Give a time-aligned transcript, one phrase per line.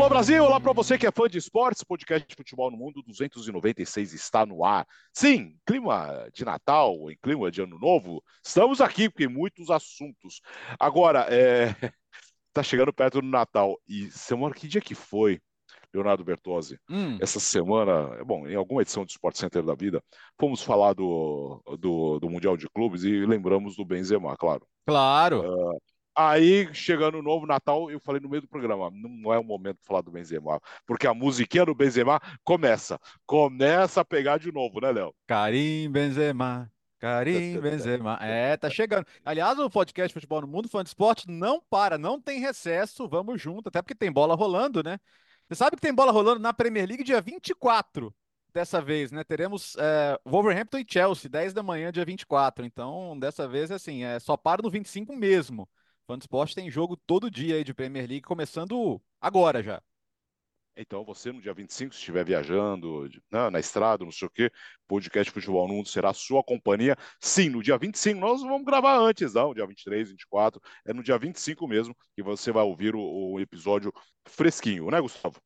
[0.00, 3.02] Alô Brasil, olá para você que é fã de esportes, podcast de futebol no mundo
[3.02, 4.86] 296 está no ar.
[5.12, 10.40] Sim, clima de Natal, em clima de Ano Novo, estamos aqui porque muitos assuntos.
[10.78, 11.74] Agora, é...
[12.50, 15.38] tá chegando perto do Natal e semana que dia que foi?
[15.92, 16.78] Leonardo Bertozzi.
[16.88, 17.18] Hum.
[17.20, 20.02] Essa semana, bom, em alguma edição do Sport Center da vida,
[20.40, 24.66] fomos falar do, do, do Mundial de Clubes e lembramos do Benzema, claro.
[24.86, 25.42] Claro.
[25.42, 25.78] Uh,
[26.28, 29.78] Aí, chegando o novo Natal, eu falei no meio do programa, não é o momento
[29.78, 34.82] de falar do Benzema, porque a musiquinha do Benzema começa, começa a pegar de novo,
[34.82, 35.14] né, Léo?
[35.26, 38.18] Karim Benzema, Karim Benzema.
[38.20, 39.06] É, tá chegando.
[39.24, 43.40] Aliás, o podcast Futebol no Mundo, fã de esporte, não para, não tem recesso, vamos
[43.40, 45.00] junto, até porque tem bola rolando, né?
[45.48, 48.14] Você sabe que tem bola rolando na Premier League dia 24
[48.52, 49.24] dessa vez, né?
[49.24, 52.66] Teremos é, Wolverhampton e Chelsea, 10 da manhã, dia 24.
[52.66, 55.66] Então, dessa vez, assim, é só para no 25 mesmo.
[56.10, 59.80] Fã Esporte tem jogo todo dia aí de Premier League, começando agora já.
[60.76, 64.30] Então, você no dia 25, se estiver viajando, na, né, na estrada, não sei o
[64.30, 64.50] quê,
[64.88, 66.96] podcast Futebol no Mundo será a sua companhia.
[67.20, 71.16] Sim, no dia 25, nós vamos gravar antes, não, dia 23, 24, é no dia
[71.16, 73.92] 25 mesmo que você vai ouvir o, o episódio
[74.26, 75.40] fresquinho, né, Gustavo?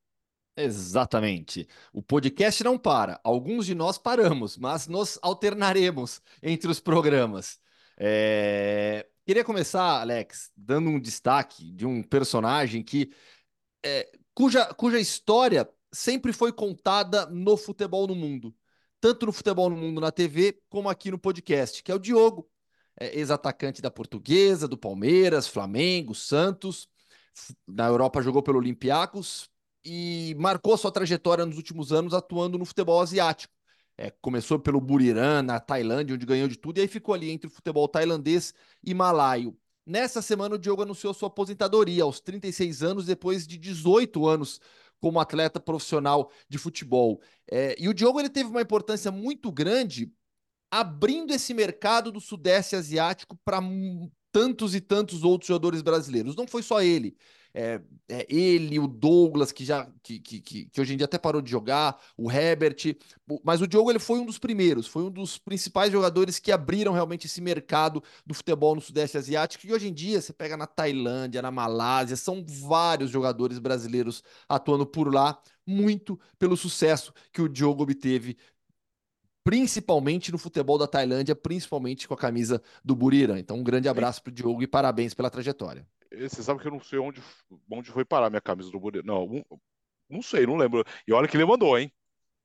[0.57, 1.69] Exatamente.
[1.93, 3.21] O podcast não para.
[3.23, 7.61] Alguns de nós paramos, mas nos alternaremos entre os programas.
[7.99, 9.07] É...
[9.27, 13.11] Queria começar, Alex, dando um destaque de um personagem que
[13.83, 18.55] é, cuja, cuja história sempre foi contada no futebol no mundo,
[19.01, 22.51] tanto no futebol no mundo na TV como aqui no podcast, que é o Diogo,
[23.01, 26.87] é, ex-atacante da Portuguesa, do Palmeiras, Flamengo, Santos.
[27.67, 29.49] Na Europa jogou pelo Olympiacos
[29.83, 33.54] e marcou sua trajetória nos últimos anos atuando no futebol asiático.
[33.97, 37.47] É, começou pelo Buriram, na Tailândia, onde ganhou de tudo, e aí ficou ali entre
[37.47, 39.57] o futebol tailandês e malaio.
[39.87, 44.61] Nessa semana, o Diogo anunciou sua aposentadoria aos 36 anos, depois de 18 anos
[45.01, 47.21] como atleta profissional de futebol.
[47.51, 50.11] É, e o Diogo ele teve uma importância muito grande
[50.71, 53.61] abrindo esse mercado do Sudeste Asiático para
[54.33, 56.35] tantos e tantos outros jogadores brasileiros.
[56.35, 57.17] Não foi só ele
[57.55, 61.41] é, é, ele, o Douglas, que já que, que, que, hoje em dia até parou
[61.41, 62.97] de jogar, o Herbert,
[63.45, 66.93] mas o Diogo ele foi um dos primeiros, foi um dos principais jogadores que abriram
[66.93, 70.67] realmente esse mercado do futebol no Sudeste Asiático, e hoje em dia você pega na
[70.67, 77.49] Tailândia, na Malásia, são vários jogadores brasileiros atuando por lá, muito pelo sucesso que o
[77.49, 78.37] Diogo obteve
[79.45, 83.37] principalmente no futebol da Tailândia, principalmente com a camisa do Buriram.
[83.37, 85.87] Então, um grande abraço para o Diogo e parabéns pela trajetória.
[86.21, 87.23] Você sabe que eu não sei onde,
[87.71, 89.07] onde foi parar minha camisa do Buriram.
[89.07, 89.43] Não, um,
[90.09, 90.85] não sei, não lembro.
[91.07, 91.93] E olha que ele mandou, hein?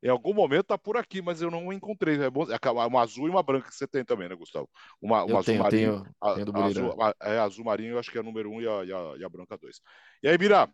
[0.02, 2.22] Em algum momento tá por aqui, mas eu não encontrei.
[2.22, 4.70] É, bom, é uma azul e uma branca que você tem também, né, Gustavo?
[5.02, 6.16] Uma, uma eu azul tenho, marinho.
[6.36, 8.68] Tenho, tenho a, azul, é azul marinho, eu acho que é a número um e
[8.68, 9.82] a, e a, e a branca dois.
[10.24, 10.70] E aí, Bira?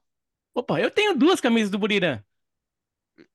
[0.53, 2.23] Opa, eu tenho duas camisas do Buriram.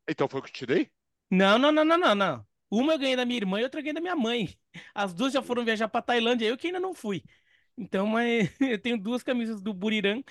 [0.08, 0.90] Então foi o que te dei?
[1.30, 2.46] Não, não, não, não, não, não.
[2.70, 4.56] Uma eu ganhei da minha irmã e outra eu ganhei da minha mãe.
[4.94, 7.24] As duas já foram viajar pra Tailândia, eu que ainda não fui.
[7.76, 10.22] Então, mas eu tenho duas camisas do Buriram.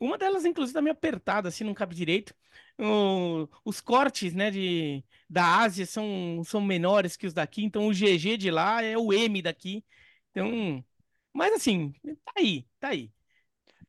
[0.00, 2.34] Uma delas, inclusive, tá meio apertada, assim, não cabe direito.
[2.78, 7.94] O, os cortes, né, de, da Ásia são, são menores que os daqui, então o
[7.94, 9.84] GG de lá é o M daqui.
[10.30, 10.84] Então,
[11.32, 11.92] mas assim,
[12.24, 13.12] tá aí, tá aí.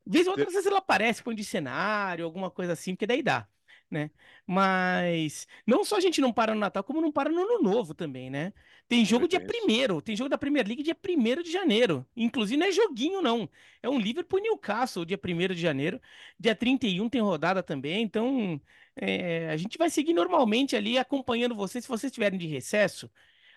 [0.05, 3.23] Vez ou outra, às vezes ela aparece, põe de cenário, alguma coisa assim, porque daí
[3.23, 3.47] dá
[3.89, 4.09] né?
[4.45, 7.93] Mas não só a gente não para no Natal, como não para no Ano Novo
[7.93, 8.53] também, né?
[8.87, 12.05] Tem jogo dia primeiro, tem jogo da Premier League dia 1 de janeiro.
[12.15, 13.49] Inclusive não é joguinho, não.
[13.81, 15.99] É um Liverpool Newcastle, dia 1 de janeiro.
[16.39, 18.61] Dia 31 tem rodada também, então
[18.95, 21.83] é, a gente vai seguir normalmente ali acompanhando vocês.
[21.83, 23.09] Se vocês estiverem de recesso,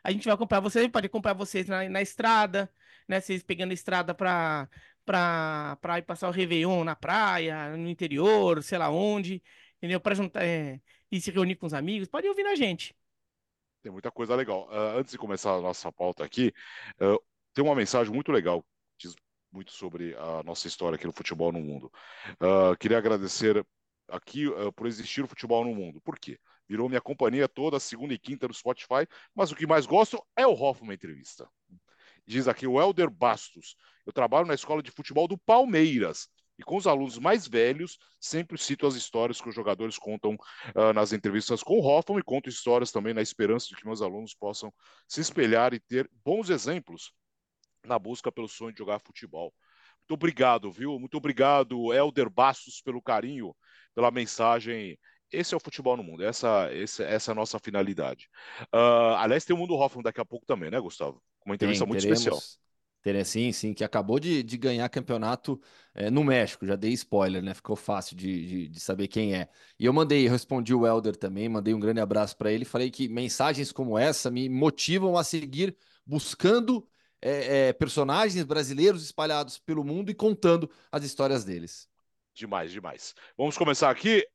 [0.03, 2.71] a gente vai acompanhar vocês, pode acompanhar vocês na, na estrada,
[3.07, 3.21] né?
[3.21, 4.69] Vocês pegando a estrada para
[5.05, 9.43] para ir passar o Réveillon na praia, no interior, sei lá onde
[9.79, 10.01] entendeu?
[10.01, 10.81] Para juntar é,
[11.11, 12.95] e se reunir com os amigos, pode ouvir na gente.
[13.83, 14.69] Tem muita coisa legal.
[14.69, 16.53] Uh, antes de começar a nossa pauta aqui,
[17.01, 17.19] uh,
[17.55, 18.63] tem uma mensagem muito legal
[18.99, 19.17] que diz
[19.51, 21.91] muito sobre a nossa história aqui no futebol no mundo.
[22.35, 23.65] Uh, queria agradecer
[24.09, 26.01] aqui por existir o futebol no mundo.
[26.01, 26.39] Por quê?
[26.67, 30.47] Virou minha companhia toda, segunda e quinta no Spotify, mas o que mais gosto é
[30.47, 31.49] o Hoffman Entrevista.
[32.27, 33.77] Diz aqui o Helder Bastos.
[34.05, 38.59] Eu trabalho na escola de futebol do Palmeiras e com os alunos mais velhos, sempre
[38.59, 42.49] cito as histórias que os jogadores contam uh, nas entrevistas com o Hoffman e conto
[42.49, 44.73] histórias também na esperança de que meus alunos possam
[45.07, 47.13] se espelhar e ter bons exemplos
[47.85, 49.55] na busca pelo sonho de jogar futebol.
[50.01, 50.99] Muito obrigado, viu?
[50.99, 53.55] Muito obrigado, Helder Bastos, pelo carinho,
[53.95, 54.99] pela mensagem.
[55.31, 58.29] Esse é o futebol no mundo, essa, essa, essa é a nossa finalidade.
[58.75, 61.23] Uh, aliás, tem o Mundo Hoffman daqui a pouco também, né, Gustavo?
[61.45, 62.68] Uma entrevista tem, muito teremos, especial
[63.25, 65.61] Sim, sim, que acabou de, de ganhar campeonato
[65.95, 67.55] é, no México, já dei spoiler, né?
[67.55, 69.49] Ficou fácil de, de, de, saber quem é.
[69.79, 73.09] E eu mandei, respondi o Helder também, mandei um grande abraço para ele, falei que
[73.09, 75.77] mensagens como essa me motivam a seguir
[76.07, 76.89] buscando
[77.21, 81.89] é, é, personagens brasileiros espalhados pelo mundo e contando as histórias deles.
[82.35, 83.15] Demais, demais.
[83.37, 84.27] Vamos começar aqui.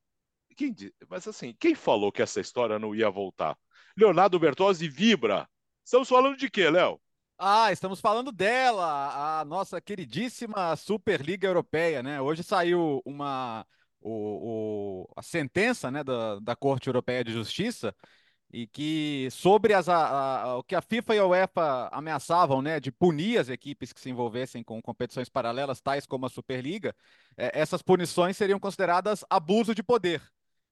[0.56, 0.76] Quem,
[1.10, 3.58] mas assim, quem falou que essa história não ia voltar?
[3.98, 5.48] Leonardo Bertozzi vibra.
[5.84, 7.00] Estamos falando de quê, Léo?
[7.46, 12.22] Ah, estamos falando dela, a nossa queridíssima Superliga Europeia, né?
[12.22, 13.66] Hoje saiu uma
[14.00, 17.94] o, o, a sentença né, da, da Corte Europeia de Justiça
[18.52, 22.80] e que sobre as, a, a, o que a FIFA e a UEFA ameaçavam, né,
[22.80, 26.96] de punir as equipes que se envolvessem com competições paralelas, tais como a Superliga,
[27.36, 30.22] é, essas punições seriam consideradas abuso de poder.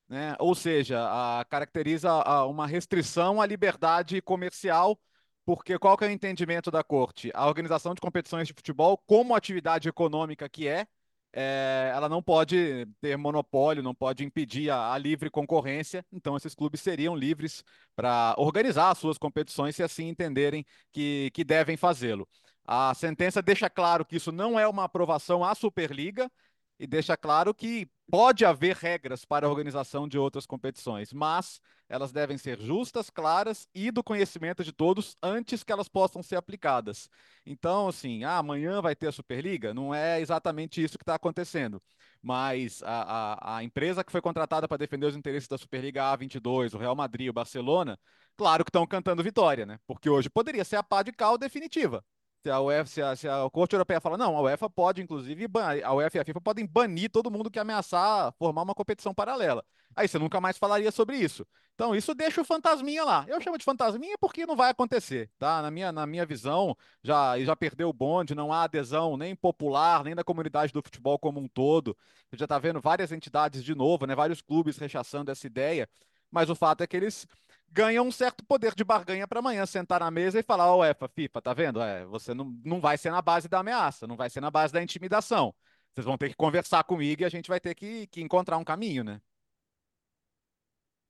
[0.07, 0.35] Né?
[0.39, 2.13] Ou seja, a, caracteriza
[2.45, 4.97] uma restrição à liberdade comercial
[5.45, 7.31] porque qual que é o entendimento da corte?
[7.33, 10.87] A organização de competições de futebol, como atividade econômica que é,
[11.33, 16.53] é ela não pode ter monopólio, não pode impedir a, a livre concorrência, então esses
[16.55, 17.63] clubes seriam livres
[17.95, 22.27] para organizar as suas competições se assim entenderem que, que devem fazê-lo.
[22.65, 26.31] A sentença deixa claro que isso não é uma aprovação à Superliga,
[26.81, 32.11] e deixa claro que pode haver regras para a organização de outras competições, mas elas
[32.11, 37.07] devem ser justas, claras e do conhecimento de todos antes que elas possam ser aplicadas.
[37.45, 39.75] Então, assim, ah, amanhã vai ter a Superliga?
[39.75, 41.79] Não é exatamente isso que está acontecendo.
[42.19, 46.73] Mas a, a, a, empresa que foi contratada para defender os interesses da Superliga A22,
[46.73, 47.99] o Real Madrid, o Barcelona,
[48.35, 49.79] claro que estão cantando vitória, né?
[49.85, 52.03] Porque hoje poderia ser a pá de cal definitiva.
[52.43, 55.45] Se a UEFA, se a, se a Corte Europeia fala, não, a UEFA pode, inclusive,
[55.83, 59.63] a UEFA e a FIFA podem banir todo mundo que ameaçar formar uma competição paralela.
[59.95, 61.45] Aí você nunca mais falaria sobre isso.
[61.75, 63.25] Então, isso deixa o fantasminha lá.
[63.27, 65.61] Eu chamo de fantasminha porque não vai acontecer, tá?
[65.61, 70.03] Na minha, na minha visão, já, já perdeu o bonde, não há adesão nem popular,
[70.03, 71.95] nem da comunidade do futebol como um todo.
[72.29, 74.15] Você já está vendo várias entidades de novo, né?
[74.15, 75.87] Vários clubes rechaçando essa ideia.
[76.31, 77.27] Mas o fato é que eles
[77.69, 80.81] ganha um certo poder de barganha para amanhã sentar na mesa e falar: Ó, oh,
[80.81, 81.81] UEFA, FIFA, tá vendo?
[81.81, 84.73] É, você não, não vai ser na base da ameaça, não vai ser na base
[84.73, 85.53] da intimidação.
[85.93, 88.63] Vocês vão ter que conversar comigo e a gente vai ter que, que encontrar um
[88.63, 89.21] caminho, né?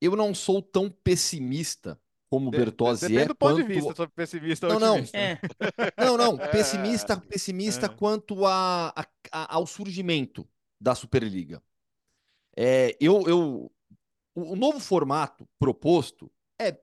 [0.00, 3.26] Eu não sou tão pessimista como o Bertozzi Depende é.
[3.26, 3.66] do ponto quanto...
[3.66, 5.18] de vista, sou pessimista ou não, otimista.
[5.18, 6.06] Não, é.
[6.06, 7.88] não, não, pessimista, pessimista é.
[7.90, 10.48] quanto a, a, a, ao surgimento
[10.80, 11.62] da Superliga.
[12.56, 13.72] É, eu, eu,
[14.34, 16.30] o novo formato proposto
[16.60, 16.78] é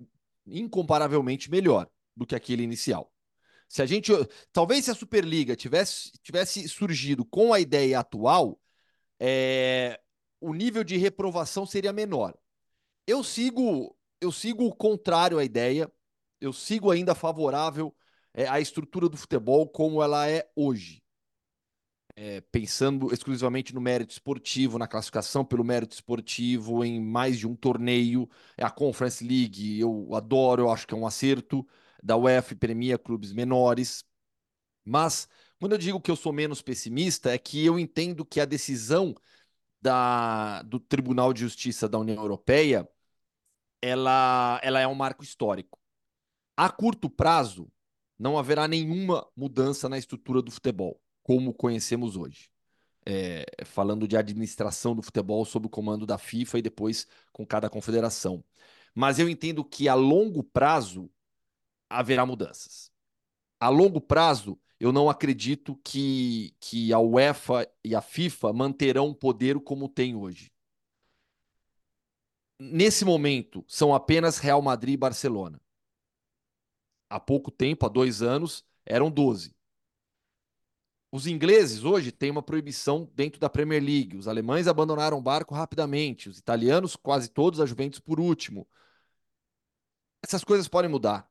[0.46, 3.12] incomparavelmente melhor do que aquele inicial.
[3.68, 4.12] Se a gente,
[4.51, 8.60] talvez se a Superliga tivesse, tivesse surgido com a ideia atual,
[9.19, 10.00] é,
[10.42, 12.36] o nível de reprovação seria menor.
[13.06, 15.92] Eu sigo, eu sigo o contrário à ideia.
[16.42, 17.95] Eu sigo ainda favorável
[18.34, 21.04] é, à estrutura do futebol como ela é hoje
[22.19, 27.56] é, pensando exclusivamente no mérito esportivo, na classificação pelo mérito esportivo, em mais de um
[27.56, 28.30] torneio.
[28.57, 31.66] É a Conference League, eu adoro, eu acho que é um acerto.
[32.04, 34.04] Da UEFA premia clubes menores.
[34.86, 35.30] Mas,
[35.60, 39.16] quando eu digo que eu sou menos pessimista, é que eu entendo que a decisão
[39.81, 42.90] da, do Tribunal de Justiça da União Europeia
[43.81, 45.80] ela, ela é um marco histórico.
[46.57, 47.71] A curto prazo,
[48.19, 52.50] não haverá nenhuma mudança na estrutura do futebol como conhecemos hoje.
[53.06, 57.69] É, falando de administração do futebol sob o comando da FIFA e depois com cada
[57.69, 58.44] confederação.
[58.95, 61.07] Mas eu entendo que a longo prazo
[61.88, 62.92] haverá mudanças.
[63.59, 69.16] A longo prazo, eu não acredito que, que a UEFA e a FIFA manterão o
[69.16, 70.52] poder como tem hoje.
[72.59, 75.62] Nesse momento, são apenas Real Madrid e Barcelona.
[77.07, 79.58] Há pouco tempo, há dois anos, eram 12.
[81.11, 84.16] Os ingleses hoje têm uma proibição dentro da Premier League.
[84.16, 86.30] Os alemães abandonaram o barco rapidamente.
[86.30, 88.68] Os italianos, quase todos, a Juventus por último.
[90.23, 91.28] Essas coisas podem mudar.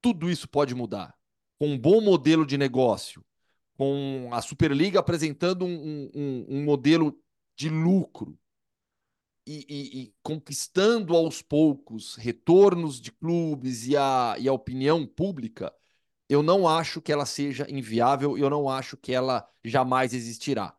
[0.00, 1.14] Tudo isso pode mudar.
[1.58, 3.24] Com um bom modelo de negócio,
[3.76, 7.18] com a Superliga apresentando um, um, um modelo
[7.54, 8.38] de lucro
[9.46, 15.72] e, e, e, conquistando aos poucos retornos de clubes e a, e a opinião pública
[16.28, 20.76] eu não acho que ela seja inviável e eu não acho que ela jamais existirá.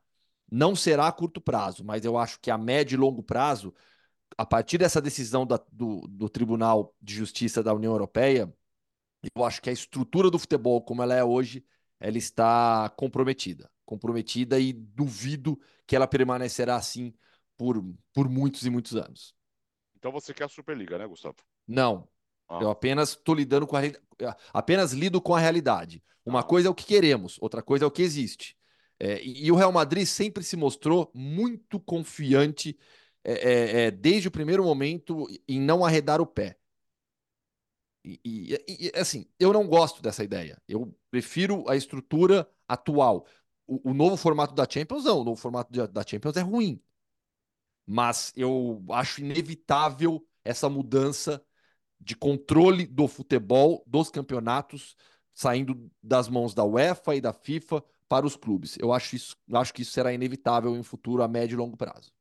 [0.51, 3.73] Não será a curto prazo, mas eu acho que a médio e longo prazo,
[4.37, 8.53] a partir dessa decisão da, do, do Tribunal de Justiça da União Europeia,
[9.35, 11.65] eu acho que a estrutura do futebol, como ela é hoje,
[11.99, 13.69] ela está comprometida.
[13.85, 17.13] Comprometida e duvido que ela permanecerá assim
[17.57, 17.83] por,
[18.13, 19.33] por muitos e muitos anos.
[19.97, 21.37] Então você quer a Superliga, né, Gustavo?
[21.67, 22.07] Não,
[22.47, 22.59] Ah.
[22.61, 23.81] Eu apenas estou lidando com a
[24.53, 26.03] apenas lido com a realidade.
[26.25, 26.43] Uma ah.
[26.43, 28.57] coisa é o que queremos, outra coisa é o que existe.
[28.99, 32.77] É, e, e, o Real Madrid sempre se mostrou muito confiante
[33.23, 36.57] é, é, é desde o primeiro momento em não arredar o pé.
[38.05, 40.61] E, e, e, assim, eu não gosto dessa ideia.
[40.67, 43.25] Eu prefiro a estrutura atual.
[43.67, 45.21] O, o novo formato da Champions, não.
[45.21, 46.79] O novo formato de, da Champions é ruim.
[47.85, 51.43] Mas eu acho inevitável essa mudança
[51.99, 54.95] de controle do futebol, dos campeonatos,
[55.33, 58.77] saindo das mãos da UEFA e da FIFA para os clubes.
[58.79, 62.11] Eu acho, isso, acho que isso será inevitável em futuro a médio e longo prazo.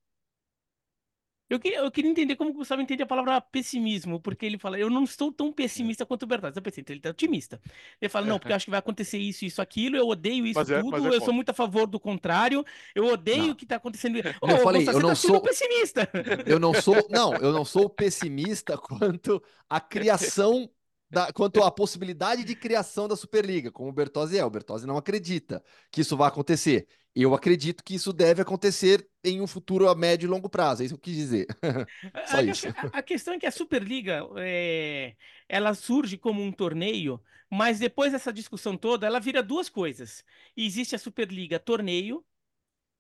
[1.49, 4.79] Eu queria, eu queria entender como o Gustavo entende a palavra pessimismo, porque ele fala,
[4.79, 6.57] eu não estou tão pessimista quanto o Bertazzi.
[6.57, 7.61] Eu pensei, então ele está otimista.
[8.01, 10.59] Ele fala, não, porque eu acho que vai acontecer isso, isso, aquilo, eu odeio isso
[10.61, 13.77] é, tudo, é eu sou muito a favor do contrário, eu odeio o que está
[13.77, 14.15] acontecendo.
[14.41, 16.09] Oh, eu falei, eu não tá sou pessimista.
[16.47, 20.69] Eu não sou, não, eu não sou pessimista quanto a criação
[21.15, 24.45] da, quanto à possibilidade de criação da Superliga, como o Bertozzi é.
[24.45, 26.87] O Bertozzi não acredita que isso vai acontecer.
[27.15, 30.83] Eu acredito que isso deve acontecer em um futuro a médio e longo prazo.
[30.83, 31.47] É isso que eu quis dizer.
[32.27, 32.69] Só a, isso.
[32.69, 35.15] A, a, questão é que a Superliga é,
[35.49, 40.25] ela surge como um torneio, mas depois dessa discussão toda, ela vira duas coisas.
[40.57, 42.25] existe a Superliga torneio,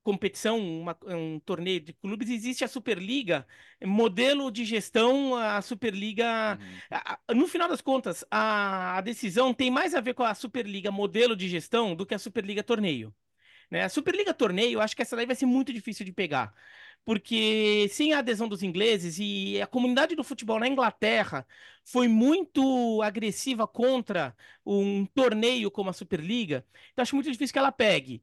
[0.05, 3.47] competição, uma, um torneio de clubes, existe a Superliga,
[3.83, 6.59] modelo de gestão, a Superliga.
[6.61, 6.79] Uhum.
[6.91, 10.93] A, no final das contas, a, a decisão tem mais a ver com a Superliga
[10.93, 13.13] modelo de gestão do que a Superliga torneio.
[13.71, 13.83] Né?
[13.83, 16.55] A Superliga Torneio, acho que essa daí vai ser muito difícil de pegar.
[17.05, 21.47] Porque sem a adesão dos ingleses e a comunidade do futebol na Inglaterra
[21.85, 24.35] foi muito agressiva contra
[24.65, 28.23] um torneio como a Superliga, então acho muito difícil que ela pegue.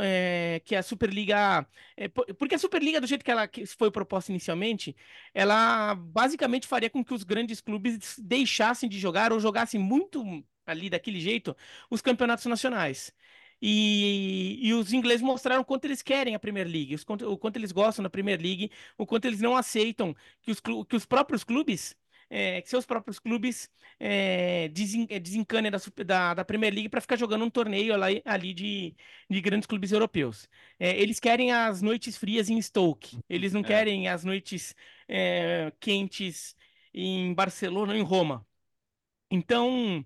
[0.00, 1.66] É, que a Superliga.
[1.96, 4.94] É, porque a Superliga, do jeito que ela foi proposta inicialmente,
[5.34, 10.22] ela basicamente faria com que os grandes clubes deixassem de jogar ou jogassem muito
[10.66, 11.56] ali daquele jeito
[11.90, 13.12] os campeonatos nacionais.
[13.60, 16.96] E, e os ingleses mostraram o quanto eles querem a Premier League,
[17.26, 20.96] o quanto eles gostam da Premier League, o quanto eles não aceitam que os, que
[20.96, 21.96] os próprios clubes
[22.34, 23.70] é, que seus próprios clubes
[24.00, 28.22] é, desen, é, desencanem da, da, da, Premier League para ficar jogando um torneio ali,
[28.24, 28.96] ali de,
[29.28, 30.48] de grandes clubes europeus.
[30.78, 33.64] É, eles querem as noites frias em Stoke, eles não é.
[33.64, 34.74] querem as noites
[35.78, 36.56] quentes
[36.94, 38.46] em Barcelona ou em Roma.
[39.30, 40.04] Então,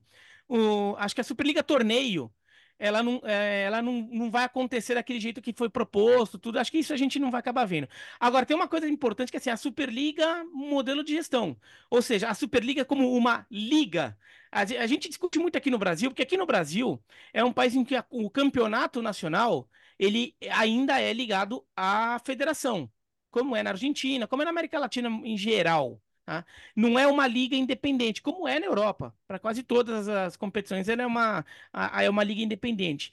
[0.49, 2.33] o, acho que a Superliga Torneio
[2.79, 6.59] ela não, é, ela não, não vai acontecer daquele jeito que foi proposto, tudo.
[6.59, 7.89] Acho que isso a gente não vai acabar vendo.
[8.21, 11.57] Agora, tem uma coisa importante que é assim, a Superliga modelo de gestão.
[11.91, 14.17] Ou seja, a Superliga como uma liga.
[14.51, 17.03] A, gente discute muito aqui no Brasil, porque aqui no Brasil
[17.33, 19.69] é um país em que o campeonato nacional
[19.99, 22.91] ele ainda é ligado à federação,
[23.31, 26.01] como é na Argentina, como é na América Latina em geral.
[26.27, 26.45] Tá?
[26.75, 29.15] Não é uma liga independente, como é na Europa.
[29.29, 33.13] Para quase todas as competições, ela é uma, a, é uma liga independente.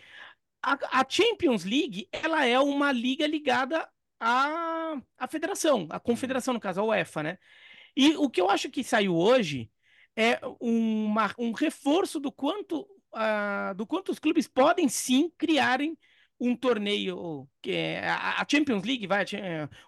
[0.61, 3.87] A, a, Champions League ela é uma liga ligada
[4.19, 7.39] à, à federação, à confederação, no caso, a UEFA, né?
[7.95, 9.69] E o que eu acho que saiu hoje
[10.15, 12.81] é uma, um reforço do quanto,
[13.13, 15.97] uh, do quanto os clubes podem sim criarem
[16.39, 19.25] um torneio que é a Champions League, vai,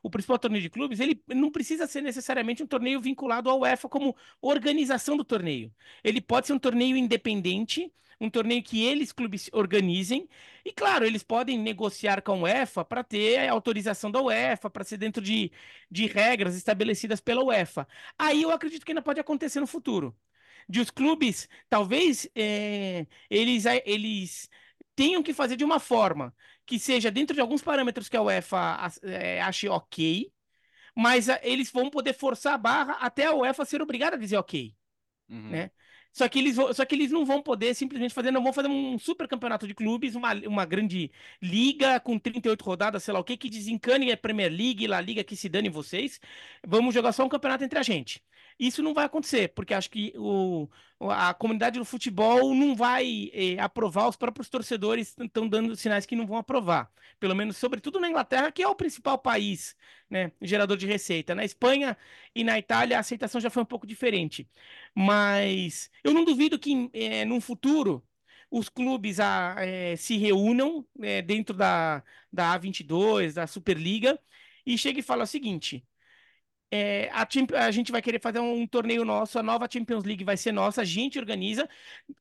[0.02, 3.90] o principal torneio de clubes, ele não precisa ser necessariamente um torneio vinculado ao UEFA
[3.90, 5.74] como organização do torneio.
[6.04, 10.28] Ele pode ser um torneio independente, um torneio que eles clubes organizem.
[10.64, 14.98] E claro, eles podem negociar com a UEFA para ter autorização da UEFA, para ser
[14.98, 15.52] dentro de,
[15.92, 17.88] de regras estabelecidas pela UEFA.
[18.18, 20.16] Aí eu acredito que ainda pode acontecer no futuro.
[20.68, 24.50] De os clubes, talvez é, eles, eles
[24.96, 26.34] tenham que fazer de uma forma
[26.66, 30.32] que seja dentro de alguns parâmetros que a UEFA é, ache ok,
[30.96, 34.38] mas a, eles vão poder forçar a barra até a UEFA ser obrigada a dizer
[34.38, 34.74] ok.
[35.30, 35.50] Uhum.
[35.50, 35.72] Né?
[36.16, 38.98] Só que, eles, só que eles não vão poder simplesmente fazer, não vão fazer um
[38.98, 41.12] super campeonato de clubes, uma, uma grande
[41.42, 45.26] liga com 38 rodadas, sei lá o que, que desencane a Premier League, La Liga,
[45.26, 46.22] que se dane vocês.
[46.66, 48.24] Vamos jogar só um campeonato entre a gente.
[48.60, 50.70] Isso não vai acontecer, porque acho que o,
[51.00, 56.16] a comunidade do futebol não vai eh, aprovar, os próprios torcedores estão dando sinais que
[56.16, 56.90] não vão aprovar.
[57.20, 59.76] Pelo menos, sobretudo na Inglaterra, que é o principal país
[60.10, 61.36] né, gerador de receita.
[61.36, 61.98] Na Espanha
[62.34, 64.50] e na Itália, a aceitação já foi um pouco diferente.
[64.94, 68.02] Mas eu não duvido que, eh, num futuro,
[68.50, 74.20] os clubes a, eh, se reúnam eh, dentro da, da A22, da Superliga,
[74.66, 75.86] e chegue e fale o seguinte
[76.72, 77.26] É, a,
[77.66, 80.82] a gente vai querer fazer um torneio nosso, a nova Champions League vai ser nossa,
[80.82, 81.70] a gente organiza.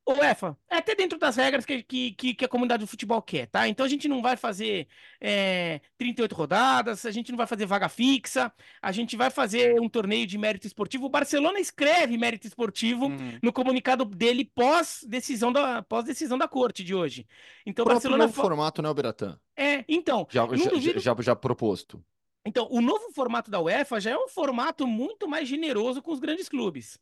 [0.07, 3.67] UEFA, é até dentro das regras que, que, que, a comunidade do futebol quer, tá?
[3.69, 4.87] Então a gente não vai fazer
[5.21, 9.89] é, 38 rodadas, a gente não vai fazer vaga fixa, a gente vai fazer um
[9.89, 11.07] torneio de mérito esportivo.
[11.07, 13.39] O Barcelona escreve mérito esportivo Uhum.
[13.43, 17.27] no comunicado dele pós decisão da pós decisão da corte de hoje.
[17.67, 19.39] Então O Barcelona novo formato, né, Beratan?
[19.57, 22.05] é, então, Já, já, duvido- já, já proposto.
[22.45, 26.21] Então, o novo formato da UEFA já é um formato muito mais generoso com os
[26.21, 26.99] grandes clubes.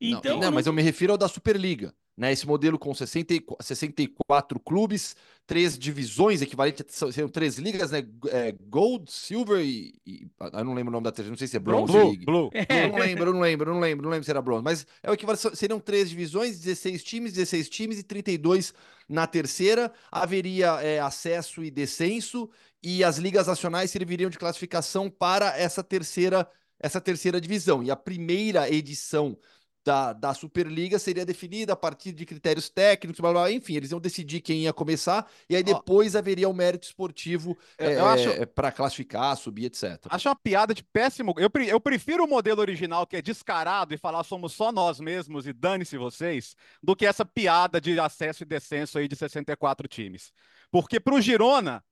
[0.00, 2.32] Não, Então, não, mas não- eu me refiro ao da Superliga, né?
[2.32, 5.16] Esse modelo com 64, 64 clubes,
[5.46, 8.06] três divisões equivalentes, são, três ligas, né?
[8.28, 11.48] É, Gold, Silver e, e- ah, Eu não lembro o nome da terceira, não sei
[11.48, 12.24] se é Bronze Blue, League.
[12.24, 12.50] Blue.
[12.52, 12.84] É.
[12.86, 14.86] Eu não lembro, eu não lembro, eu não lembro, não lembro se era bronze, mas
[15.02, 18.72] é o equivalente, seriam três divisões, 16 times, 16 times e 32
[19.08, 19.92] na terceira.
[20.10, 22.48] Haveria é, acesso e descenso,
[22.82, 27.82] e as ligas nacionais serviriam de classificação para essa terceira, essa terceira divisão.
[27.82, 29.36] E a primeira edição
[29.84, 34.00] da, da Superliga seria definida a partir de critérios técnicos, blá, blá, enfim, eles iam
[34.00, 35.74] decidir quem ia começar, e aí Ó.
[35.74, 40.06] depois haveria o mérito esportivo eu acho- para classificar, subir, etc.
[40.08, 41.34] Acho uma piada de péssimo.
[41.36, 45.46] Eu, eu prefiro o modelo original, que é descarado e falar somos só nós mesmos
[45.46, 50.32] e dane-se vocês, do que essa piada de acesso e descenso aí de 64 times.
[50.70, 51.84] Porque pro Girona,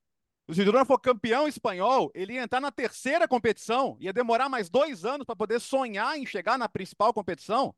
[0.50, 4.68] se o Girona for campeão espanhol, ele ia entrar na terceira competição, ia demorar mais
[4.68, 7.74] dois anos para poder sonhar em chegar na principal competição.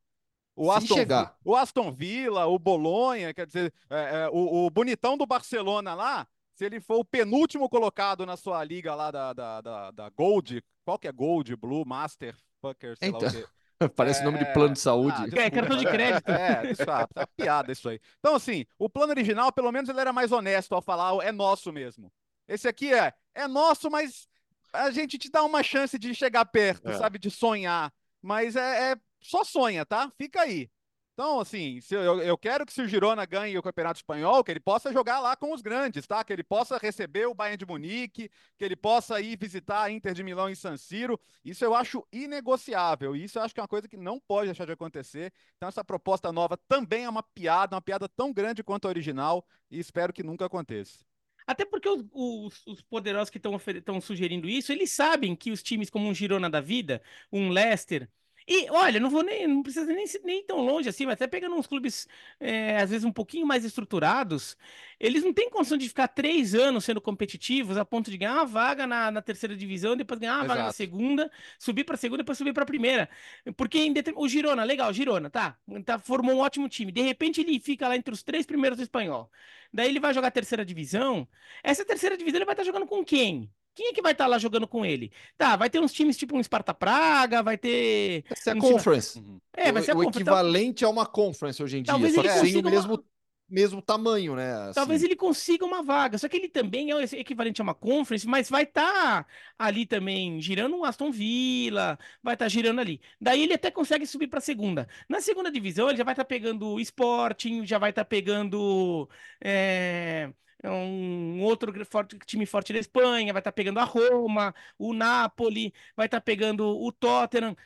[0.56, 1.36] O Se Aston, chegar.
[1.44, 6.26] O Aston Villa, o Bolonha, quer dizer, é, é, o, o bonitão do Barcelona lá,
[6.54, 10.62] se ele for o penúltimo colocado na sua liga lá da, da, da, da Gold,
[10.84, 13.46] qual que é Gold, Blue, Master, Fucker, sei lá Então, o quê.
[13.96, 15.16] Parece nome de plano de saúde.
[15.36, 16.28] Ah, É, cartão de crédito.
[16.30, 18.00] É, isso é uma piada isso aí.
[18.20, 21.72] Então, assim, o plano original, pelo menos, ele era mais honesto ao falar, é nosso
[21.72, 22.10] mesmo.
[22.46, 24.28] Esse aqui é, é nosso, mas
[24.72, 26.96] a gente te dá uma chance de chegar perto, É.
[26.96, 27.92] sabe, de sonhar.
[28.22, 30.10] Mas é, é- só sonha, tá?
[30.18, 30.70] Fica aí.
[31.14, 34.58] Então, assim, eu, eu quero que se o Girona ganhe o Campeonato Espanhol, que ele
[34.58, 36.24] possa jogar lá com os grandes, tá?
[36.24, 38.28] Que ele possa receber o Bayern de Munique,
[38.58, 41.18] que ele possa ir visitar a Inter de Milão em San Siro.
[41.44, 43.14] Isso eu acho inegociável.
[43.14, 45.32] Isso eu acho que é uma coisa que não pode deixar de acontecer.
[45.56, 49.46] Então, essa proposta nova também é uma piada, uma piada tão grande quanto a original,
[49.70, 50.98] e espero que nunca aconteça.
[51.46, 55.90] Até porque os, os- os poderosos que estão sugerindo isso, eles sabem que os times
[55.90, 58.08] como um Girona da vida, um Leicester.
[58.46, 61.54] E olha, não vou nem, não precisa nem, nem tão longe assim, mas até pegando
[61.56, 62.06] uns clubes,
[62.38, 64.54] é, às vezes, um pouquinho mais estruturados,
[65.00, 68.44] eles não têm condição de ficar três anos sendo competitivos a ponto de ganhar uma
[68.44, 70.76] vaga na, na terceira divisão, depois ganhar uma vaga na Exato.
[70.76, 73.08] segunda, subir para segunda, depois subir para primeira.
[73.56, 76.92] Porque em determin- o Girona, legal, Girona, tá, tá, formou um ótimo time.
[76.92, 79.30] De repente ele fica lá entre os três primeiros do espanhol.
[79.72, 81.26] Daí ele vai jogar a terceira divisão.
[81.62, 83.50] Essa terceira divisão ele vai estar jogando com quem?
[83.74, 85.10] Quem é que vai estar lá jogando com ele?
[85.36, 88.24] Tá, vai ter uns times tipo um Sparta Praga, vai ter.
[88.28, 89.22] Vai ser a um time- conference.
[89.56, 90.20] É, vai o, ser a o conference.
[90.20, 92.70] equivalente a uma conference hoje em dia, Talvez só ele que sem o consiga uma-
[92.70, 93.04] mesmo,
[93.48, 94.52] mesmo tamanho, né?
[94.54, 94.74] assim.
[94.74, 98.26] Talvez ele consiga uma vaga, só que ele também é o equivalente a uma conference,
[98.26, 99.26] mas vai estar
[99.58, 103.00] ali também girando um Aston Villa, vai estar girando ali.
[103.20, 104.88] Daí ele até consegue subir para a segunda.
[105.08, 109.08] Na segunda divisão ele já vai estar pegando o Sporting, já vai estar pegando
[109.42, 110.32] é,
[110.70, 116.06] um outro forte- time forte da Espanha, vai estar pegando a Roma, o Napoli, vai
[116.06, 117.56] estar pegando o Tottenham.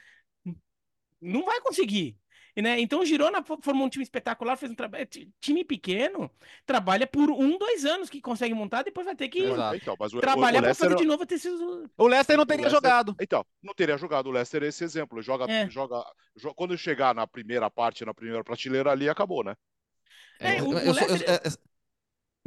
[1.21, 2.17] Não vai conseguir.
[2.57, 2.81] Né?
[2.81, 5.07] Então o Girona fo- formou um time espetacular, fez um trabalho.
[5.07, 6.29] ti- Time pequeno,
[6.67, 9.77] trabalha por um, dois anos que consegue montar, depois vai ter que Exato.
[9.77, 11.89] Então, trabalhar para fazer de novo ter sido.
[11.97, 13.15] O Leicester não teria Leicester- jogado.
[13.21, 15.23] Então, não teria jogado o Leicester esse exemplo.
[15.23, 15.71] Joga, É.
[15.71, 19.55] joga, jo- quando chegar na primeira parte, na primeira prateleira ali, acabou, né?
[20.41, 21.53] É, o- eu o eu- Leicester- é- é-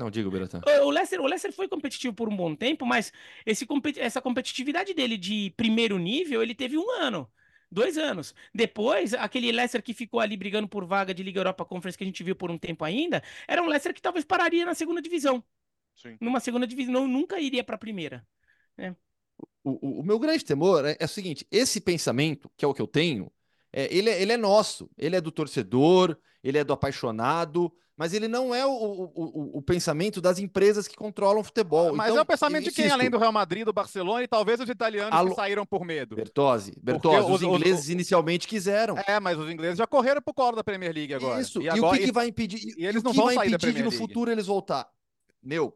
[0.02, 0.62] Não, diga, Beratan.
[0.84, 3.14] O Leicester, o Leicester foi competitivo por um bom tempo, mas
[3.46, 7.32] esse, competi- essa competitividade dele de primeiro nível, ele teve um ano,
[7.72, 8.34] dois anos.
[8.54, 12.08] Depois, aquele Leicester que ficou ali brigando por vaga de Liga Europa Conference que a
[12.08, 15.44] gente viu por um tempo ainda, era um Leicester que talvez pararia na segunda divisão.
[15.96, 16.18] Sim.
[16.20, 18.26] Numa segunda divisão, não- nunca iria para a primeira.
[19.64, 22.74] O, o- o meu grande temor é, é o seguinte: esse pensamento, que é o
[22.74, 23.32] que eu tenho,
[23.72, 28.14] é, ele, é, ele é nosso, ele é do torcedor, ele é do apaixonado, mas
[28.16, 31.94] ele não é o, o, o- o pensamento das empresas que controlam o futebol.
[31.96, 34.60] Mas Então, é o pensamento de quem, além do Real Madrid, do Barcelona e talvez
[34.60, 36.16] os italianos Alô- que saíram por medo.
[36.16, 38.96] Bertozzi, Bertozzi, os- os ingleses os- inicialmente quiseram.
[39.06, 41.40] É, mas os ingleses já correram pro colo da Premier League agora.
[41.40, 41.62] Isso.
[41.62, 42.74] E, agora, o que, que vai impedir?
[42.76, 44.08] e eles não vão vai sair da impedir Premier no League.
[44.08, 44.88] futuro eles voltar?
[45.44, 45.72] Meu,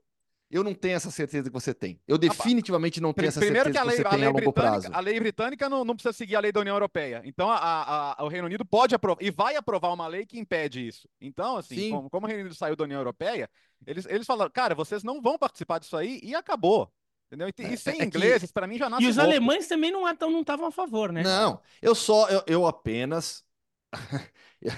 [0.49, 1.99] eu não tenho essa certeza que você tem.
[2.08, 4.27] Eu definitivamente não tenho essa Primeiro que certeza a que lei, você a tem lei
[4.27, 4.73] a longo prazo.
[4.81, 7.21] britânica, a lei britânica não, não precisa seguir a lei da União Europeia.
[7.25, 10.38] Então a- a- a- o Reino Unido pode aprovar e vai aprovar uma lei que
[10.39, 11.10] impede isso.
[11.19, 11.89] Então, assim, Sim.
[11.91, 13.49] como, como o Reino Unido saiu da União Europeia,
[13.86, 16.91] eles, eles falaram, cara, vocês não vão participar disso aí e acabou.
[17.27, 17.47] Entendeu?
[17.49, 19.31] E, É, e sem é que- ingleses, pra mim já nasce E os louco.
[19.31, 21.23] alemães também não estavam a favor, né?
[21.23, 23.43] Não, eu só, eu, eu apenas,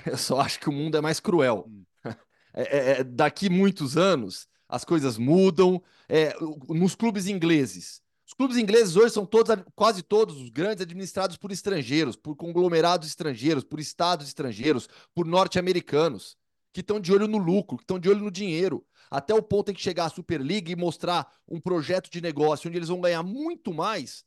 [0.06, 1.66] eu só acho que o mundo é mais cruel.
[1.68, 1.84] Hum.
[2.54, 5.82] É, é, é, daqui muitos anos, as coisas mudam.
[6.10, 6.34] É,
[6.70, 11.52] nos clubes ingleses, os clubes ingleses hoje são todos, quase todos os grandes, administrados por
[11.52, 16.38] estrangeiros, por conglomerados estrangeiros, por estados estrangeiros, por norte-americanos,
[16.74, 18.86] que estão de olho no lucro, que estão de olho no dinheiro.
[19.10, 22.78] Até o ponto em que chegar a Superliga e mostrar um projeto de negócio onde
[22.78, 24.26] eles vão ganhar muito mais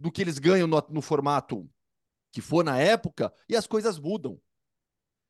[0.00, 1.68] do que eles ganham no, no formato
[2.32, 4.40] que for na época, e as coisas mudam.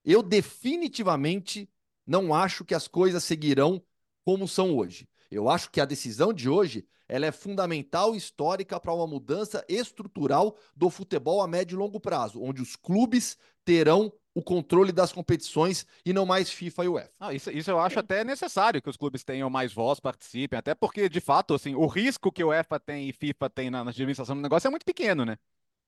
[0.04, 1.68] Eu definitivamente
[2.06, 3.82] não acho que as coisas seguirão
[4.24, 5.08] como são hoje.
[5.30, 9.64] Eu acho que a decisão de hoje ela é fundamental e histórica para uma mudança
[9.68, 15.12] estrutural do futebol a médio e longo prazo, onde os clubes terão o controle das
[15.12, 17.12] competições e não mais FIFA e UEFA.
[17.20, 20.74] Ah, isso, isso eu acho até necessário que os clubes tenham mais voz, participem, até
[20.74, 23.90] porque, de fato, assim, o risco que o UEFA tem e FIFA tem na, na
[23.90, 25.36] administração do negócio é muito pequeno, né?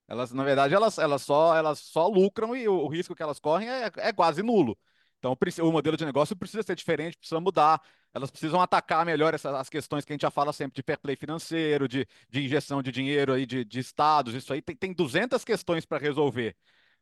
[0.07, 3.38] Elas, na verdade, elas, elas, só, elas só lucram e o, o risco que elas
[3.40, 4.79] correm é, é quase nulo.
[5.25, 7.81] Então, o modelo de negócio precisa ser diferente, precisa mudar.
[8.13, 10.99] Elas precisam atacar melhor essas, as questões que a gente já fala sempre de fair
[10.99, 14.35] play financeiro, de, de injeção de dinheiro aí de, de estados.
[14.35, 16.55] Isso aí tem, tem 200 questões para resolver.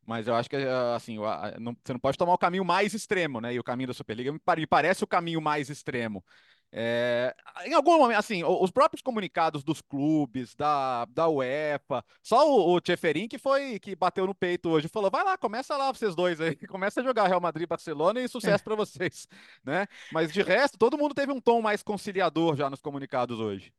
[0.06, 1.16] Mas eu acho que eh, assim,
[1.58, 3.54] não- você não pode tomar o caminho mais extremo, né?
[3.54, 6.24] E o caminho da Superliga me parece o caminho mais extremo.
[6.74, 7.34] É,
[7.66, 12.80] em algum momento, assim, os próprios comunicados dos clubes, da, da UEFA, só o, o
[12.80, 16.14] Tcheferin que foi que bateu no peito hoje e falou: vai lá, começa lá vocês
[16.14, 19.28] dois aí, começa a jogar Real Madrid e Barcelona e sucesso para vocês,
[19.62, 19.86] né?
[20.10, 23.72] Mas de resto, todo mundo teve um tom mais conciliador já nos comunicados hoje.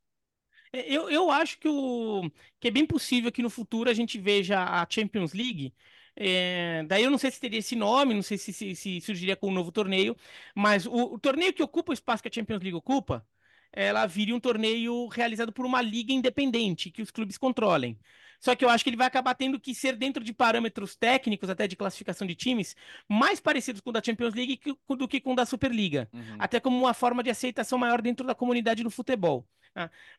[0.71, 2.29] É, Eu, eu acho que, o,
[2.59, 5.73] que é bem possível que no futuro a gente veja a Champions League.
[6.15, 9.35] É, daí eu não sei se teria esse nome, não sei se, se- se surgiria
[9.35, 10.15] com um novo torneio,
[10.55, 13.25] mas o, o torneio que ocupa o espaço que a Champions League ocupa,
[13.71, 17.99] ela viria um torneio realizado por uma liga independente, que os clubes controlem.
[18.39, 21.49] Só que eu acho que ele vai acabar tendo que ser dentro de parâmetros técnicos,
[21.49, 22.75] até de classificação de times,
[23.07, 26.77] mais parecidos com o da Champions League do que com o da Superliga até como
[26.77, 29.47] uma forma de aceitação maior dentro da comunidade do futebol.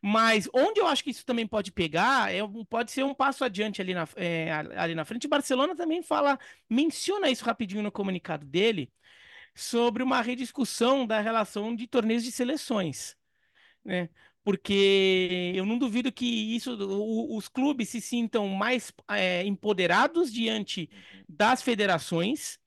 [0.02, 3.80] Mas onde eu acho que isso também pode pegar, é, pode ser um passo adiante
[3.80, 5.28] ali na, é, ali na frente.
[5.28, 6.38] Barcelona também fala,
[6.68, 8.92] menciona isso rapidinho no comunicado dele,
[9.54, 13.16] sobre uma rediscussão da relação de torneios de seleções.
[13.84, 14.08] Né?
[14.44, 20.90] Porque eu não duvido que isso, o- os clubes se sintam mais é, empoderados diante
[21.28, 22.58] das federações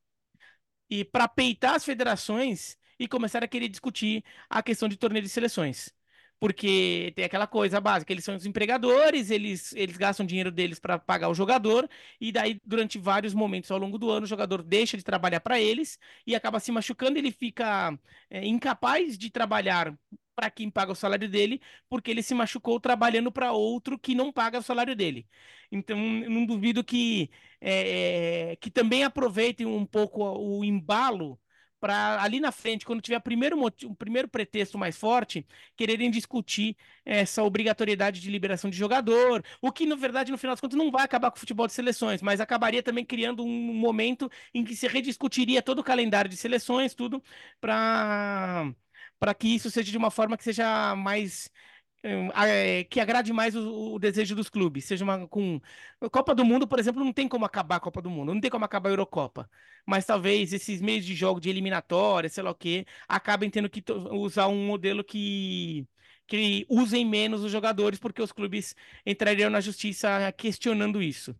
[0.89, 5.29] e para peitar as federações e começar a querer discutir a questão de torneio de
[5.29, 5.93] seleções.
[6.39, 10.99] Porque tem aquela coisa básica, eles são os empregadores, eles, eles gastam dinheiro deles para
[10.99, 11.89] pagar o jogador,
[12.21, 15.59] e daí, durante vários momentos ao longo do ano, o jogador deixa de trabalhar para
[15.59, 15.97] eles
[16.27, 17.97] e acaba se machucando, ele fica
[18.29, 19.97] é, incapaz de trabalhar
[20.35, 24.31] para quem paga o salário dele, porque ele se machucou trabalhando para outro que não
[24.31, 25.27] paga o salário dele.
[25.71, 31.39] Então, não duvido que é, que também aproveitem um pouco o embalo
[31.79, 36.75] para ali na frente, quando tiver primeiro motivo, um primeiro pretexto mais forte, quererem discutir
[37.05, 40.91] essa obrigatoriedade de liberação de jogador, o que, na verdade, no final das contas, não
[40.91, 44.75] vai acabar com o futebol de seleções, mas acabaria também criando um momento em que
[44.75, 47.21] se rediscutiria todo o calendário de seleções, tudo,
[47.59, 48.71] para
[49.19, 51.49] para que isso seja de uma forma que seja mais
[52.89, 54.85] que agrade mais o, o desejo dos clubes.
[54.85, 55.59] Seja uma com
[56.01, 58.41] a Copa do Mundo, por exemplo, não tem como acabar a Copa do Mundo, não
[58.41, 59.49] tem como acabar a Eurocopa.
[59.85, 63.81] Mas talvez esses meios de jogo de eliminatória, sei lá o quê, acabem tendo que
[63.81, 65.87] to- usar um modelo que
[66.29, 71.33] que usem menos os jogadores, porque os clubes entrariam na justiça questionando isso.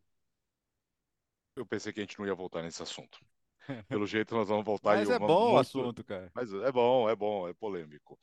[1.56, 3.19] Eu pensei que a gente não ia voltar nesse assunto.
[3.89, 6.32] Pelo jeito, nós vamos voltar Mas e é bom o assunto, cara.
[6.36, 8.17] Mas é bom, é bom, é polêmico.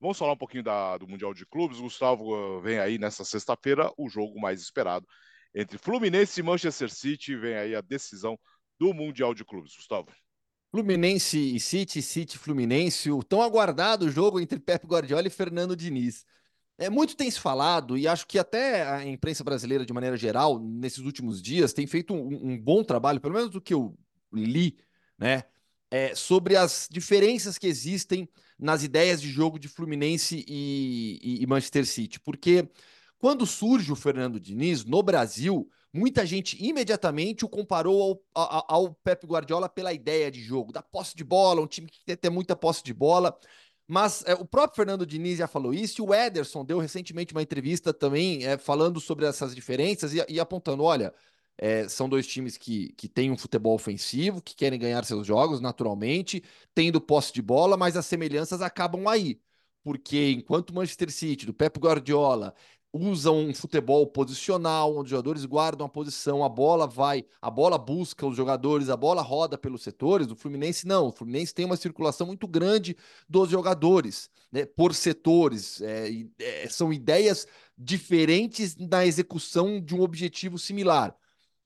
[0.00, 1.80] Vamos falar um pouquinho da- do Mundial de Clubes.
[1.80, 5.06] Gustavo, eh, vem aí nessa sexta-feira o jogo mais esperado
[5.54, 7.36] entre Fluminense e Manchester City.
[7.36, 8.38] Vem aí a decisão
[8.78, 9.74] do Mundial de Clubes.
[9.74, 10.08] Gustavo.
[10.70, 16.24] Fluminense e City, City Fluminense, o tão aguardado jogo entre Pep Guardiola e Fernando Diniz.
[16.76, 20.58] É, muito tem se falado, e acho que até a imprensa brasileira, de maneira geral,
[20.58, 23.96] nesses últimos dias, tem feito um, um bom trabalho, pelo menos do que eu
[24.30, 24.76] li,
[25.18, 25.44] né?
[25.90, 31.46] É, sobre as diferenças que existem nas ideias de jogo de Fluminense e, e- e
[31.46, 32.18] Manchester City.
[32.20, 32.68] Porque
[33.18, 38.94] quando surge o Fernando Diniz no Brasil, muita gente imediatamente o comparou ao, ao, ao
[38.94, 42.30] Pep Guardiola pela ideia de jogo, da posse de bola, um time que quer ter
[42.30, 43.36] muita posse de bola.
[43.88, 47.42] Mas é, o próprio Fernando Diniz já falou isso, e o Ederson deu recentemente uma
[47.42, 51.14] entrevista também é, falando sobre essas diferenças e, e apontando: olha,
[51.58, 55.60] é, são dois times que, que têm um futebol ofensivo, que querem ganhar seus jogos
[55.60, 56.42] naturalmente,
[56.74, 59.40] tendo posse de bola, mas as semelhanças acabam aí.
[59.82, 62.54] porque enquanto o Manchester City, do Pep Guardiola,
[62.92, 67.76] usa um futebol posicional, onde os jogadores guardam a posição, a bola vai, a bola
[67.78, 70.30] busca os jogadores, a bola roda pelos setores.
[70.30, 72.96] O Fluminense não, o Fluminense tem uma circulação muito grande
[73.28, 75.80] dos jogadores, né, por setores.
[75.82, 81.14] É, é, são ideias diferentes na execução de um objetivo similar,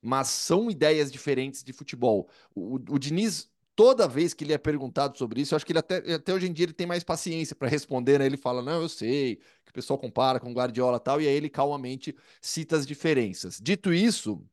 [0.02, 2.28] mas são ideias diferentes de futebol.
[2.54, 5.78] O, o Diniz toda vez que ele é perguntado sobre isso, eu acho que ele
[5.78, 8.26] até, até hoje em dia ele tem mais paciência para responder, né?
[8.26, 11.34] Ele fala, não, eu sei, que o pessoal compara com Guardiola e tal, e aí
[11.34, 13.58] ele calmamente cita as diferenças.
[13.58, 14.44] Dito isso,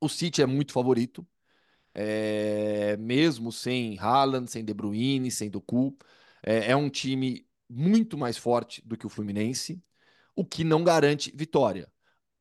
[0.00, 1.26] o City é muito favorito,
[1.94, 5.96] é, mesmo sem Haaland, sem De Bruyne, sem Doku,
[6.42, 9.82] é, é um time muito mais forte do que o Fluminense,
[10.34, 11.92] o que não garante vitória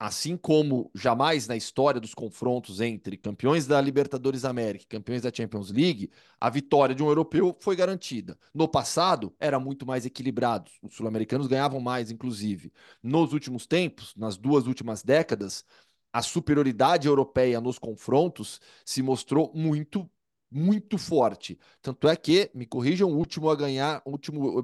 [0.05, 5.31] assim como jamais na história dos confrontos entre campeões da Libertadores América e campeões da
[5.33, 6.11] Champions League,
[6.41, 8.37] a vitória de um europeu foi garantida.
[8.53, 10.69] No passado, era muito mais equilibrado.
[10.81, 12.73] Os sul-americanos ganhavam mais, inclusive.
[13.01, 15.63] Nos últimos tempos, nas duas últimas décadas,
[16.11, 20.09] a superioridade europeia nos confrontos se mostrou muito
[20.51, 21.57] muito forte.
[21.81, 24.63] Tanto é que, me corrijam, o último a ganhar, o último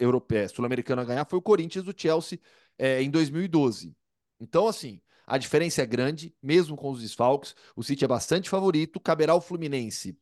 [0.00, 2.40] europeu, sul-americano a ganhar foi o Corinthians do Chelsea
[2.78, 3.94] é, em 2012.
[4.40, 7.54] Então, assim, a diferença é grande, mesmo com os desfalques.
[7.76, 9.00] O City é bastante favorito.
[9.00, 10.18] Caberá ao Fluminense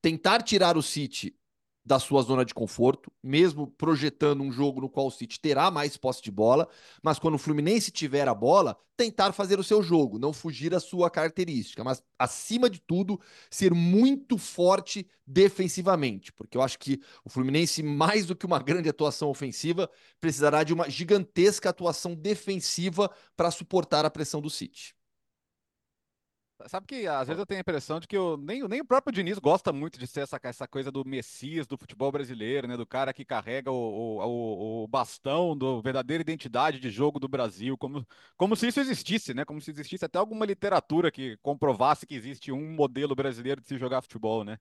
[0.00, 1.36] tentar tirar o City
[1.84, 5.96] da sua zona de conforto, mesmo projetando um jogo no qual o City terá mais
[5.96, 6.68] posse de bola,
[7.02, 10.80] mas quando o Fluminense tiver a bola, tentar fazer o seu jogo, não fugir à
[10.80, 13.18] sua característica, mas acima de tudo,
[13.50, 18.88] ser muito forte defensivamente, porque eu acho que o Fluminense, mais do que uma grande
[18.90, 19.88] atuação ofensiva,
[20.20, 24.94] precisará de uma gigantesca atuação defensiva para suportar a pressão do City.
[26.66, 29.12] Sabe que às vezes eu tenho a impressão de que eu, nem, nem o próprio
[29.12, 32.76] Diniz gosta muito de ser essa, essa coisa do Messias do futebol brasileiro, né?
[32.76, 37.78] Do cara que carrega o, o, o bastão da verdadeira identidade de jogo do Brasil,
[37.78, 39.44] como, como se isso existisse, né?
[39.44, 43.78] Como se existisse até alguma literatura que comprovasse que existe um modelo brasileiro de se
[43.78, 44.58] jogar futebol, né?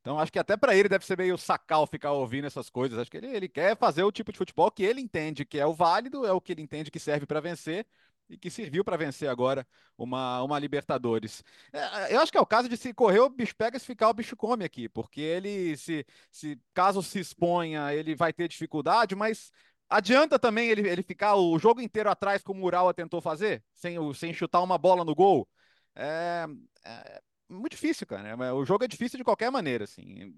[0.00, 2.98] Então acho que até para ele deve ser meio sacal ficar ouvindo essas coisas.
[2.98, 5.66] Acho que ele, ele quer fazer o tipo de futebol que ele entende que é
[5.66, 7.86] o válido, é o que ele entende que serve para vencer
[8.30, 9.66] e que serviu para vencer agora
[9.98, 11.42] uma, uma Libertadores.
[11.72, 14.08] É, eu acho que é o caso de se correr, o bicho pega, se ficar,
[14.08, 19.14] o bicho come aqui, porque ele, se, se caso se exponha, ele vai ter dificuldade,
[19.14, 19.50] mas
[19.88, 23.96] adianta também ele, ele ficar o jogo inteiro atrás, como o Urawa tentou fazer, sem,
[24.14, 25.48] sem chutar uma bola no gol.
[25.94, 26.46] É,
[26.84, 28.28] é muito difícil, cara.
[28.28, 30.34] É, o jogo é difícil de qualquer maneira, assim.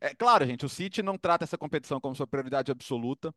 [0.00, 3.34] É claro, gente, o City não trata essa competição como sua prioridade absoluta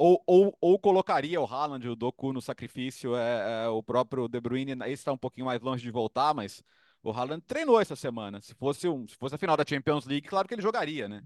[0.00, 4.40] ou, ou, ou colocaria o Haaland o Doku no sacrifício, é, é, o próprio De
[4.40, 6.64] Bruyne, está um pouquinho mais longe de voltar, mas
[7.02, 8.40] o Haaland treinou essa semana.
[8.40, 11.22] Se fosse, um, se fosse a final da Champions League, claro que ele jogaria, né?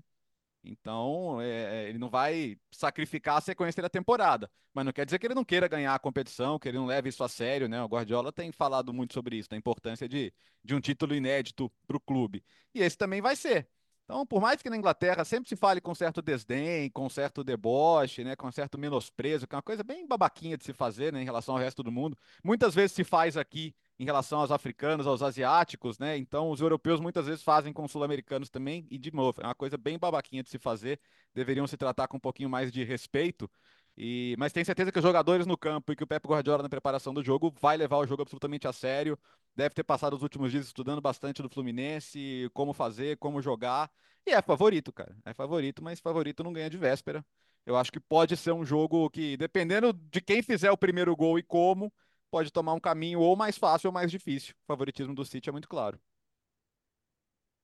[0.64, 4.50] Então, é, é, ele não vai sacrificar a sequência da temporada.
[4.72, 7.10] Mas não quer dizer que ele não queira ganhar a competição, que ele não leve
[7.10, 7.80] isso a sério, né?
[7.80, 10.34] O Guardiola tem falado muito sobre isso, da importância de,
[10.64, 12.42] de um título inédito para o clube.
[12.74, 13.68] E esse também vai ser.
[14.04, 18.22] Então, por mais que na Inglaterra sempre se fale com certo desdém, com certo deboche,
[18.22, 21.24] né, com certo menosprezo, que é uma coisa bem babaquinha de se fazer né, em
[21.24, 25.22] relação ao resto do mundo, muitas vezes se faz aqui em relação aos africanos, aos
[25.22, 26.18] asiáticos, né?
[26.18, 29.54] Então, os europeus muitas vezes fazem com os sul-americanos também, e de novo, é uma
[29.54, 31.00] coisa bem babaquinha de se fazer,
[31.32, 33.48] deveriam se tratar com um pouquinho mais de respeito.
[33.96, 36.68] E, mas tenho certeza que os jogadores no campo e que o Pep Guardiola na
[36.68, 39.18] preparação do jogo vai levar o jogo absolutamente a sério.
[39.54, 43.90] Deve ter passado os últimos dias estudando bastante do Fluminense, como fazer, como jogar.
[44.26, 45.16] E é favorito, cara.
[45.24, 47.24] É favorito, mas favorito não ganha de véspera.
[47.64, 51.38] Eu acho que pode ser um jogo que, dependendo de quem fizer o primeiro gol
[51.38, 51.92] e como,
[52.30, 54.54] pode tomar um caminho ou mais fácil ou mais difícil.
[54.64, 55.98] O favoritismo do City é muito claro.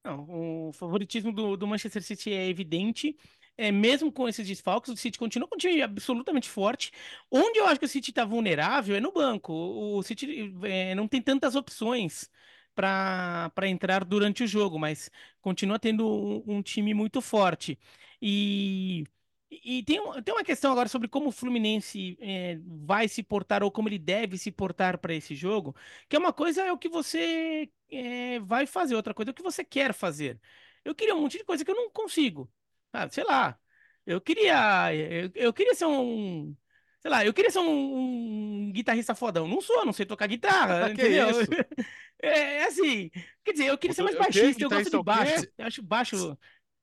[0.05, 3.19] Não, o favoritismo do, do Manchester City é evidente
[3.61, 6.91] é, mesmo com esses desfalques, o City continua um time absolutamente forte.
[7.31, 9.53] Onde eu acho que o City está vulnerável é no banco.
[9.53, 12.31] O City é, não tem tantas opções
[12.75, 17.79] para entrar durante o jogo, mas continua tendo um, um time muito forte.
[18.23, 19.05] E,
[19.51, 23.71] e tem, tem uma questão agora sobre como o Fluminense é, vai se portar ou
[23.71, 25.75] como ele deve se portar para esse jogo,
[26.09, 29.35] que é uma coisa é o que você é, vai fazer, outra coisa é o
[29.35, 30.41] que você quer fazer.
[30.85, 32.51] Eu queria um monte de coisa que eu não consigo.
[32.93, 33.59] Ah, sei lá.
[34.07, 34.95] Eu queria.
[34.95, 36.55] Eu, eu queria ser um.
[37.01, 39.49] Sei lá, eu queria ser um, um guitarrista fodão.
[39.49, 41.29] Não sou, não sei tocar guitarra, entendeu?
[42.23, 43.11] É, é, assim.
[43.43, 45.47] Quer dizer, eu queria ser mais baixista, eu gosto de baixo.
[45.57, 46.39] Eu acho baixo.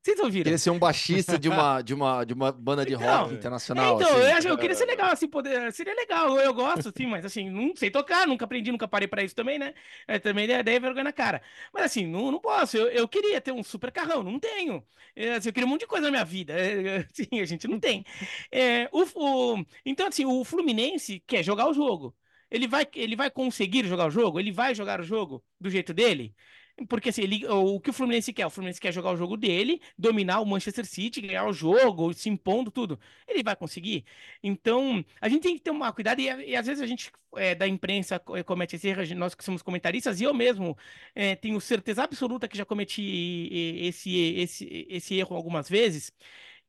[0.08, 0.44] Vocês ouviram?
[0.44, 3.36] Queria ser um baixista de uma, de uma, de uma banda de Então, rock É,
[3.36, 3.94] internacional.
[3.94, 4.30] então, assim.
[4.30, 5.72] eu, acho, eu queria ser legal, assim, poder.
[5.74, 9.24] Seria legal, eu gosto, sim, mas assim, não sei tocar, nunca aprendi, nunca parei pra
[9.24, 9.74] isso também, né?
[10.08, 11.42] É, também daí é vergonha na cara.
[11.74, 12.78] Mas assim, não, não posso.
[12.78, 14.84] Eu, eu queria ter um super carrão, não tenho.
[15.16, 16.54] É, assim, eu queria um monte de coisa na minha vida.
[16.54, 18.06] É, é, sim, a gente não tem.
[18.52, 19.04] É, o,
[19.56, 22.16] o- então, assim, o Fluminense quer jogar o jogo.
[22.50, 24.40] Ele vai, ele vai conseguir jogar o jogo?
[24.40, 26.34] Ele vai jogar o jogo do jeito dele?
[26.88, 28.46] Porque assim, ele, o que o Fluminense quer?
[28.46, 32.30] O Fluminense quer jogar o jogo dele, dominar o Manchester City, ganhar o jogo, se
[32.30, 33.00] impondo tudo.
[33.28, 34.06] Ele vai conseguir?
[34.44, 37.56] Então, a gente tem que ter uma cuidado, e, e às vezes a gente é,
[37.56, 40.78] da imprensa co- comete esse erro, nós que somos comentaristas, e eu mesmo
[41.16, 43.50] é, tenho certeza absoluta que já cometi
[43.82, 46.12] esse, esse, esse erro algumas vezes.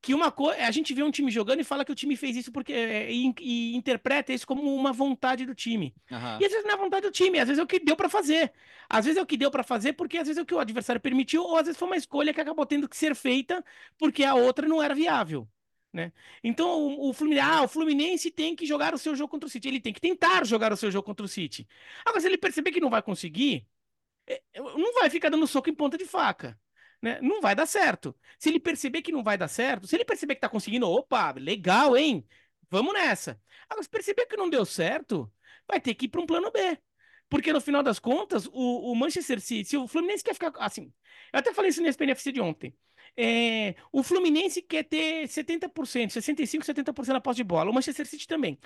[0.00, 2.36] Que uma coisa, a gente vê um time jogando e fala que o time fez
[2.36, 5.94] isso porque é, e, e interpreta isso como uma vontade do time.
[6.10, 6.38] Aham.
[6.40, 8.08] E às vezes não é vontade do time, às vezes é o que deu pra
[8.08, 8.52] fazer.
[8.88, 10.60] Às vezes é o que deu pra fazer porque às vezes é o que o
[10.60, 13.64] adversário permitiu, ou às vezes foi uma escolha que acabou tendo que ser feita
[13.98, 15.48] porque a outra não era viável.
[15.92, 16.12] Né?
[16.44, 19.50] Então o, o Fluminense, ah, o Fluminense tem que jogar o seu jogo contra o
[19.50, 19.68] City.
[19.68, 21.66] Ele tem que tentar jogar o seu jogo contra o City.
[22.04, 23.66] Agora, se ele perceber que não vai conseguir,
[24.26, 26.58] é, não vai ficar dando soco em ponta de faca.
[27.00, 27.20] Né?
[27.20, 28.14] Não vai dar certo.
[28.38, 31.32] Se ele perceber que não vai dar certo, se ele perceber que tá conseguindo, opa,
[31.32, 32.26] legal, hein?
[32.70, 33.40] Vamos nessa.
[33.68, 35.32] Agora, se perceber que não deu certo,
[35.66, 36.78] vai ter que ir para um plano B.
[37.28, 40.92] Porque no final das contas, o, o Manchester City, se o Fluminense quer ficar assim,
[41.32, 42.74] eu até falei isso no SPNFC de ontem.
[43.16, 47.70] É, o Fluminense quer ter 70%, 65%, 70% da posse de bola.
[47.70, 48.58] O Manchester City também.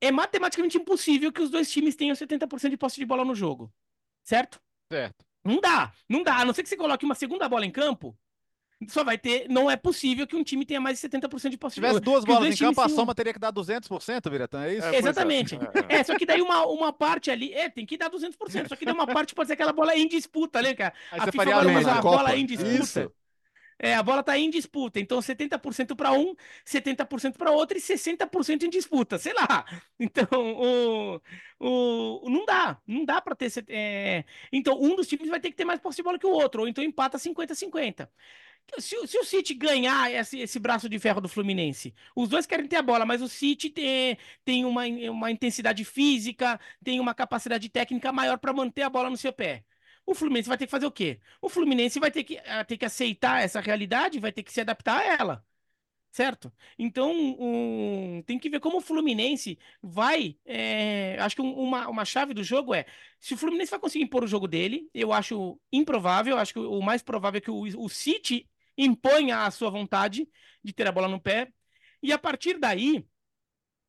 [0.00, 3.72] É matematicamente impossível que os dois times tenham 70% de posse de bola no jogo.
[4.22, 4.60] Certo?
[4.90, 5.24] Certo.
[5.44, 6.38] Não dá, não dá.
[6.38, 8.16] A não ser que você coloque uma segunda bola em campo,
[8.88, 9.48] só vai ter.
[9.48, 12.00] Não é possível que um time tenha mais de 70% de posse Se de bola.
[12.00, 14.86] tivesse duas bolas em campo, a soma teria que dar 200%, Viratã, é isso?
[14.86, 14.98] É, é.
[14.98, 15.54] Exatamente.
[15.88, 17.52] É, É, só que daí uma, uma parte ali.
[17.52, 18.68] É, tem que dar 200%.
[18.68, 20.94] Só que daí uma parte pode ser aquela bola em disputa, né, cara?
[21.10, 22.82] Aí a FIFA faria vai a usar a bola em disputa.
[22.82, 23.12] Isso.
[23.78, 25.00] É, a bola tá em disputa.
[25.00, 26.34] Então, 70% para um,
[26.64, 29.18] 70% para outro e 60% em disputa.
[29.18, 29.64] Sei lá.
[29.98, 31.20] Então, o,
[31.58, 32.78] o, não dá.
[32.86, 33.50] Não dá para ter.
[33.68, 36.30] é, Então, um dos times vai ter que ter mais posse de bola que o
[36.30, 36.62] outro.
[36.62, 38.08] Ou então empata 50-50.
[38.78, 42.66] Se, se o City ganhar esse, esse braço de ferro do Fluminense, os dois querem
[42.66, 47.68] ter a bola, mas o City tem, tem uma, uma intensidade física, tem uma capacidade
[47.68, 49.64] técnica maior para manter a bola no seu pé.
[50.06, 51.20] O Fluminense vai ter que fazer o quê?
[51.40, 54.60] O Fluminense vai ter que, ah, ter que aceitar essa realidade, vai ter que se
[54.60, 55.46] adaptar a ela.
[56.10, 56.52] Certo?
[56.78, 60.38] Então, um, tem que ver como o Fluminense vai.
[60.46, 62.86] é, acho que um- uma, uma chave do jogo é:
[63.20, 66.38] se o Fluminense vai conseguir impor o jogo dele, eu acho improvável.
[66.38, 70.28] Acho que o mais provável é que o, o City imponha a sua vontade
[70.62, 71.52] de ter a bola no pé.
[72.02, 73.04] E a partir daí,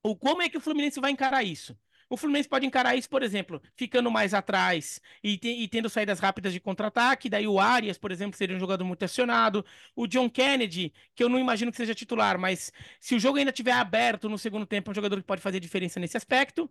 [0.04, 1.78] o, como é que o Fluminense vai encarar isso?
[2.15, 6.19] O Fluminense pode encarar isso, por exemplo, ficando mais atrás e, te- e tendo saídas
[6.19, 7.30] rápidas de contra-ataque.
[7.30, 9.65] Daí o Arias, por exemplo, seria um jogador muito acionado.
[9.95, 13.51] O John Kennedy, que eu não imagino que seja titular, mas se o jogo ainda
[13.51, 16.69] estiver aberto no segundo tempo, é um jogador que pode fazer diferença nesse aspecto.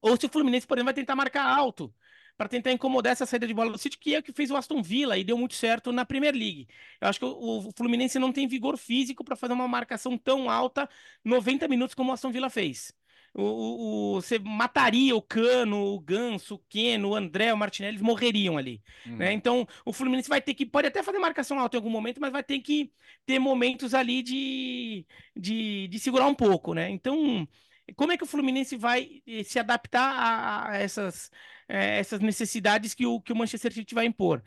[0.00, 1.92] Ou se o Fluminense, por exemplo, vai tentar marcar alto
[2.36, 4.56] para tentar incomodar essa saída de bola do City, que é o que fez o
[4.56, 6.68] Aston Villa e deu muito certo na Premier League.
[7.00, 10.50] Eu acho que o, o Fluminense não tem vigor físico para fazer uma marcação tão
[10.50, 10.88] alta
[11.24, 12.92] 90 minutos como o Aston Villa fez.
[13.38, 18.02] O, o- você mataria o Cano, o Ganso, o Keno, o André, o Martinelli, eles
[18.02, 18.82] morreriam ali.
[19.06, 19.16] Hum.
[19.16, 19.32] né?
[19.32, 22.32] Então, o Fluminense vai ter que, pode até fazer marcação alta em algum momento, mas
[22.32, 22.90] vai ter que
[23.26, 26.88] ter momentos ali de, de, de segurar um pouco, né?
[26.90, 27.46] Então,
[27.94, 31.30] como é que o Fluminense vai eh, se adaptar a, a essas,
[31.68, 34.42] eh, essas necessidades que o, que o Manchester City vai impor?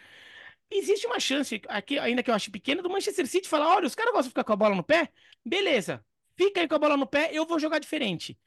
[0.72, 3.96] Existe uma chance, aqui, ainda que eu acho pequena, do Manchester City falar: olha, os
[3.96, 5.10] caras gostam de ficar com a bola no pé?
[5.44, 6.06] Beleza,
[6.38, 8.38] fica aí com a bola no pé, eu vou jogar diferente.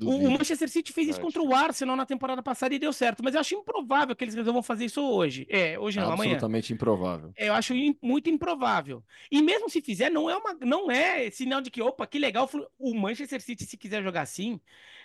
[0.00, 0.30] O, o.
[0.30, 1.34] Manchester City fez isso Verdade.
[1.34, 4.34] contra o Arsenal na temporada passada e deu certo, mas eu acho improvável que eles
[4.34, 5.46] resolvam fazer isso hoje.
[5.50, 6.32] É, hoje não, amanhã.
[6.32, 7.32] Absolutamente improvável.
[7.36, 9.04] Eu acho im- muito improvável.
[9.30, 12.48] E mesmo se fizer, não é uma, não é sinal de que, opa, que legal.
[12.78, 14.58] O Manchester City, se quiser jogar assim,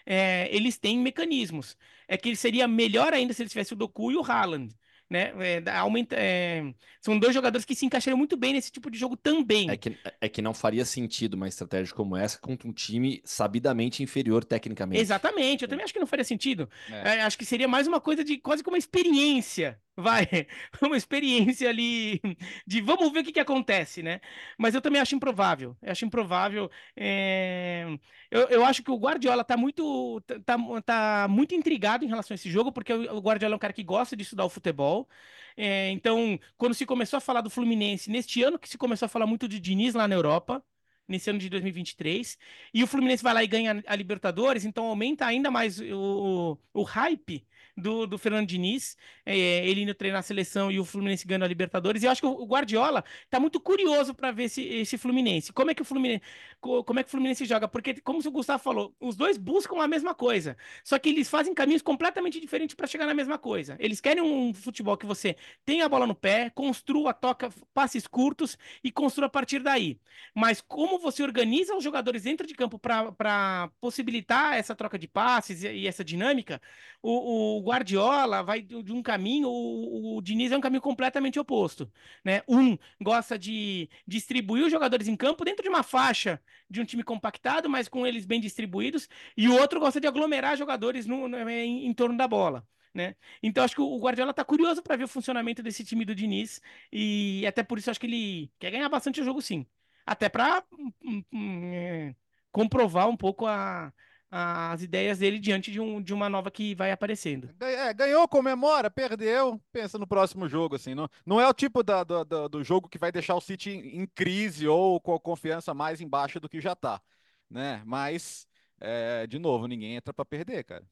[0.06, 1.78] é, eles têm mecanismos.
[2.08, 4.74] É que seria melhor ainda se eles tivessem o Doku e o Haaland.
[5.10, 5.32] Né?
[5.40, 9.16] É, aumenta, é, são dois jogadores que se encaixariam muito bem nesse tipo de jogo
[9.16, 9.70] também.
[9.70, 14.04] É que, é que não faria sentido uma estratégia como essa contra um time sabidamente
[14.04, 15.00] inferior tecnicamente.
[15.02, 16.70] Exatamente, eu também acho que não faria sentido.
[16.92, 17.18] É.
[17.18, 20.26] É, acho que seria mais uma coisa de quase como uma experiência, vai,
[20.82, 22.22] uma experiência ali
[22.66, 24.22] de vamos ver o que que acontece, né?
[24.58, 26.70] Mas eu também acho improvável, eu acho improvável.
[26.96, 27.86] é,
[28.32, 32.36] Eu, eu acho que o Guardiola tá muito, tá, tá muito intrigado em relação a
[32.36, 35.08] esse jogo, porque o o Guardiola é um cara que gosta de estudar o futebol.
[35.56, 39.10] É, então, quando se começou a falar do Fluminense, neste ano que se começou a
[39.10, 40.64] falar muito de Diniz lá na Europa,
[41.08, 42.38] nesse ano de 2023.
[42.74, 46.82] E o Fluminense vai lá e ganha a Libertadores, então aumenta ainda mais o, o,
[46.82, 47.46] o hype
[47.78, 51.48] do, do Fernando Diniz, é, ele indo treinar a seleção e o Fluminense ganhando a
[51.48, 52.02] Libertadores.
[52.02, 55.54] E eu acho que o Guardiola tá muito curioso para ver esse, esse Fluminense.
[55.54, 56.24] Como é que o Fluminense,
[56.60, 57.68] como é que o Fluminense joga?
[57.68, 61.54] Porque, como o Gustavo falou, os dois buscam a mesma coisa, só que eles fazem
[61.54, 63.76] caminhos completamente diferentes para chegar na mesma coisa.
[63.80, 68.58] Eles querem um futebol que você tenha a bola no pé, construa, toca passes curtos
[68.84, 70.00] e construa a partir daí.
[70.34, 75.64] Mas como você organiza os jogadores dentro de campo para possibilitar essa troca de passes
[75.64, 76.62] e, e essa dinâmica,
[77.02, 81.92] o, o Guardiola vai de um caminho, o, o Diniz é um caminho completamente oposto.
[82.24, 82.42] Né?
[82.48, 87.04] Um gosta de distribuir os jogadores em campo dentro de uma faixa de um time
[87.04, 91.50] compactado, mas com eles bem distribuídos, e o outro gosta de aglomerar jogadores no, no,
[91.50, 92.66] em, em torno da bola.
[92.94, 93.16] Né?
[93.44, 96.60] Então acho que o Guardiola está curioso para ver o funcionamento desse time do Diniz
[96.92, 99.68] e até por isso acho que ele quer ganhar bastante o jogo sim.
[100.06, 102.16] Até para hum, hum, hum, é,
[102.52, 103.94] comprovar um pouco a,
[104.30, 107.50] as ideias dele diante de, um, de uma nova que vai aparecendo.
[107.60, 110.94] É, ganhou, comemora, perdeu, pensa no próximo jogo, assim.
[110.94, 114.02] Não, não é o tipo da, do, do, jogo que vai deixar o City em,
[114.02, 117.02] em, crise ou com a confiança mais embaixo do que já tá,
[117.50, 117.82] né?
[117.86, 118.48] Mas,
[118.82, 120.86] é, de novo, ninguém entra para perder, cara.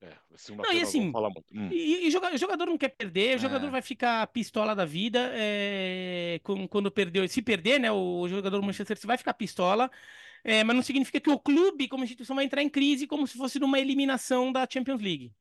[0.00, 0.12] É,
[0.54, 1.10] não, e assim,
[1.54, 1.68] hum.
[1.70, 3.70] e, e, o jogador não quer perder, o jogador é.
[3.70, 7.26] vai ficar pistola da vida é, quando perdeu.
[7.26, 9.90] Se perder, né, o jogador do Manchester City vai ficar pistola.
[10.44, 13.36] É, mas não significa que o clube, como instituição, vai entrar em crise como se
[13.36, 15.32] fosse numa eliminação da Champions League.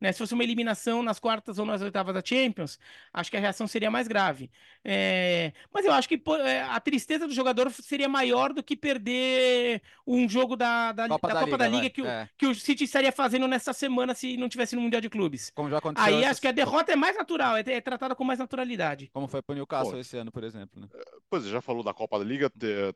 [0.00, 0.12] Né?
[0.12, 2.78] Se fosse uma eliminação nas quartas ou nas oitavas da Champions,
[3.12, 4.50] acho que a reação seria mais grave.
[4.84, 5.52] É...
[5.72, 10.28] Mas eu acho que é, a tristeza do jogador seria maior do que perder um
[10.28, 12.24] jogo da, da Copa da, da, Copa Liga, da Liga que, é.
[12.24, 15.50] o, que o City estaria fazendo nessa semana se não tivesse no Mundial de Clubes.
[15.54, 16.14] Como já aconteceu.
[16.14, 19.08] Aí acho que a derrota é mais natural, é, é tratada com mais naturalidade.
[19.14, 20.78] Como foi para o Newcastle Pô, esse ano, por exemplo.
[20.78, 20.88] Né?
[20.92, 22.52] É, pois já falou da Copa da Liga,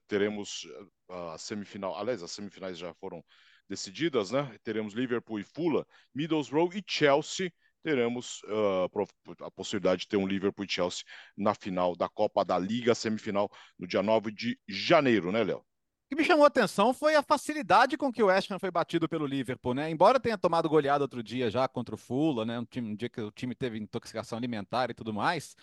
[0.06, 0.68] teremos
[1.10, 3.24] a semifinal, aliás, as semifinais já foram
[3.68, 4.56] decididas, né?
[4.64, 5.84] Teremos Liverpool e Fulham,
[6.14, 7.52] Middlesbrough e Chelsea.
[7.82, 11.02] Teremos uh, a possibilidade de ter um Liverpool e Chelsea
[11.36, 15.58] na final da Copa da Liga, semifinal, no dia 9 de janeiro, né, Léo?
[15.58, 15.64] O
[16.10, 19.08] que me chamou a atenção foi a facilidade com que o West Ham foi batido
[19.08, 19.88] pelo Liverpool, né?
[19.88, 22.58] Embora tenha tomado goleada outro dia já contra o Fulham, né?
[22.58, 25.54] Um, time, um dia que o time teve intoxicação alimentar e tudo mais.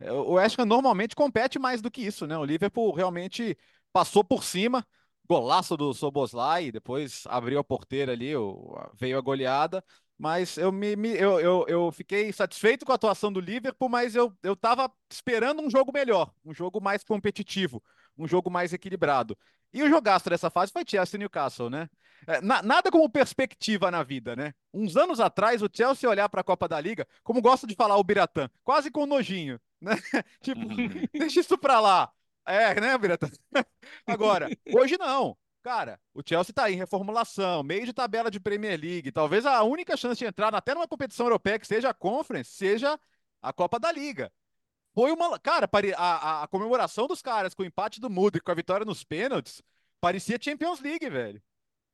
[0.00, 2.36] É, o West Ham normalmente compete mais do que isso, né?
[2.38, 3.56] O Liverpool realmente
[3.92, 4.86] passou por cima,
[5.28, 8.32] golaço do Soboslai, depois abriu a porteira ali,
[8.94, 9.84] veio a goleada,
[10.18, 14.14] mas eu, me, me eu, eu, eu, fiquei satisfeito com a atuação do Liverpool, mas
[14.14, 17.82] eu, eu tava esperando um jogo melhor, um jogo mais competitivo,
[18.18, 19.38] um jogo mais equilibrado.
[19.72, 21.88] E o jogaço dessa fase foi Chelsea e Newcastle, né?
[22.26, 24.52] É, na, nada como perspectiva na vida, né?
[24.74, 27.96] Uns anos atrás, o Chelsea olhar para a Copa da Liga, como gosta de falar
[27.96, 29.92] o Biratã, quase com nojinho, né?
[30.42, 30.60] tipo,
[31.12, 32.12] deixa isso para lá.
[32.46, 33.30] É, né, Birata?
[34.06, 35.36] Agora, hoje não.
[35.62, 39.12] Cara, o Chelsea tá aí em reformulação, meio de tabela de Premier League.
[39.12, 42.98] Talvez a única chance de entrar até numa competição europeia que seja a Conference, seja
[43.42, 44.32] a Copa da Liga.
[44.94, 45.38] Foi uma.
[45.38, 48.86] Cara, a, a, a comemoração dos caras com o empate do Mudrik, com a vitória
[48.86, 49.62] nos pênaltis,
[50.00, 51.40] parecia Champions League, velho.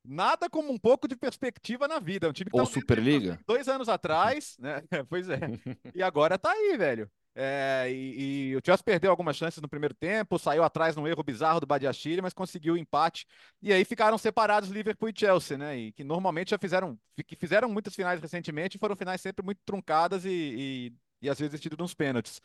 [0.03, 2.29] Nada como um pouco de perspectiva na vida.
[2.29, 3.37] Um time que Ou Superliga.
[3.45, 4.81] Dois anos atrás, né?
[5.09, 5.39] pois é.
[5.93, 7.11] E agora tá aí, velho.
[7.39, 11.21] É, e, e, o Chelsea perdeu algumas chances no primeiro tempo, saiu atrás num erro
[11.21, 13.27] bizarro do Badiachile, mas conseguiu o empate.
[13.61, 15.77] E aí ficaram separados Liverpool e Chelsea, né?
[15.77, 20.25] E que normalmente já fizeram, que fizeram muitas finais recentemente foram finais sempre muito truncadas
[20.25, 22.41] e, e, e às vezes decidido nos pênaltis.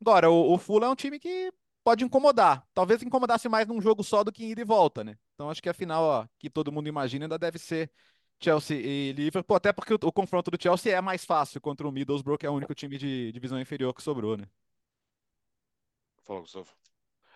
[0.00, 1.52] Agora, o, o Fulham é um time que
[1.82, 2.64] pode incomodar.
[2.72, 5.16] Talvez incomodasse mais num jogo só do que em ida e volta, né?
[5.34, 7.90] Então acho que a final ó, que todo mundo imagina ainda deve ser
[8.40, 11.92] Chelsea e Liverpool, até porque o, o, confronto do Chelsea é mais fácil contra o
[11.92, 14.48] Middlesbrough, que é o único time de divisão inferior que sobrou, né?
[16.24, 16.68] Fala, Gustavo.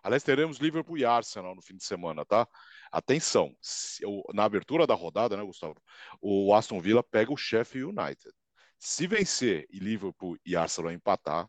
[0.03, 2.47] Aliás, teremos Liverpool e Arsenal no fim de semana, tá?
[2.93, 3.57] Atenção,
[4.35, 5.77] na abertura da rodada, né, Gustavo?
[6.21, 8.33] O Aston Villa pega o Sheffield United.
[8.79, 11.49] Se vencer e Liverpool e Arsenal empatar,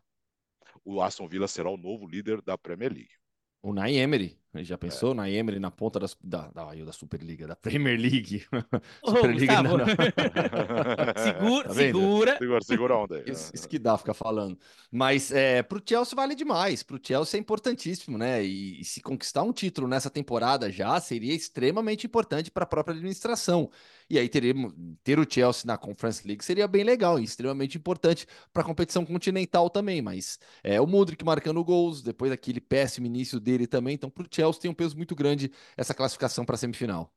[0.82, 3.14] o Aston Villa será o novo líder da Premier League.
[3.60, 5.12] O Nay Emery, já pensou?
[5.12, 5.14] É.
[5.14, 8.44] Na Emery na ponta das, da, da, da Superliga, da Premier League.
[9.04, 9.86] Superliga não, não.
[11.16, 12.38] segura, tá segura.
[12.38, 13.24] Segura, segura a onda aí.
[13.26, 14.58] Isso, isso, que dá ficar falando.
[14.90, 16.82] Mas é, pro Chelsea vale demais.
[16.82, 18.44] Pro Chelsea é importantíssimo, né?
[18.44, 22.94] E, e se conquistar um título nessa temporada já seria extremamente importante para a própria
[22.94, 23.70] administração.
[24.08, 28.26] E aí teremos, ter o Chelsea na Conference League seria bem legal e extremamente importante
[28.52, 30.00] para a competição continental também.
[30.00, 33.94] Mas é o Mudrik marcando gols, depois daquele péssimo início dele também.
[33.94, 37.12] Então, para o Chelsea tem um peso muito grande essa classificação para a semifinal.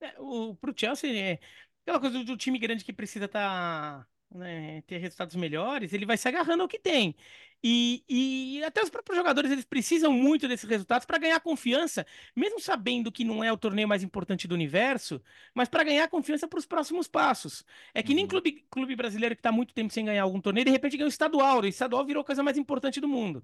[0.00, 1.40] É, o, pro Chelsea é
[1.82, 4.04] aquela coisa do, do time grande que precisa estar.
[4.04, 7.16] Tá né, ter resultados melhores, ele vai se agarrando ao que tem.
[7.62, 12.06] E, e até os próprios jogadores eles precisam muito desses resultados para ganhar confiança,
[12.36, 15.20] mesmo sabendo que não é o torneio mais importante do universo,
[15.54, 17.64] mas para ganhar confiança para os próximos passos.
[17.94, 18.28] É que nem Uhum.
[18.28, 21.08] clube, clube brasileiro que está muito tempo sem ganhar algum torneio, de repente ganha o
[21.08, 23.42] estadual, e o estadual virou a coisa mais importante do mundo.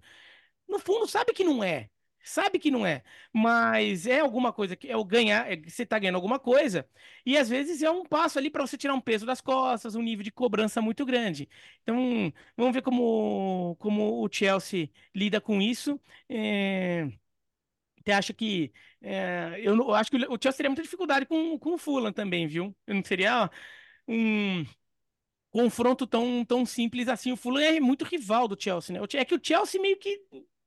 [0.68, 1.90] No fundo, sabe que não é.
[2.26, 3.02] Sabe que não é,
[3.32, 6.88] mas é alguma coisa que é o ganhar, é, você tá ganhando alguma coisa,
[7.24, 10.00] e às vezes é um passo ali para você tirar um peso das costas, um
[10.02, 11.48] nível de cobrança muito grande.
[11.82, 16.00] Então, vamos ver como, como o Chelsea lida com isso.
[16.28, 17.06] É,
[18.04, 18.72] Você acha que.
[19.00, 22.46] é, eu, eu acho que o Chelsea teria muita dificuldade com, com o Fulham também,
[22.46, 22.74] viu?
[22.86, 23.50] Não seria
[24.08, 24.64] um
[25.50, 27.32] confronto tão, tão simples assim.
[27.32, 29.06] O Fulham é muito rival do Chelsea, né?
[29.14, 30.20] É que o Chelsea meio que,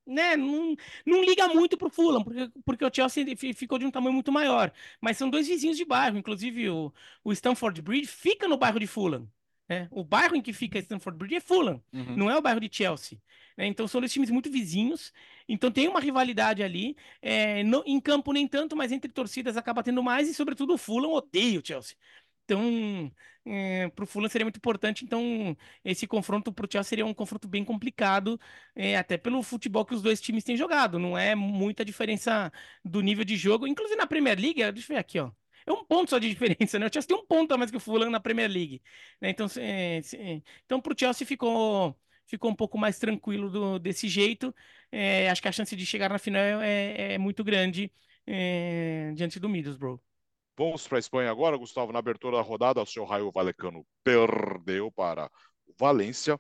[0.08, 3.92] né, não, não liga muito pro Fulham, porque, porque o Chelsea fi- ficou de um
[3.92, 4.72] tamanho muito maior.
[5.02, 6.94] Mas são dois vizinhos de bairro, inclusive o,
[7.24, 9.30] o Stamford Bridge fica no bairro de Fulham.
[9.70, 9.88] né?
[9.92, 12.16] O bairro em que fica Stamford Bridge é Fulham, Uhum.
[12.16, 13.20] não é o bairro de Chelsea.
[13.58, 13.68] né?
[13.68, 15.12] Então são dois times muito vizinhos,
[15.48, 16.96] então tem uma rivalidade ali.
[17.22, 20.78] É, no- em campo nem tanto, mas entre torcidas acaba tendo mais, e sobretudo o
[20.78, 21.98] Fulham odeia o Chelsea.
[22.48, 23.12] Então,
[23.46, 25.04] é, para o Fulham seria muito importante.
[25.04, 28.40] Então, esse confronto para o Chelsea seria um confronto bem complicado,
[28.76, 30.98] é, até pelo futebol que os dois times têm jogado.
[30.98, 32.52] Não é muita diferença
[32.86, 33.68] do nível de jogo.
[33.68, 35.32] Inclusive na Premier League, deixa eu ver aqui, ó.
[35.66, 36.88] É um ponto só de diferença, né?
[36.88, 38.82] O Chelsea tem um ponto a mais que o Fulham na Premier League.
[39.22, 39.30] né?
[39.30, 44.08] Então, é, é, então para o Chelsea ficou, ficou um pouco mais tranquilo do- desse
[44.08, 44.54] jeito.
[44.92, 47.92] É, acho que a chance de chegar na final é, é muito grande
[48.26, 50.00] é, diante do Middlesbrough.
[50.58, 51.92] Vamos para a Espanha agora, Gustavo.
[51.92, 55.30] Na abertura da rodada, o seu Raio Valecano perdeu para
[55.68, 56.40] o Valência.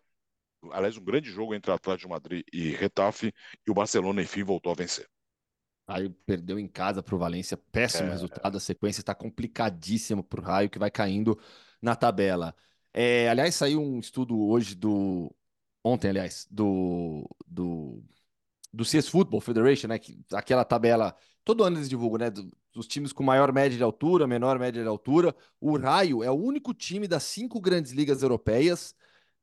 [0.72, 3.32] Aliás, um grande jogo entre Atlético de Madrid e Retafe.
[3.65, 5.07] E o Barcelona, enfim, voltou a vencer.
[5.88, 8.11] Raio perdeu em casa para o Valência, péssimo É.
[8.11, 8.57] resultado.
[8.57, 11.39] A sequência está complicadíssima para o Raio, que vai caindo
[11.80, 12.55] na tabela.
[12.91, 15.34] É, aliás, saiu um estudo hoje do.
[15.84, 18.03] Ontem, aliás, do, do,
[18.74, 19.99] do CS Football Federation, né?
[19.99, 21.15] Que, aquela tabela.
[21.47, 22.29] Todo ano eles divulgam, né?
[22.73, 25.33] dos times com maior média de altura, menor média de altura.
[25.61, 28.93] O Raio é o único time das cinco grandes ligas europeias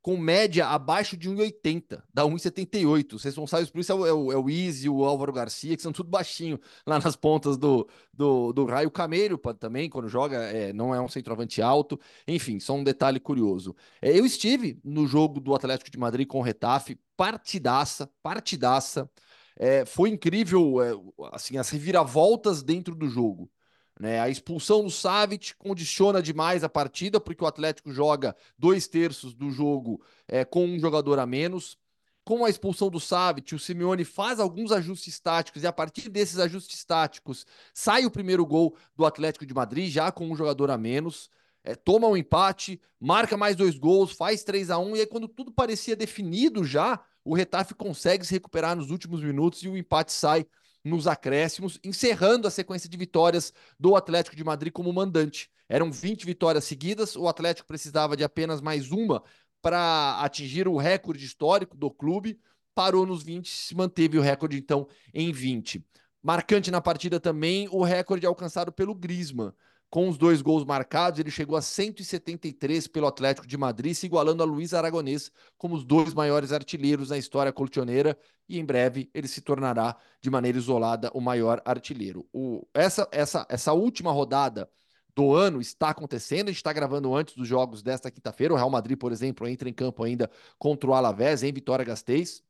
[0.02, 3.14] com média abaixo de 1,80, dá 1,78.
[3.14, 5.92] Os responsáveis por isso é o, é o, é o Easy, Álvaro Garcia, que são
[5.92, 8.88] tudo baixinho lá nas pontas do, do, do raio.
[8.88, 11.98] O também, quando joga, é, não é um centroavante alto.
[12.28, 13.74] Enfim, só um detalhe curioso.
[14.02, 19.08] É, eu estive no jogo do Atlético de Madrid com o Retafe, partidaça, partidaça.
[19.56, 20.92] É, foi incrível, é,
[21.32, 23.50] assim, as reviravoltas dentro do jogo.
[23.98, 24.20] Né?
[24.20, 29.50] A expulsão do Savic condiciona demais a partida, porque o Atlético joga dois terços do
[29.50, 31.78] jogo é, com um jogador a menos.
[32.24, 36.38] Com a expulsão do Savic, o Simeone faz alguns ajustes táticos e a partir desses
[36.38, 40.78] ajustes táticos sai o primeiro gol do Atlético de Madrid, já com um jogador a
[40.78, 41.28] menos.
[41.62, 45.28] É, toma um empate, marca mais dois gols, faz 3 a 1 e aí quando
[45.28, 50.12] tudo parecia definido já, o Retafe consegue se recuperar nos últimos minutos e o empate
[50.12, 50.46] sai
[50.84, 55.50] nos acréscimos, encerrando a sequência de vitórias do Atlético de Madrid como mandante.
[55.66, 59.22] Eram 20 vitórias seguidas, o Atlético precisava de apenas mais uma
[59.62, 62.38] para atingir o recorde histórico do clube,
[62.74, 65.82] parou nos 20, se manteve o recorde então em 20.
[66.22, 69.52] Marcante na partida também o recorde alcançado pelo Griezmann.
[69.94, 74.42] Com os dois gols marcados, ele chegou a 173 pelo Atlético de Madrid, se igualando
[74.42, 78.18] a Luiz Aragonês como os dois maiores artilheiros na história colchoneira,
[78.48, 82.28] e em breve ele se tornará de maneira isolada o maior artilheiro.
[82.32, 84.68] O, essa, essa, essa última rodada
[85.14, 86.48] do ano está acontecendo.
[86.48, 88.52] A gente está gravando antes dos jogos desta quinta-feira.
[88.52, 90.28] O Real Madrid, por exemplo, entra em campo ainda
[90.58, 92.42] contra o Alavés em Vitória Gasteiz.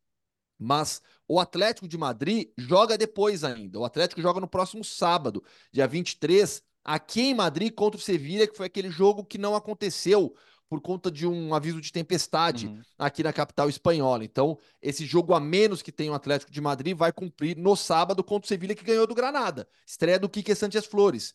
[0.58, 3.78] Mas o Atlético de Madrid joga depois ainda.
[3.80, 8.56] O Atlético joga no próximo sábado, dia 23, aqui em Madrid contra o Sevilha, que
[8.56, 10.34] foi aquele jogo que não aconteceu
[10.68, 12.82] por conta de um aviso de tempestade Uhum.
[12.98, 14.24] aqui na capital espanhola.
[14.24, 18.24] Então, esse jogo a menos que tem o Atlético de Madrid vai cumprir no sábado
[18.24, 19.68] contra o Sevilha, que ganhou do Granada.
[19.86, 21.34] Estreia do Quique Sanchez Flores.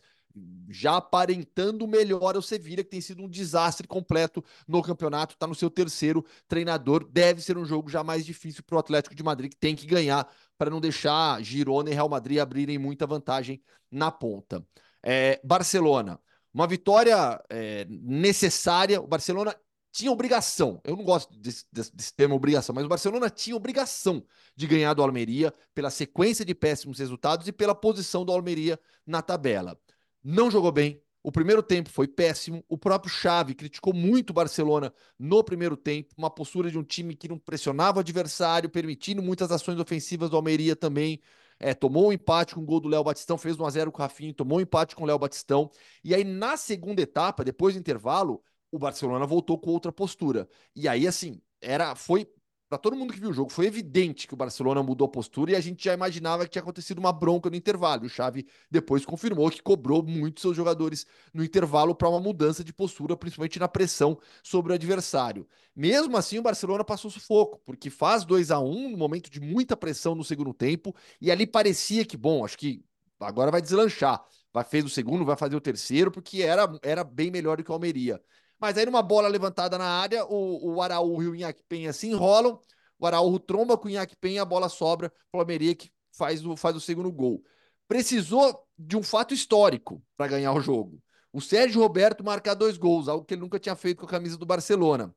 [0.69, 5.55] Já aparentando melhor o Sevilha, que tem sido um desastre completo no campeonato, está no
[5.55, 7.03] seu terceiro treinador.
[7.09, 9.87] Deve ser um jogo já mais difícil para o Atlético de Madrid, que tem que
[9.87, 10.27] ganhar
[10.57, 14.65] para não deixar Girona e Real Madrid abrirem muita vantagem na ponta.
[15.03, 16.19] É, Barcelona,
[16.53, 19.01] uma vitória é, necessária.
[19.01, 19.55] O Barcelona
[19.91, 20.79] tinha obrigação.
[20.83, 24.23] Eu não gosto desse, desse, desse termo obrigação, mas o Barcelona tinha obrigação
[24.55, 29.21] de ganhar do Almeria pela sequência de péssimos resultados e pela posição do Almeria na
[29.21, 29.79] tabela.
[30.23, 31.01] Não jogou bem.
[31.21, 32.63] O primeiro tempo foi péssimo.
[32.67, 37.13] O próprio Xavi criticou muito o Barcelona no primeiro tempo, uma postura de um time
[37.13, 41.19] que não pressionava o adversário, permitindo muitas ações ofensivas do Almeria também.
[41.59, 43.99] É, tomou um empate com o gol do Léo Batistão, fez 1 a 0 com
[43.99, 45.69] o Rafinha, tomou um empate com o Léo Batistão.
[46.03, 48.41] E aí, na segunda etapa, depois do intervalo,
[48.71, 50.47] o Barcelona voltou com outra postura.
[50.75, 52.27] E aí, assim, era, foi
[52.69, 55.51] para todo mundo que viu o jogo, foi evidente que o Barcelona mudou a postura
[55.51, 58.05] e a gente já imaginava que tinha acontecido uma bronca no intervalo.
[58.05, 62.71] O Xavi depois confirmou que cobrou muitos seus jogadores no intervalo para uma mudança de
[62.71, 65.47] postura, principalmente na pressão sobre o adversário.
[65.75, 69.39] Mesmo assim, o Barcelona passou sufoco, porque faz 2 a 1 um, no momento de
[69.39, 72.83] muita pressão no segundo tempo, e ali parecia que, bom, acho que
[73.19, 74.23] agora vai deslanchar.
[74.53, 77.71] Vai fez o segundo, vai fazer o terceiro, porque era, era bem melhor do que
[77.71, 78.21] o Almeria.
[78.59, 82.07] Mas aí, numa bola levantada na área, o, o Araújo e o Inhaque Penha se
[82.07, 82.59] enrolam.
[82.97, 85.11] O Araújo tromba com o Inhaque Penha, a bola sobra.
[85.33, 87.43] O Almeria que faz o, faz o segundo gol.
[87.87, 91.01] Precisou de um fato histórico para ganhar o jogo.
[91.31, 94.37] O Sérgio Roberto marcar dois gols, algo que ele nunca tinha feito com a camisa
[94.37, 95.15] do Barcelona.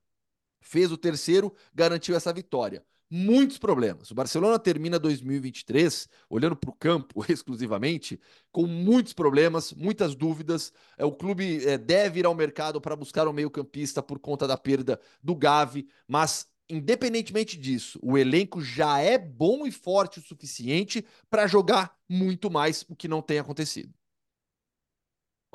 [0.61, 2.84] Fez o terceiro, garantiu essa vitória
[3.15, 4.11] muitos problemas.
[4.11, 8.19] O Barcelona termina 2023, olhando para o campo exclusivamente,
[8.51, 10.73] com muitos problemas, muitas dúvidas.
[10.97, 14.57] É, o clube é, deve ir ao mercado para buscar um meio-campista por conta da
[14.57, 21.05] perda do Gavi, mas independentemente disso, o elenco já é bom e forte o suficiente
[21.29, 23.93] para jogar muito mais, o que não tem acontecido.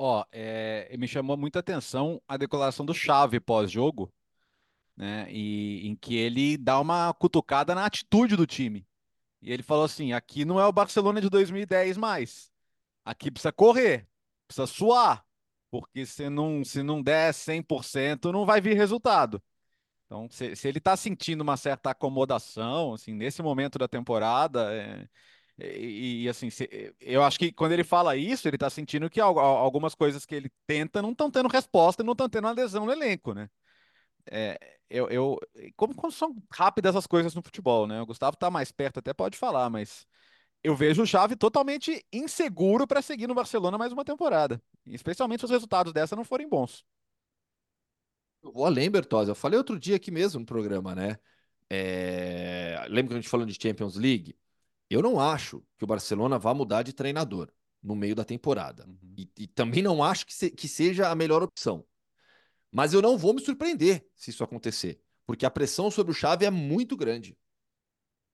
[0.00, 4.12] Ó, é, me chamou muita atenção a declaração do Chave pós-jogo,
[4.98, 5.28] né?
[5.30, 8.84] E em que ele dá uma cutucada na atitude do time.
[9.40, 12.50] E ele falou assim: aqui não é o Barcelona de 2010 mais.
[13.04, 14.08] Aqui precisa correr,
[14.46, 15.24] precisa suar,
[15.70, 19.40] porque se não, se não der 100%, não vai vir resultado.
[20.06, 25.08] Então, se, se ele está sentindo uma certa acomodação, assim, nesse momento da temporada, é,
[25.58, 26.68] e, e, assim, se,
[27.00, 30.50] eu acho que quando ele fala isso, ele está sentindo que algumas coisas que ele
[30.66, 33.48] tenta não estão tendo resposta e não estão tendo adesão no elenco, né?
[34.30, 35.38] É, eu, eu
[35.76, 38.00] como, como, são rápidas as coisas no futebol, né?
[38.00, 40.06] O Gustavo tá mais perto, até pode falar, mas
[40.62, 45.44] eu vejo o Xavi totalmente inseguro para seguir no Barcelona mais uma temporada, especialmente se
[45.46, 46.84] os resultados dessa não forem bons.
[48.42, 49.30] Eu vou além, Bertozzi.
[49.30, 51.18] Eu falei outro dia aqui mesmo no programa, né?
[51.68, 52.84] É...
[52.88, 54.36] Lembra que a gente falando de Champions League?
[54.88, 57.52] Eu não acho que o Barcelona vá mudar de treinador
[57.82, 58.86] no meio da temporada.
[58.86, 59.14] Uhum.
[59.16, 61.84] E, e, também não acho que, se, que seja a melhor opção.
[62.70, 66.44] Mas eu não vou me surpreender se isso acontecer, porque a pressão sobre o Xavi
[66.44, 67.36] é muito grande.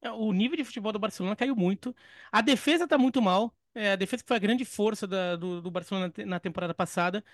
[0.04, 1.94] É, o nível de futebol do Barcelona caiu muito.
[2.30, 3.56] A defesa está muito mal.
[3.74, 7.24] É, a defesa que foi a grande força da, do, do, Barcelona na temporada passada.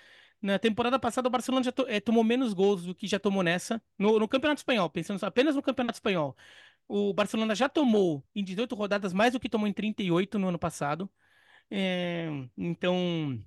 [0.40, 3.42] Na temporada passada, o Barcelona já to, é, tomou menos gols do que já tomou
[3.42, 3.82] nessa.
[3.98, 6.36] No, no, Campeonato Espanhol, pensando apenas no Campeonato Espanhol.
[6.88, 10.59] O Barcelona já tomou em 18 rodadas mais do que tomou em 38 no ano
[10.59, 11.11] passado.
[11.70, 13.42] É, então,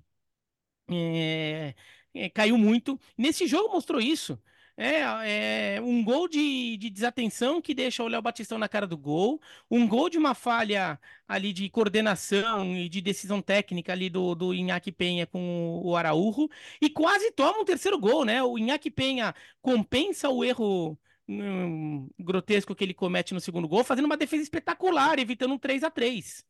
[0.90, 1.74] é,
[2.14, 2.98] é, caiu muito.
[3.18, 4.38] Nesse jogo mostrou isso.
[4.76, 8.98] É, é um gol de, de, desatenção que deixa o Léo Batistão na cara do
[8.98, 9.40] gol,
[9.70, 10.98] um gol de uma falha
[11.28, 16.48] ali de coordenação e de decisão técnica ali do, do Inhaque Penha com o Araújo,
[16.80, 18.42] e quase toma um terceiro gol, né?
[18.42, 20.98] O Inhaque Penha compensa o erro
[21.28, 25.84] hum, grotesco que ele comete no segundo gol, fazendo uma defesa espetacular, evitando um 3
[25.84, 26.44] a 3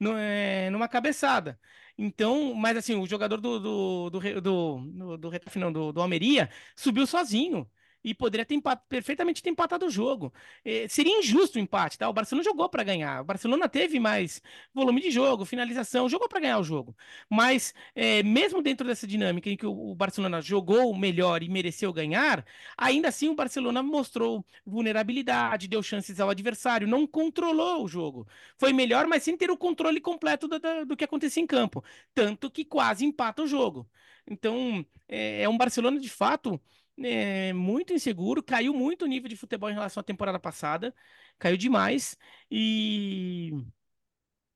[0.00, 1.58] no, é, numa cabeçada.
[2.00, 7.06] Então, mas assim, o jogador do, do, do, do, do, do, do, do Almeria subiu
[7.06, 7.68] sozinho
[8.02, 10.32] e poderia ter perfeitamente ter empatado o jogo.
[10.64, 12.08] É, seria injusto o empate, tá?
[12.08, 13.20] O Barcelona jogou para ganhar.
[13.20, 14.40] O Barcelona teve mais
[14.72, 16.96] volume de jogo, finalização, jogou para ganhar o jogo.
[17.28, 22.44] Mas é, mesmo dentro dessa dinâmica em que o, Barcelona jogou melhor e mereceu ganhar,
[22.76, 28.26] ainda assim o Barcelona mostrou vulnerabilidade, deu chances ao adversário, não controlou o jogo.
[28.56, 31.82] Foi melhor, mas sem ter o controle completo do, do, do que acontecia em campo.
[32.14, 33.88] Tanto que quase empata o jogo.
[34.26, 36.60] Então, é, é um Barcelona de fato
[37.04, 40.94] é, muito inseguro, caiu muito o nível de futebol em relação à temporada passada,
[41.38, 42.16] caiu demais
[42.50, 43.52] e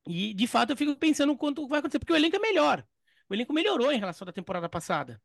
[0.07, 2.85] e de fato eu fico pensando quanto vai acontecer, porque o elenco é melhor.
[3.29, 5.21] O elenco melhorou em relação à temporada passada,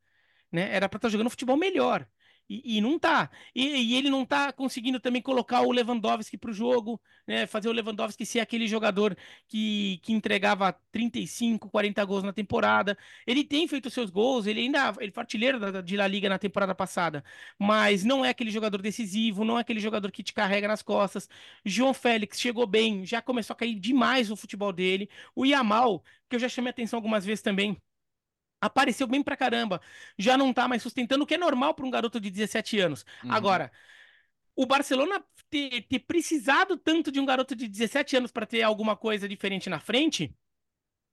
[0.53, 0.75] né?
[0.75, 2.09] Era para estar tá jogando futebol melhor.
[2.49, 3.30] E, e não tá.
[3.55, 7.46] E, e, ele não tá conseguindo também colocar o Lewandowski para o jogo, né?
[7.46, 12.96] Fazer o Lewandowski ser aquele jogador que, que entregava 35, 40 gols na temporada.
[13.26, 16.38] Ele tem feito seus gols, ele ainda ele foi artilheiro da, de La Liga na
[16.38, 17.22] temporada passada,
[17.59, 21.28] mas não é aquele jogador decisivo, não é aquele jogador que te carrega nas costas.
[21.64, 25.09] João Félix chegou bem, já começou a cair demais o futebol dele.
[25.34, 27.76] O Yamal, que eu já chamei atenção algumas vezes também
[28.61, 29.80] apareceu bem pra caramba.
[30.18, 33.04] Já não tá mais sustentando, o que é normal para um garoto de 17 anos.
[33.22, 33.32] Uhum.
[33.32, 33.72] Agora,
[34.56, 38.96] o Barcelona ter, ter, precisado tanto de um garoto de 17 anos para ter alguma
[38.96, 40.34] coisa diferente na frente,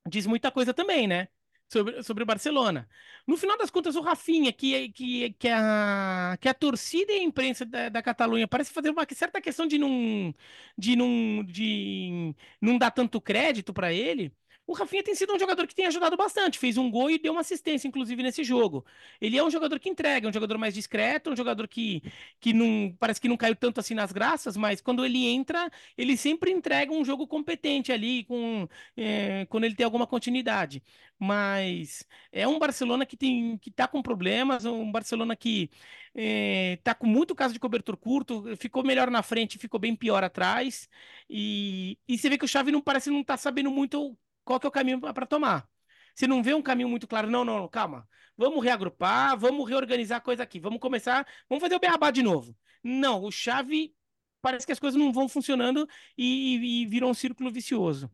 [0.07, 1.27] diz muita coisa também, né?
[1.67, 2.87] Sobre, sobre o Barcelona.
[3.25, 7.23] No final das contas, o Rafinha, que, que, que, a, que a torcida e a
[7.23, 10.33] imprensa da, da Catalunha parece fazer uma certa questão de não,
[10.77, 14.31] de não, de não dar tanto crédito para ele,
[14.67, 17.33] O Rafinha tem sido um jogador que tem ajudado bastante, fez um gol e deu
[17.33, 18.83] uma assistência, inclusive, nesse jogo.
[19.21, 22.01] Ele é um jogador que entrega, é um jogador mais discreto, um jogador que,
[22.39, 26.17] que não parece que não caiu tanto assim nas graças, mas quando ele entra, ele
[26.17, 30.81] sempre entrega um jogo competente ali, com, é, quando ele tem alguma continuidade.
[31.17, 35.69] Mas é um Barcelona que tem que tá com problemas, um Barcelona que
[36.13, 40.23] é, tá com muito caso de cobertor curto, ficou melhor na frente, ficou bem pior
[40.23, 40.89] atrás.
[41.29, 44.65] E, e você vê que o Xavi não parece não tá sabendo muito qual que
[44.65, 45.67] é o caminho para tomar.
[46.15, 48.07] Se não vê um caminho muito claro, não, não, calma.
[48.37, 50.59] Vamos reagrupar, vamos reorganizar a coisa aqui.
[50.59, 52.55] Vamos começar, vamos fazer o beabá de novo.
[52.83, 53.93] Não, o chave
[54.41, 55.87] parece que as coisas não vão funcionando
[56.17, 58.09] e, e, virou um círculo vicioso.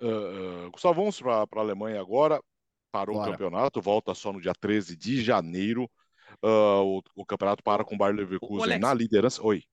[0.00, 2.40] Uh, Gustavo, vamos para a Alemanha agora.
[2.92, 3.28] Parou Bora.
[3.28, 5.90] o campeonato, volta só no dia 13 de janeiro.
[6.42, 9.42] Uh, o, o, campeonato para com o Bayer Leverkusen na liderança.
[9.42, 9.64] Oi.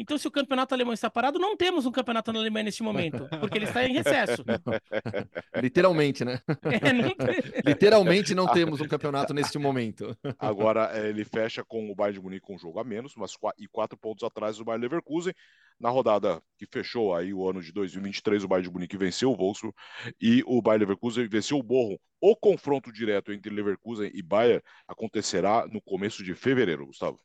[0.00, 3.28] Então, se o campeonato alemão está parado, não temos um campeonato na Alemanha neste momento,
[3.38, 4.42] porque ele está em recesso.
[5.62, 6.40] Literalmente, né?
[6.62, 7.12] É, não...
[7.66, 10.16] Literalmente não temos um campeonato neste momento.
[10.38, 13.34] Agora, é, ele fecha com o Bayern de Munique com um jogo a menos, mas
[13.58, 15.34] e quatro pontos atrás do Bayern Leverkusen.
[15.78, 19.36] Na rodada que fechou aí o ano de 2023, o Bayern de Munique venceu o
[19.36, 19.76] Wolfsburg
[20.18, 21.96] e o Bayern Leverkusen venceu o Borrom.
[22.18, 27.20] O confronto direto entre Leverkusen e Bayern acontecerá no começo de fevereiro, Gustavo.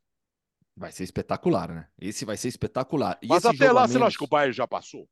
[0.78, 1.88] Vai ser espetacular, né?
[2.00, 3.18] Esse vai ser espetacular.
[3.22, 3.92] E Mas até lá, menos...
[3.92, 5.08] você não acha que o Bayern já passou?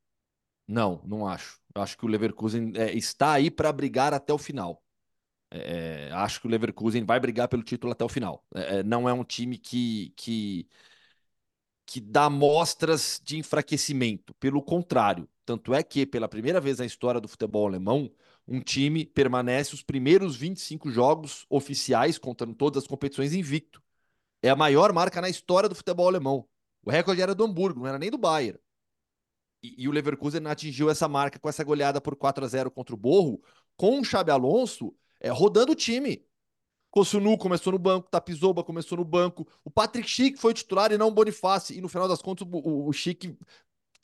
[0.67, 1.59] Não, não acho.
[1.73, 4.83] Eu acho que o Leverkusen é, está aí para brigar até o final.
[5.49, 8.45] É, é, acho que o Leverkusen vai brigar pelo título até o final.
[8.55, 10.67] É, é, não é um time que, que,
[11.85, 14.33] que dá mostras de enfraquecimento.
[14.35, 15.29] Pelo contrário.
[15.45, 18.09] Tanto é que, pela primeira vez na história do futebol alemão,
[18.47, 23.82] um time permanece os primeiros 25 jogos oficiais, contando todas as competições, invicto.
[24.43, 26.47] É a maior marca na história do futebol alemão.
[26.83, 28.59] O recorde era do Hamburgo, não era nem do Bayern.
[29.63, 32.93] E, e o Leverkusen atingiu essa marca com essa goleada por 4 a 0 contra
[32.93, 33.41] o Borro,
[33.77, 36.25] com o Xabi Alonso é, rodando o time.
[36.91, 41.07] Kosunu começou no banco, Tapizoba começou no banco, o Patrick Schick foi titular e não
[41.07, 41.75] o Bonifácio.
[41.75, 43.35] E no final das contas, o, o, o Schick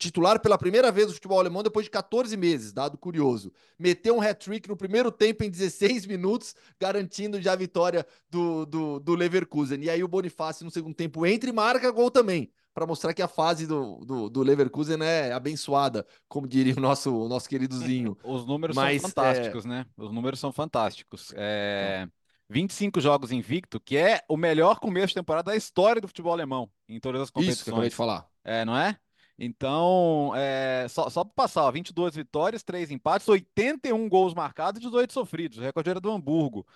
[0.00, 3.52] titular pela primeira vez no futebol alemão depois de 14 meses, dado curioso.
[3.78, 8.98] Meteu um hat-trick no primeiro tempo em 16 minutos, garantindo já a vitória do, do,
[8.98, 9.78] do Leverkusen.
[9.82, 13.20] E aí o Bonifácio no segundo tempo entra e marca gol também, para mostrar que
[13.20, 18.16] a fase do, do, do, Leverkusen é abençoada, como diria o nosso, o nosso queridozinho.
[18.24, 19.68] Os números Mas, são fantásticos, é...
[19.68, 19.86] né?
[19.98, 21.30] Os números são fantásticos.
[21.36, 22.08] É...
[22.48, 26.70] 25 jogos invicto, que é o melhor começo de temporada da história do futebol alemão,
[26.88, 27.56] em todas as competições.
[27.56, 28.26] Isso que eu acabei de falar.
[28.42, 28.98] É, não é?
[29.42, 34.84] Então, é, só, só para passar, ó, 22 vitórias, 3 empates, 81 gols marcados e
[34.84, 35.56] 18 sofridos.
[35.56, 36.66] O recorde era do Hamburgo.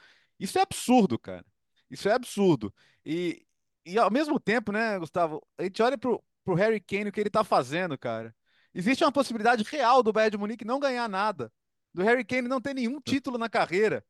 [0.40, 1.44] Isso é absurdo, cara.
[1.90, 2.72] Isso é absurdo.
[3.04, 3.44] E,
[3.84, 7.20] e ao mesmo tempo, né, Gustavo, a gente olha pro, pro Harry Kane, o que
[7.20, 8.34] ele tá fazendo, cara.
[8.74, 11.52] Existe uma possibilidade real do Bayern de Munique não ganhar nada.
[11.92, 14.02] Do Harry Kane não ter nenhum título na carreira.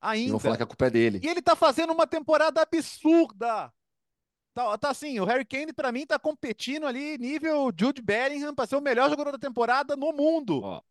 [0.00, 0.32] Ainda.
[0.32, 1.20] Vão falar que a culpa é dele.
[1.22, 3.72] E ele tá fazendo uma temporada absurda.
[4.52, 8.66] Tá, tá assim, o Harry Kane para mim tá competindo ali nível Jude Bellingham para
[8.66, 10.60] ser o melhor jogador da temporada no mundo.
[10.62, 10.82] Ó,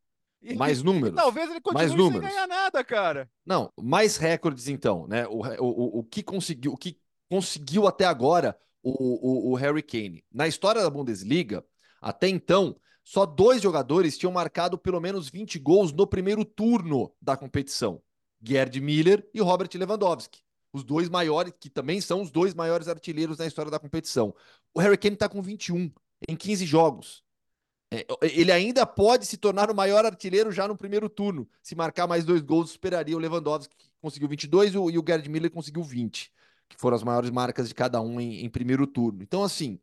[0.42, 1.12] e, mais números.
[1.12, 2.26] E talvez ele continue mais números.
[2.26, 3.30] sem ganhar nada, cara.
[3.46, 5.28] Não, mais recordes então, né?
[5.28, 6.98] O, o, o, que conseguiu, o que
[7.30, 10.24] conseguiu até agora o, o, o Harry Kane.
[10.32, 11.66] Na história da Bundesliga,
[12.02, 17.36] até então, só dois jogadores tinham marcado pelo menos 20 gols no primeiro turno da
[17.36, 18.02] competição.
[18.42, 20.40] Gerd Miller e Robert Lewandowski
[20.72, 24.34] os dois maiores, que também são os dois maiores artilheiros na história da competição.
[24.74, 25.92] O Harry Kane está com 21
[26.28, 27.24] em 15 jogos.
[27.92, 31.50] É, ele ainda pode se tornar o maior artilheiro já no primeiro turno.
[31.62, 35.04] Se marcar mais dois gols, superaria o Lewandowski, que conseguiu 22, e o, e o
[35.06, 36.32] Gerd Miller conseguiu 20,
[36.68, 39.24] que foram as maiores marcas de cada um em, em primeiro turno.
[39.24, 39.80] Então, assim,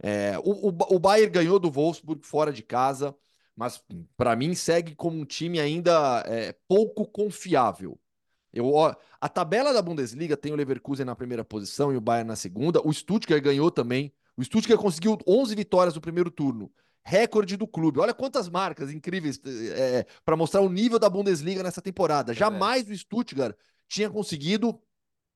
[0.00, 3.16] é, o, o, o Bayern ganhou do Wolfsburg fora de casa,
[3.56, 3.82] mas
[4.16, 7.98] para mim segue como um time ainda é, pouco confiável.
[8.52, 8.72] Eu,
[9.20, 12.80] a tabela da Bundesliga tem o Leverkusen na primeira posição e o Bayern na segunda.
[12.86, 14.12] O Stuttgart ganhou também.
[14.36, 16.70] O Stuttgart conseguiu 11 vitórias no primeiro turno.
[17.02, 18.00] Recorde do clube.
[18.00, 19.40] Olha quantas marcas incríveis
[19.74, 22.32] é, para mostrar o nível da Bundesliga nessa temporada.
[22.32, 22.34] É.
[22.34, 23.56] Jamais o Stuttgart
[23.88, 24.80] tinha conseguido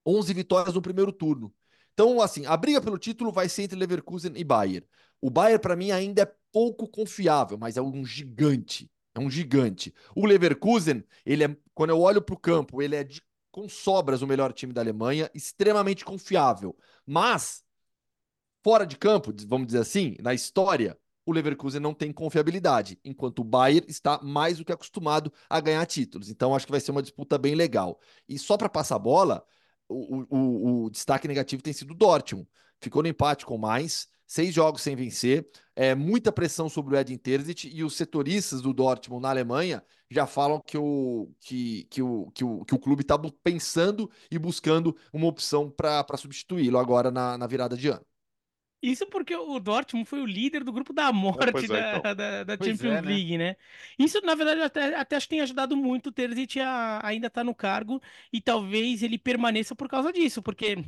[0.07, 1.53] 11 vitórias no primeiro turno.
[1.93, 4.87] Então, assim, a briga pelo título vai ser entre Leverkusen e Bayern.
[5.21, 8.91] O Bayern, para mim, ainda é pouco confiável, mas é um gigante.
[9.15, 9.95] É um gigante.
[10.17, 14.23] O Leverkusen, ele é, quando eu olho para o campo, ele é de, com sobras
[14.23, 16.77] o melhor time da Alemanha, extremamente confiável.
[17.07, 17.63] Mas,
[18.63, 23.45] fora de campo, vamos dizer assim, na história, o Leverkusen não tem confiabilidade, enquanto o
[23.45, 26.29] Bayern está mais do que acostumado a ganhar títulos.
[26.31, 28.01] Então, acho que vai ser uma disputa bem legal.
[28.29, 29.45] E só para passar a bola,
[29.89, 32.49] o, o, o, destaque negativo tem sido o Dortmund.
[32.81, 37.19] Ficou no empate com mais, seis jogos sem vencer, é, muita pressão sobre o Edin
[37.19, 42.31] Terzic e os setoristas do Dortmund na Alemanha já falam que o, que, que o,
[42.31, 47.37] que o, que o clube está pensando e buscando uma opção para substituí-lo agora na,
[47.37, 48.07] na virada de ano.
[48.83, 52.15] Isso porque o Dortmund foi o líder do grupo da morte é, da, então.
[52.17, 53.09] da, da, Champions é, né?
[53.09, 53.57] League, né?
[53.99, 57.43] Isso, na verdade, até, até acho que tem ajudado muito o Terzic a, ainda estar
[57.43, 58.03] tá no cargo
[58.33, 60.85] e talvez ele permaneça por causa disso, porque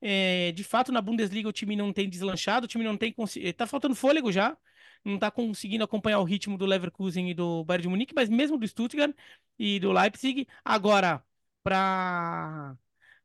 [0.00, 3.14] é, de fato na Bundesliga o time não tem deslanchado, o time não tem.
[3.56, 4.56] Tá faltando fôlego já,
[5.04, 8.58] não tá conseguindo acompanhar o ritmo do Leverkusen e do Bayern de Munique, mas mesmo
[8.58, 9.14] do Stuttgart
[9.58, 10.46] e do Leipzig.
[10.64, 11.22] Agora,
[11.62, 12.76] para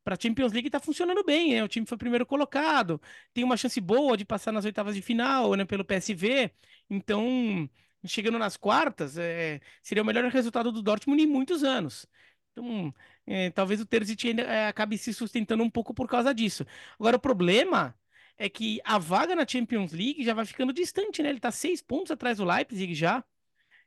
[0.03, 1.63] para Champions League está funcionando bem, né?
[1.63, 3.01] O time foi primeiro colocado,
[3.33, 5.65] tem uma chance boa de passar nas oitavas de final, né?
[5.65, 6.51] Pelo PSV.
[6.89, 7.69] Então,
[8.05, 12.05] chegando nas quartas, é, seria o melhor resultado do Dortmund em muitos anos.
[12.51, 12.93] Então,
[13.25, 16.65] é, talvez o Terzic ainda é, acabe se sustentando um pouco por causa disso.
[16.99, 17.95] Agora, o problema
[18.37, 21.29] é que a vaga na Champions League já vai ficando distante, né?
[21.29, 23.23] Ele está seis pontos atrás do Leipzig já.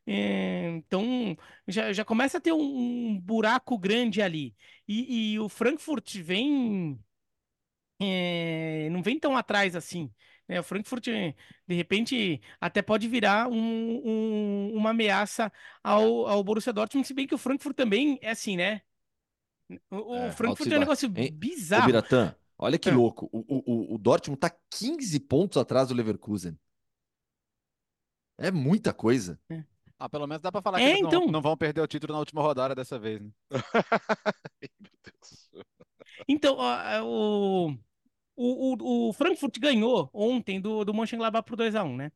[0.07, 4.55] É, então já, já começa a ter um, um buraco grande ali.
[4.89, 6.99] E, e, o Frankfurt vem.
[8.01, 10.12] É, não vem tão atrás assim.
[10.49, 10.61] Né?
[10.61, 11.07] O Frankfurt,
[11.66, 17.26] de repente, até pode virar um, um, uma ameaça ao, ao Borussia Dortmund, se bem
[17.26, 18.82] que o Frankfurt também é assim, né?
[19.91, 21.33] O, é, Frankfurt é um negócio hein?
[21.33, 21.85] bizarro.
[21.85, 22.93] Ô, Biratã, olha que é.
[22.93, 23.29] louco.
[23.33, 26.59] O, o, o Dortmund tá 15 pontos atrás do Leverkusen.
[28.39, 29.41] É muita coisa.
[29.49, 29.64] É.
[29.99, 31.23] Ah, pelo menos dá pra falar que é, eles então...
[31.23, 33.31] não, não, vão perder o título na última rodada dessa vez, né?
[36.29, 36.59] então,
[37.03, 37.75] o,
[38.37, 42.12] o, o, Frankfurt ganhou ontem do, do Mönchengladbach por 2x1, né?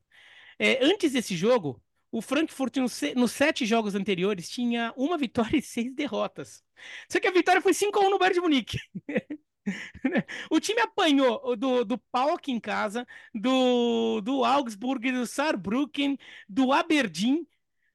[0.59, 1.83] É, antes desse jogo,
[2.13, 6.63] o Frankfurt, nos, sete jogos anteriores, tinha uma vitória e seis derrotas.
[7.09, 8.79] Só que a vitória foi 5x1 no Bayern de Munique.
[10.51, 17.47] o time apanhou do, do Pauk em casa, do, do Augsburg, do Saarbrücken, do Aberdeen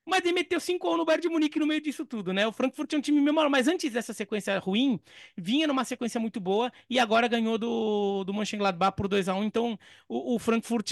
[0.05, 2.45] mas ele meteu 5 no Bayern de Munique no meio disso tudo, né?
[2.47, 4.99] O Frankfurt é um time mesmo, mas antes dessa sequência ruim,
[5.35, 9.43] vinha numa sequência muito boa e agora ganhou do, do Mönchengladbach por 2 a 1
[9.43, 10.91] Então, o, o, Frankfurt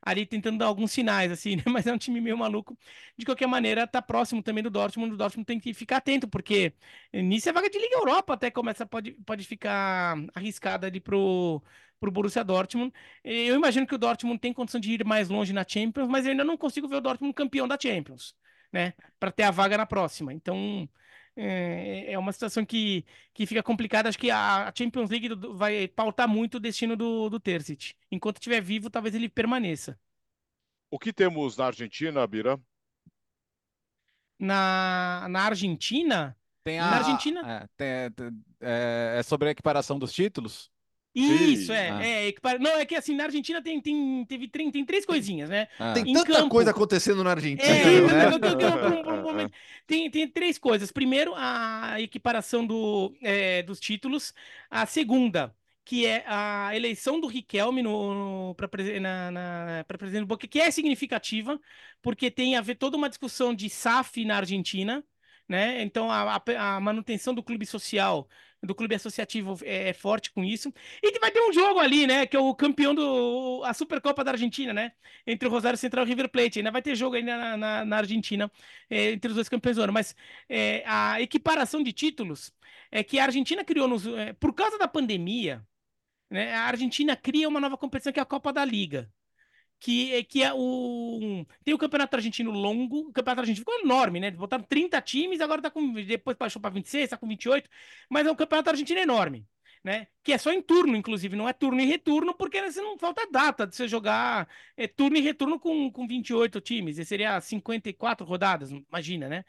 [0.00, 1.62] ali tentando dar alguns sinais, assim, né?
[1.66, 2.76] Mas é um time meio maluco.
[3.16, 5.14] De qualquer maneira, tá próximo também do Dortmund.
[5.14, 6.72] O Dortmund tem que ficar atento, porque
[7.12, 11.62] nisso é vaga de Liga Europa até começa, pode, pode ficar arriscada ali pro
[12.00, 12.92] para o Borussia Dortmund.
[13.24, 16.32] Eu imagino que o Dortmund tem condição de ir mais longe na Champions, mas eu
[16.32, 18.34] ainda não consigo ver o Dortmund campeão da Champions
[18.74, 18.92] né?
[19.20, 20.32] Para ter a vaga na próxima.
[20.34, 20.88] Então,
[21.36, 24.08] é, é uma situação que, que fica complicada.
[24.08, 27.94] Acho que a Champions League vai pautar muito o destino do, do Terzic.
[28.10, 29.96] Enquanto estiver vivo, talvez ele permaneça.
[30.90, 32.60] O que temos na Argentina, Bira?
[34.40, 36.36] Na, na Argentina?
[36.64, 37.40] Tem a, na Argentina?
[37.52, 40.68] É, tem, é, é sobre a equiparação dos títulos?
[41.14, 42.04] Isso, é, ah.
[42.04, 45.68] é, Não, é que assim, na Argentina tem, tem, teve, tem, tem três coisinhas, né?
[45.78, 45.92] Ah.
[45.92, 47.68] Tem tanta campo, coisa acontecendo na Argentina.
[47.68, 49.50] É, né?
[49.86, 50.90] tem, tem três coisas.
[50.90, 54.34] Primeiro, a equiparação do, é, dos títulos.
[54.68, 55.54] A segunda,
[55.84, 61.60] que é a eleição do Riquelme no, no para presidente do Boca, que é significativa,
[62.02, 65.04] porque tem a ver toda uma discussão de SAF na Argentina,
[65.48, 65.82] né?
[65.82, 68.28] Então, a, a, manutenção do clube social
[68.64, 70.72] do clube associativo é, é, forte com isso.
[71.02, 72.26] E vai ter um jogo ali, né?
[72.26, 74.92] Que é o campeão do a Supercopa da Argentina, né?
[75.26, 76.58] Entre o Rosário Central e o River Plate.
[76.58, 78.50] Ainda vai ter jogo aí na, na, na Argentina
[78.90, 79.92] é, entre os dois campeões do ano.
[79.92, 80.16] Mas
[80.48, 82.52] é, a equiparação de títulos
[82.90, 85.62] é que a Argentina criou nos, é, por causa da pandemia.
[86.30, 89.10] Né, a Argentina cria uma nova competição que é a Copa da Liga
[89.84, 91.44] que, que é o.
[91.62, 94.30] Tem o Campeonato Argentino longo, o Campeonato Argentino ficou enorme, né?
[94.30, 95.92] Botaram 30 times, agora tá com.
[95.92, 97.68] Depois baixou para 26, tá com 28,
[98.08, 99.46] mas é um Campeonato Argentino enorme.
[99.82, 100.06] Né?
[100.22, 103.66] Que é só em turno, inclusive, não é turno e retorno, porque não falta data
[103.66, 108.70] de você jogar é, turno e retorno com, com 28 times, e seria 54 rodadas,
[108.70, 109.44] imagina, né?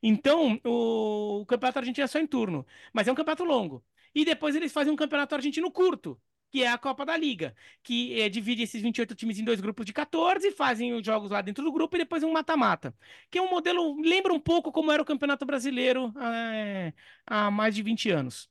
[0.00, 3.84] Então, o, o campeonato argentino é só em turno, mas é um campeonato longo.
[4.14, 6.20] E depois eles fazem um campeonato argentino curto,
[6.50, 9.86] que é a Copa da Liga, que é, divide esses 28 times em dois grupos
[9.86, 12.94] de 14, fazem os jogos lá dentro do grupo e depois um mata-mata.
[13.30, 16.92] Que é um modelo, lembra um pouco como era o Campeonato Brasileiro é,
[17.26, 18.50] há mais de 20 anos.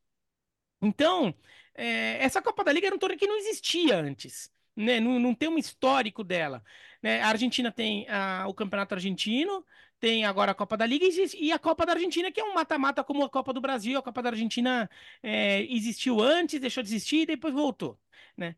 [0.81, 1.33] Então,
[1.75, 4.51] é, essa Copa da Liga era um torneio que não existia antes.
[4.75, 4.99] Né?
[4.99, 6.63] Não, não tem um histórico dela.
[7.01, 7.21] Né?
[7.21, 9.65] A Argentina tem a, o Campeonato Argentino,
[9.99, 11.05] tem agora a Copa da Liga
[11.37, 13.99] e a Copa da Argentina, que é um mata-mata como a Copa do Brasil.
[13.99, 14.89] A Copa da Argentina
[15.21, 17.99] é, existiu antes, deixou de existir e depois voltou.
[18.37, 18.55] Né?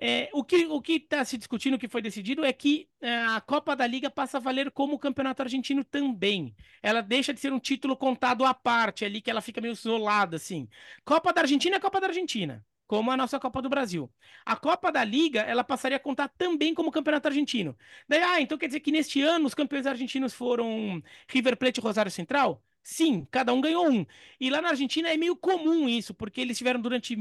[0.00, 3.40] É, o que o está se discutindo, o que foi decidido, é que é, a
[3.40, 6.54] Copa da Liga passa a valer como o Campeonato Argentino também.
[6.82, 10.36] Ela deixa de ser um título contado à parte, ali que ela fica meio isolada,
[10.36, 10.68] assim.
[11.04, 12.64] Copa da Argentina é Copa da Argentina.
[12.88, 14.12] Como a nossa Copa do Brasil.
[14.44, 17.76] A Copa da Liga, ela passaria a contar também como campeonato argentino.
[18.08, 21.82] Daí, ah, então quer dizer que neste ano os campeões argentinos foram River Plate e
[21.84, 22.64] Rosário Central?
[22.82, 24.06] Sim, cada um ganhou um.
[24.40, 27.14] E lá na Argentina é meio comum isso, porque eles tiveram durante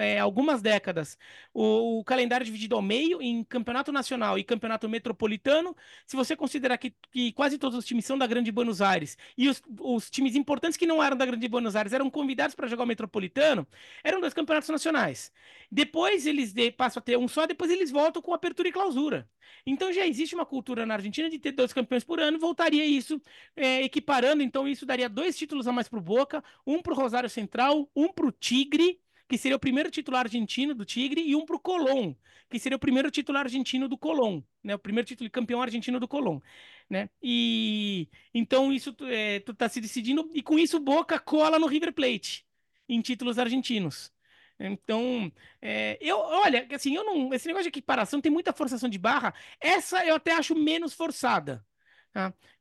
[0.00, 1.16] é, algumas décadas
[1.54, 5.76] o, o, calendário dividido ao meio em campeonato nacional e campeonato metropolitano.
[6.06, 9.48] Se você considerar que, que quase todos os times são da Grande Buenos Aires e
[9.48, 12.82] os, os times importantes que não eram da Grande Buenos Aires eram convidados para jogar
[12.82, 13.66] o metropolitano,
[14.02, 15.32] eram dois campeonatos nacionais.
[15.70, 19.28] Depois eles de, passam a ter um só, depois eles voltam com apertura e clausura.
[19.64, 23.20] Então já existe uma cultura na Argentina de ter dois campeões por ano, voltaria isso
[23.54, 26.96] é, equiparando, então isso daria dois títulos a mais para o Boca, um para o
[26.96, 31.34] Rosário Central, um para o Tigre, que seria o primeiro titular argentino do Tigre, e
[31.34, 32.14] um para o Colón,
[32.50, 34.74] que seria o primeiro titular argentino do Colón, né?
[34.74, 36.40] O primeiro título de campeão argentino do Colón,
[36.88, 37.08] né?
[37.22, 41.92] E então isso é, tá se decidindo e com isso o Boca cola no River
[41.92, 42.46] Plate
[42.88, 44.12] em títulos argentinos.
[44.58, 48.98] Então, é, eu, olha, assim, eu não, esse negócio de equiparação tem muita forçação de
[48.98, 49.34] barra.
[49.60, 51.64] Essa eu até acho menos forçada.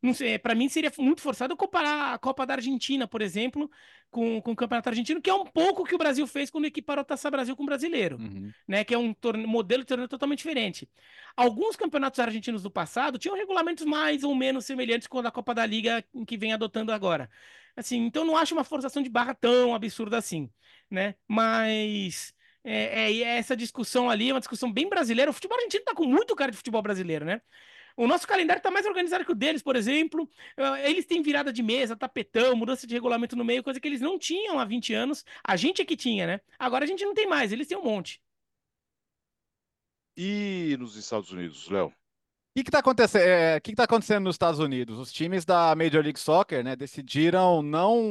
[0.02, 3.70] Não sei, para mim seria muito forçado comparar a Copa da Argentina, por exemplo,
[4.10, 6.66] com, com o Campeonato Argentino, que é um pouco o que o Brasil fez quando
[6.66, 8.52] equiparou a Taça Brasil com o brasileiro, uhum.
[8.68, 8.84] né?
[8.84, 9.14] Que é um
[9.45, 10.89] modelo de torneio totalmente diferente.
[11.36, 15.54] Alguns campeonatos argentinos do passado tinham regulamentos mais ou menos semelhantes com a da Copa
[15.54, 17.30] da Liga que vem adotando agora.
[17.76, 20.49] Assim, então não acho uma forçação de barra tão absurda assim,
[20.89, 21.16] né?
[21.28, 22.34] Mas
[22.64, 25.32] é, é, essa discussão ali é uma discussão bem brasileira.
[25.32, 27.41] O futebol argentino tá com muito cara de futebol brasileiro, né?
[28.02, 30.28] O nosso calendário está mais organizado que o deles, por exemplo.
[30.58, 34.02] Ah, eles têm virada de mesa, tapetão, mudança de regulamento no meio, coisa que eles
[34.02, 35.24] não tinham há 20 anos.
[35.43, 36.41] A gente é que tinha, né?
[36.58, 38.20] Agora a gente não tem mais, eles têm um monte.
[40.18, 41.89] E nos Estados Unidos, Léo?
[41.89, 41.93] O
[42.56, 44.97] que está acontecendo, é, que que tá acontecendo nos Estados Unidos?
[44.97, 48.02] Os times da Major League Soccer né, decidiram não,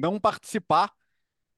[0.00, 0.90] não participar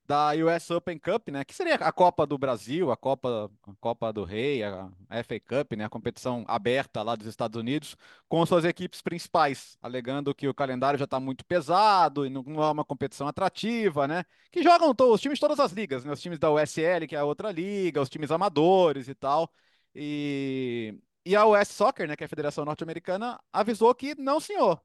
[0.09, 1.45] da US Open Cup, né?
[1.45, 4.91] Que seria a Copa do Brasil, a Copa, a Copa do Rei, a,
[5.23, 5.85] FA Cup, né?
[5.85, 7.95] A competição aberta lá dos Estados Unidos,
[8.27, 12.71] com suas equipes principais, alegando que o calendário já está muito pesado e não, é
[12.71, 14.25] uma competição atrativa, né?
[14.51, 16.13] Que jogam os times de todas as ligas, né?
[16.13, 19.53] Os times da USL, que é a outra liga, os times amadores e tal.
[19.95, 22.17] E, e a US Soccer, né?
[22.17, 24.81] Que é a Federação Norte-Americana, avisou que não, senhor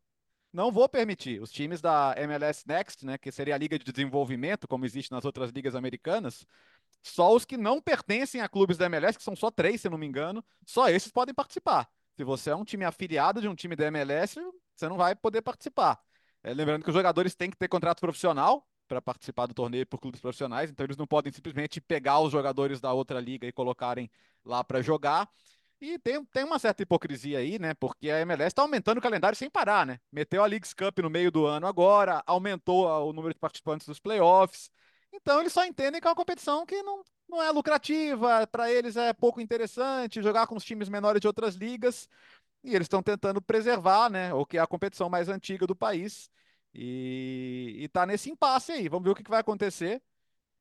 [0.53, 1.41] não vou permitir.
[1.41, 5.25] Os times da MLS Next, né, que seria a liga de desenvolvimento, como existe nas
[5.25, 6.45] outras ligas americanas,
[7.01, 9.97] só os que não pertencem a clubes da MLS, que são só três, se não
[9.97, 11.89] me engano, só esses podem participar.
[12.15, 14.39] Se você é um time afiliado de um time da MLS,
[14.75, 15.99] você não vai poder participar.
[16.43, 19.99] É, lembrando que os jogadores têm que ter contrato profissional para participar do torneio por
[19.99, 24.09] clubes profissionais, então eles não podem simplesmente pegar os jogadores da outra liga e colocarem
[24.45, 25.27] lá para jogar.
[25.81, 27.73] E tem, tem uma certa hipocrisia aí, né?
[27.73, 29.99] Porque a MLS está aumentando o calendário sem parar, né?
[30.11, 33.99] Meteu a Leagues Cup no meio do ano agora, aumentou o número de participantes dos
[33.99, 34.71] playoffs.
[35.11, 38.95] Então eles só entendem que é uma competição que não, não é lucrativa, para eles
[38.95, 42.07] é pouco interessante jogar com os times menores de outras ligas.
[42.63, 44.33] E eles estão tentando preservar, né?
[44.33, 46.29] O que é a competição mais antiga do país.
[46.73, 48.87] E, está nesse impasse aí.
[48.89, 50.01] Vamos ver o que, que vai acontecer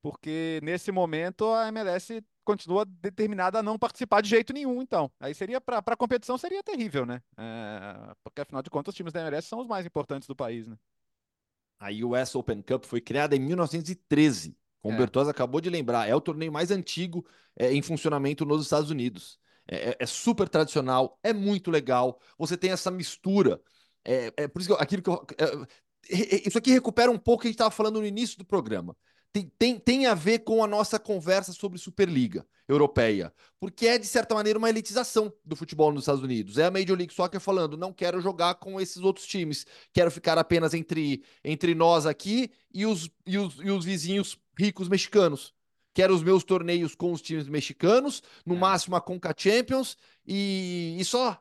[0.03, 5.09] porque nesse momento a MLS continua determinada a não participar de jeito nenhum, então.
[5.17, 7.21] Aí seria, para a competição, seria terrível, né?
[7.37, 10.67] É, porque afinal de contas, os times da MLS são os mais importantes do país,
[10.67, 10.75] né?
[11.79, 14.57] A US Open Cup foi criada em 1913.
[14.81, 14.97] Como é.
[14.97, 17.25] o Bertozzi acabou de lembrar, é o torneio mais antigo
[17.55, 19.39] é, em funcionamento nos Estados Unidos.
[19.65, 22.19] É, é, é super tradicional, é muito legal.
[22.37, 23.61] Você tem essa mistura.
[24.03, 25.25] É, é por isso que aquilo que eu,
[26.09, 28.43] é, isso aqui recupera um pouco o que a gente estava falando no início do
[28.43, 28.93] programa
[29.33, 34.05] tem, tem, tem a ver com a nossa conversa sobre Superliga Europeia, porque é, de
[34.05, 36.59] certa maneira, uma elitização do futebol nos Estados Unidos.
[36.59, 40.37] É a Major League Soccer falando, não quero jogar com esses outros times, quero ficar
[40.37, 45.51] apenas entre, entre nós aqui e os, e, os, e os vizinhos ricos mexicanos.
[45.95, 48.57] Quero os meus torneios com os times mexicanos, no é.
[48.59, 51.39] máximo a Conca Champions, e, e só.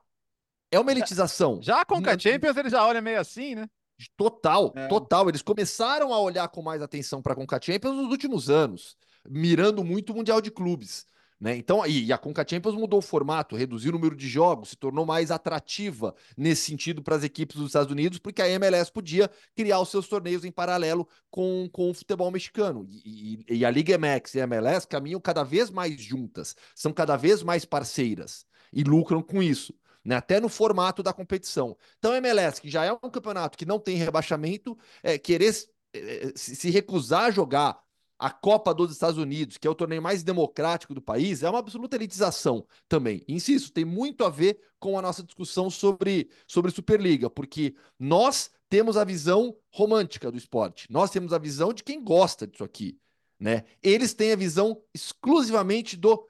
[0.70, 1.60] É uma elitização.
[1.62, 3.68] Já, a Conca Champions ele já olha meio assim, né?
[4.16, 4.88] Total, é.
[4.88, 5.28] total.
[5.28, 8.96] Eles começaram a olhar com mais atenção para a Conca Champions nos últimos anos,
[9.28, 11.06] mirando muito o Mundial de Clubes.
[11.42, 11.56] Né?
[11.56, 15.04] Então, e, a Conca Champions mudou o formato, reduziu o número de jogos, se tornou
[15.04, 19.80] mais atrativa nesse sentido para as equipes dos Estados Unidos, porque a MLS podia criar
[19.80, 22.86] os seus torneios em paralelo com, com o futebol mexicano.
[22.88, 26.92] E, e, e a Liga MX e a MLS caminham cada vez mais juntas, são
[26.92, 29.74] cada vez mais parceiras e lucram com isso
[30.04, 30.16] né?
[30.16, 31.76] até no formato da competição.
[31.98, 35.54] Então, MLS, que já é um campeonato que não tem rebaixamento, é, querer
[35.94, 37.82] é, se recusar a jogar
[38.22, 41.58] a Copa dos Estados Unidos, que é o torneio mais democrático do país, é uma
[41.58, 43.24] absoluta elitização também.
[43.26, 48.96] Insisto, tem muito a ver com a nossa discussão sobre, sobre Superliga, porque nós temos
[48.96, 52.96] a visão romântica do esporte, nós temos a visão de quem gosta disso aqui.
[53.40, 53.64] né?
[53.82, 56.24] Eles têm a visão exclusivamente do,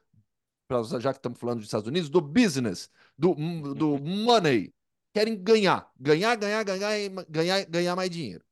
[1.00, 3.34] já que estamos falando dos Estados Unidos, do business, do,
[3.74, 4.72] do money.
[5.14, 8.44] Querem ganhar, ganhar, ganhar, ganhar, ganhar, ganhar mais dinheiro.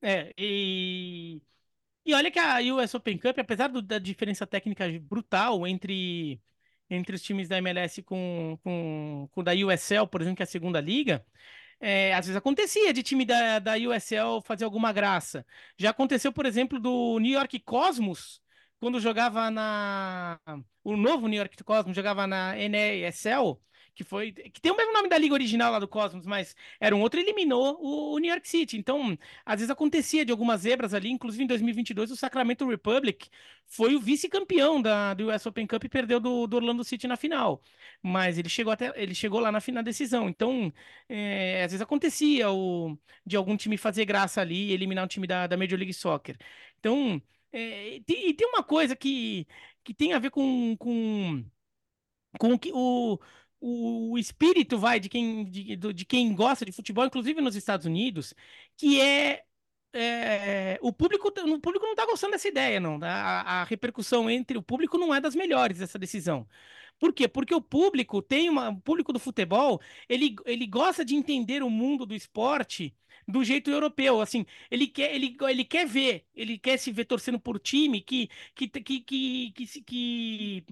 [0.00, 1.40] É, e
[2.04, 6.40] e olha que a US Open Cup, apesar do, da diferença técnica brutal entre,
[6.90, 10.46] entre os times da MLS com, com, com da USL, por exemplo, que é a
[10.46, 11.24] segunda liga,
[11.80, 15.46] é, às vezes acontecia de time da, da USL fazer alguma graça.
[15.78, 18.41] Já aconteceu, por exemplo, do New York Cosmos,
[18.82, 20.40] quando jogava na.
[20.82, 23.62] O novo New York Cosmos jogava na NASL
[23.94, 26.96] que foi que tem o mesmo nome da liga original lá do Cosmos, mas era
[26.96, 28.78] um outro eliminou o, o, New York City.
[28.78, 33.28] Então, às vezes acontecia de algumas zebras ali, inclusive em 2022 o Sacramento Republic
[33.66, 37.16] foi o vice-campeão da do US Open Cup e perdeu do, do, Orlando City na
[37.16, 37.62] final.
[38.02, 40.28] Mas ele chegou até ele chegou lá na final decisão.
[40.28, 40.72] Então,
[41.08, 45.26] é, às vezes acontecia o, de algum time fazer graça ali e eliminar um time
[45.26, 46.36] da, da Major League Soccer.
[46.80, 47.22] Então,
[47.52, 49.46] é, tem, e tem uma coisa que,
[49.84, 51.44] que tem a ver com, com,
[52.38, 53.18] com que o
[53.62, 58.34] o, espírito vai de quem, de, de quem gosta de futebol, inclusive nos Estados Unidos,
[58.76, 59.44] que é
[59.94, 62.98] é, o público, o público não está gostando dessa ideia, não.
[63.02, 66.48] A, a, repercussão entre o público não é das melhores dessa decisão.
[66.98, 67.28] Por quê?
[67.28, 71.70] Porque o público tem uma, o público do futebol, ele, ele gosta de entender o
[71.70, 72.94] mundo do esporte
[73.32, 77.40] do jeito europeu, assim, ele quer, ele, ele quer ver, ele quer se ver torcendo
[77.40, 80.64] por time que que, que, que, que, que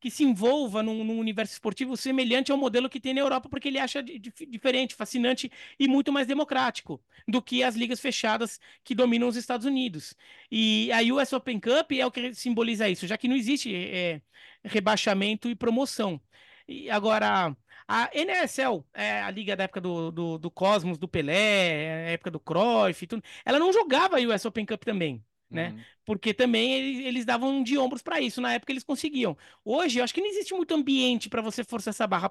[0.00, 3.68] que se envolva num, num, universo esportivo semelhante ao modelo que tem na Europa, porque
[3.68, 9.28] ele acha diferente, fascinante e muito mais democrático do que as ligas fechadas que dominam
[9.28, 10.14] os Estados Unidos.
[10.50, 14.22] E a US Open Cup é o que simboliza isso, já que não existe é,
[14.64, 16.20] rebaixamento e promoção.
[16.66, 17.56] E agora,
[17.88, 22.30] a NSL, é a liga da época do, do, do Cosmos, do Pelé, a época
[22.30, 25.70] do Cruyff, tudo, ela não jogava a US Open Cup também né?
[25.70, 25.80] Uhum.
[26.04, 29.36] Porque também eles, eles davam de ombros para isso, na época eles conseguiam.
[29.64, 32.30] Hoje, eu acho que não existe muito ambiente para você forçar essa barra.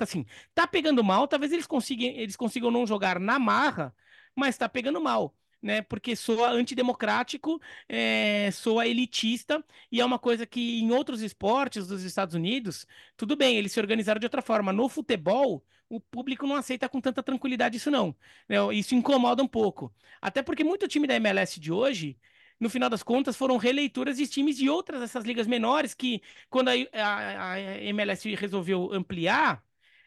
[0.00, 0.24] Assim,
[0.54, 3.94] tá pegando mal, talvez eles consigam, eles consigam não jogar na marra,
[4.34, 5.34] mas tá pegando mal.
[5.66, 11.88] Né, porque soa antidemocrático, é, soa elitista, e é uma coisa que em outros esportes
[11.88, 12.86] dos Estados Unidos,
[13.16, 14.72] tudo bem, eles se organizaram de outra forma.
[14.72, 18.14] No futebol, o público não aceita com tanta tranquilidade isso, não.
[18.48, 18.56] Né?
[18.74, 19.92] Isso incomoda um pouco.
[20.22, 22.16] Até porque muito time da MLS de hoje
[22.58, 26.68] no final das contas, foram releituras de times de outras dessas ligas menores que, quando
[26.68, 29.62] a, a, a MLS resolveu ampliar,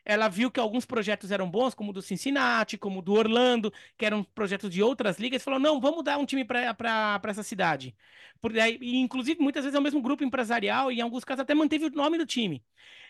[0.09, 3.71] ela viu que alguns projetos eram bons, como o do Cincinnati, como o do Orlando,
[3.95, 7.43] que eram projetos de outras ligas, e falou: não, vamos dar um time para essa
[7.43, 7.95] cidade.
[8.41, 11.53] Por, aí, inclusive, muitas vezes é o mesmo grupo empresarial, e em alguns casos até
[11.53, 12.63] manteve o nome do time.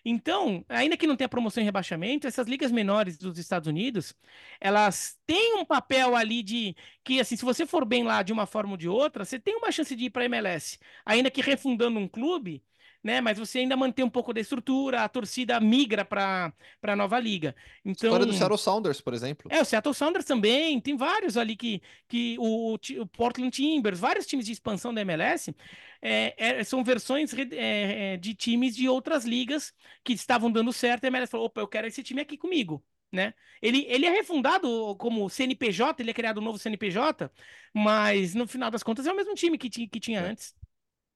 [0.03, 4.13] Então, ainda que não tenha promoção e rebaixamento, essas ligas menores dos Estados Unidos,
[4.59, 8.45] elas têm um papel ali de que, assim, se você for bem lá de uma
[8.45, 10.79] forma ou de outra, você tem uma chance de ir para a MLS.
[11.05, 12.61] Ainda que refundando um clube,
[13.03, 13.21] né?
[13.21, 17.55] Mas você ainda mantém um pouco da estrutura, a torcida migra para a nova liga.
[17.83, 19.49] Então, História do Seattle Sounders, por exemplo.
[19.51, 24.25] É, o Seattle Sounders também, tem vários ali que, que o, o Portland Timbers, vários
[24.25, 25.55] times de expansão da MLS,
[26.01, 29.73] é, é, são versões é, é, de times de outras ligas
[30.03, 32.83] que estavam dando certo, e a MLS falou, opa, eu quero esse time aqui comigo.
[33.11, 33.33] Né?
[33.59, 37.31] Ele, ele é refundado como CNPJ, ele é criado um novo CNPJ,
[37.73, 40.23] mas no final das contas é o mesmo time que, que tinha é.
[40.29, 40.53] antes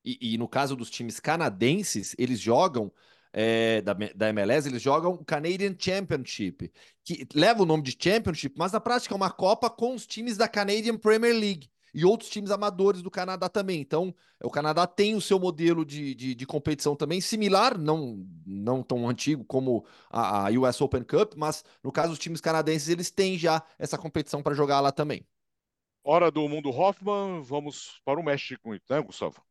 [0.03, 2.91] e, e no caso dos times canadenses, eles jogam
[3.31, 6.71] é, da, da MLS, eles jogam Canadian Championship,
[7.03, 10.37] que leva o nome de Championship, mas na prática é uma Copa com os times
[10.37, 13.79] da Canadian Premier League e outros times amadores do Canadá também.
[13.79, 18.81] Então, o Canadá tem o seu modelo de, de, de competição também similar, não, não
[18.81, 23.11] tão antigo como a, a, US Open Cup, mas no caso dos times canadenses, eles
[23.11, 25.25] têm já essa competição para jogar lá também.
[26.03, 29.41] Hora do mundo Hoffman, vamos para o México, né, Gustavo?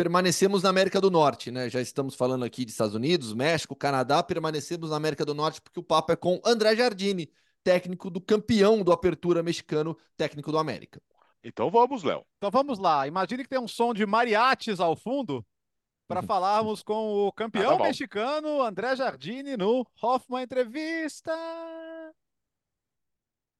[0.00, 1.68] Permanecemos na América do Norte, né?
[1.68, 5.78] Já estamos falando aqui de Estados Unidos, México, Canadá, permanecemos na América do Norte porque
[5.78, 7.30] o papo é com André Jardini,
[7.62, 11.02] técnico do campeão do Apertura mexicano, técnico do América.
[11.44, 12.24] Então vamos, Léo.
[12.38, 13.06] Então vamos lá.
[13.06, 15.44] Imagine que tem um som de mariachis ao fundo
[16.08, 21.30] para falarmos com o campeão ah, tá mexicano André Jardini no Hoffman Entrevista.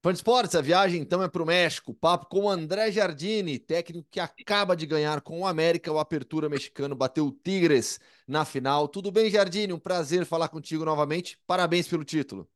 [0.03, 1.92] Fã de esportes, a viagem então é para o México.
[1.92, 6.48] Papo com o André Jardini, técnico que acaba de ganhar com o América o Apertura
[6.48, 8.88] Mexicano, bateu o Tigres na final.
[8.88, 9.74] Tudo bem, Jardini?
[9.74, 11.39] Um prazer falar contigo novamente.
[11.47, 12.48] Parabéns pelo título.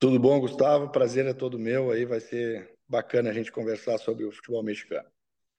[0.00, 0.90] Tudo bom, Gustavo?
[0.90, 1.92] Prazer é todo meu.
[1.92, 5.08] Aí vai ser bacana a gente conversar sobre o futebol mexicano.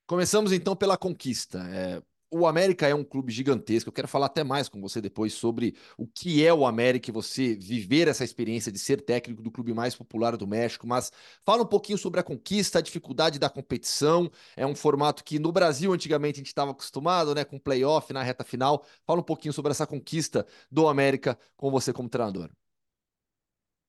[0.05, 1.59] Começamos então pela conquista.
[1.71, 2.01] É,
[2.33, 3.89] o América é um clube gigantesco.
[3.89, 7.13] Eu quero falar até mais com você depois sobre o que é o América e
[7.13, 10.87] você viver essa experiência de ser técnico do clube mais popular do México.
[10.87, 11.11] Mas
[11.45, 14.31] fala um pouquinho sobre a conquista, a dificuldade da competição.
[14.57, 18.23] É um formato que no Brasil antigamente a gente estava acostumado, né, com playoff na
[18.23, 18.83] reta final.
[19.05, 22.49] Fala um pouquinho sobre essa conquista do América com você como treinador.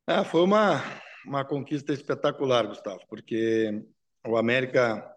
[0.07, 0.83] É, foi uma,
[1.27, 3.83] uma conquista espetacular, Gustavo, porque
[4.27, 5.14] o América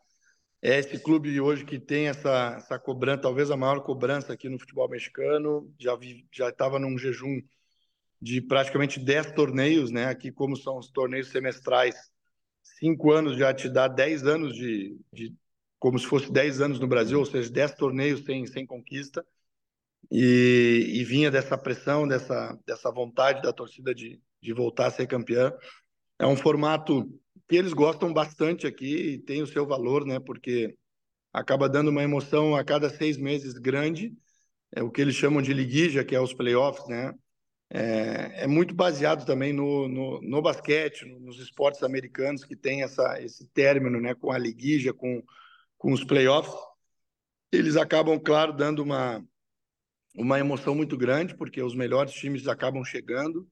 [0.61, 4.59] é esse clube hoje que tem essa, essa cobrança, talvez a maior cobrança aqui no
[4.59, 5.71] futebol mexicano.
[5.79, 5.97] Já
[6.31, 7.41] já estava num jejum
[8.21, 10.05] de praticamente 10 torneios, né?
[10.05, 11.95] Aqui, como são os torneios semestrais,
[12.63, 15.35] cinco anos já te dá 10 anos de, de
[15.79, 19.25] como se fosse 10 anos no Brasil, ou seja, 10 torneios sem, sem conquista.
[20.09, 25.05] E, e vinha dessa pressão, dessa, dessa vontade da torcida de, de voltar a ser
[25.05, 25.53] campeã.
[26.17, 27.07] É um formato
[27.47, 30.19] que eles gostam bastante aqui e tem o seu valor, né?
[30.19, 30.77] Porque
[31.31, 34.13] acaba dando uma emoção a cada seis meses grande,
[34.71, 37.13] é o que eles chamam de liguija, que é os playoffs, né?
[37.69, 43.21] É, é muito baseado também no, no, no, basquete, nos esportes americanos que tem essa,
[43.21, 44.13] esse término, né?
[44.15, 45.23] Com a liguija, com,
[45.77, 46.55] com os playoffs.
[47.51, 49.23] Eles acabam, claro, dando uma,
[50.15, 53.47] uma emoção muito grande, porque os melhores times acabam chegando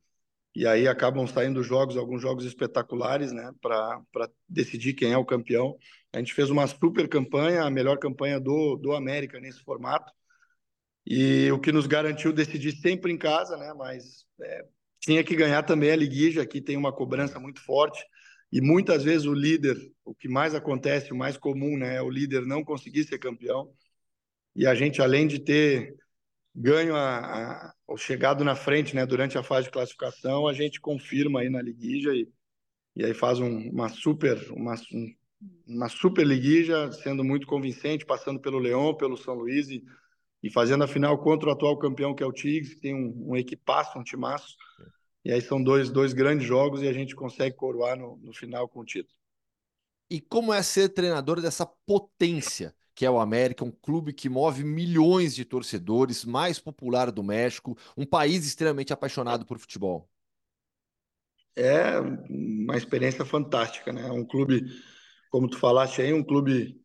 [0.56, 4.02] e aí acabam saindo jogos, alguns jogos espetaculares, né, para
[4.48, 5.76] decidir quem é o campeão.
[6.14, 10.11] A gente fez uma super campanha, a melhor campanha do, do América nesse formato,
[11.06, 14.65] e o que nos garantiu decidir sempre em casa, né, mas é,
[15.02, 18.02] tinha que ganhar também a liguija, aqui tem uma cobrança muito forte,
[18.52, 19.76] e muitas vezes o líder,
[20.06, 23.69] o que mais acontece, o mais comum, né, é o líder não conseguir ser campeão,
[24.56, 25.94] e a gente, além de ter
[26.56, 30.80] ganho a, a, o chegado na frente, né, durante a fase de classificação, a gente
[30.80, 32.27] confirma aí na liguija e,
[32.95, 34.76] e aí faz um, uma super uma,
[35.68, 39.84] uma super liguija, sendo muito convincente, passando pelo Leão, pelo São Luís e,
[40.41, 43.32] e fazendo a final contra o atual campeão que é o Tigres, que tem um,
[43.32, 44.56] um equipaço, um timaço.
[45.26, 48.69] E aí são dois, dois grandes jogos e a gente consegue coroar no, no final
[48.69, 49.15] com o título.
[50.10, 52.76] E como é ser treinador dessa potência?
[52.95, 57.77] Que é o América, um clube que move milhões de torcedores, mais popular do México,
[57.97, 60.09] um país extremamente apaixonado por futebol.
[61.55, 64.09] É uma experiência fantástica, né?
[64.09, 64.61] Um clube,
[65.30, 66.81] como tu falaste aí, um clube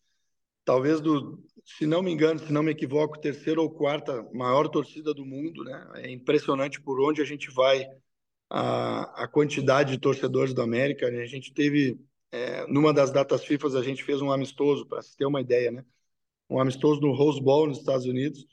[0.64, 5.14] talvez do, se não me engano, se não me equivoco, terceira ou quarta maior torcida
[5.14, 5.90] do mundo, né?
[5.96, 7.86] É impressionante por onde a gente vai
[8.48, 11.06] a, a quantidade de torcedores do América.
[11.06, 11.98] A gente teve
[12.32, 15.70] é, numa das datas FIFA a gente fez um amistoso para se ter uma ideia,
[15.70, 15.84] né?
[16.51, 18.44] Um amistoso no Rose Bowl nos Estados Unidos.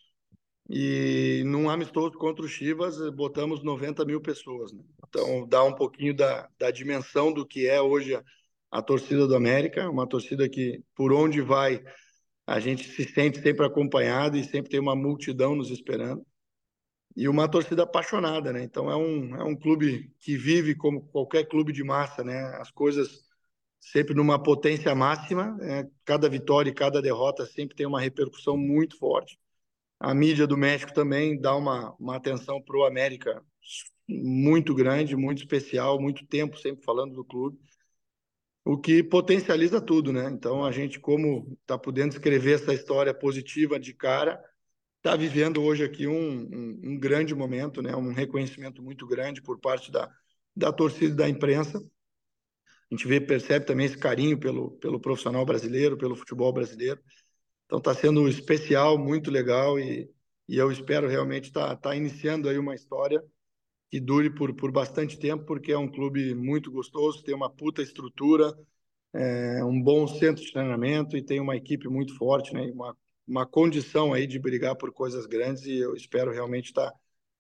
[0.70, 4.72] E num amistoso contra o Chivas, botamos 90 mil pessoas.
[4.72, 4.84] Né?
[5.08, 8.24] Então, dá um pouquinho da, da dimensão do que é hoje a,
[8.70, 11.82] a torcida do América, uma torcida que, por onde vai,
[12.46, 16.26] a gente se sente sempre acompanhado e sempre tem uma multidão nos esperando.
[17.16, 18.62] E uma torcida apaixonada, né?
[18.62, 22.40] Então, é um, é um clube que vive como qualquer clube de massa, né?
[22.60, 23.27] As coisas
[23.92, 25.58] sempre numa potência máxima.
[25.62, 29.40] É, cada vitória e cada derrota sempre tem uma repercussão muito forte.
[30.00, 33.44] A mídia do México também dá uma, uma atenção para o América
[34.08, 37.60] muito grande, muito especial, muito tempo sempre falando do clube,
[38.64, 40.30] o que potencializa tudo, né?
[40.32, 44.42] Então a gente, como está podendo escrever essa história positiva de cara,
[44.98, 47.96] está vivendo hoje aqui um, um, um, grande momento, né?
[47.96, 50.12] Um reconhecimento muito grande por parte da,
[50.56, 51.82] da torcida e da imprensa
[52.90, 57.02] a gente vê, percebe também esse carinho pelo, pelo profissional brasileiro, pelo futebol brasileiro.
[57.66, 60.10] Então está sendo especial, muito legal e,
[60.48, 63.22] e eu espero realmente estar tá, tá iniciando aí uma história
[63.90, 67.82] que dure por, por bastante tempo, porque é um clube muito gostoso, tem uma puta
[67.82, 68.54] estrutura,
[69.14, 72.70] é, um bom centro de treinamento e tem uma equipe muito forte, né?
[72.72, 72.98] Uma,
[73.28, 76.98] uma condição aí de brigar por coisas grandes e eu espero realmente estar tá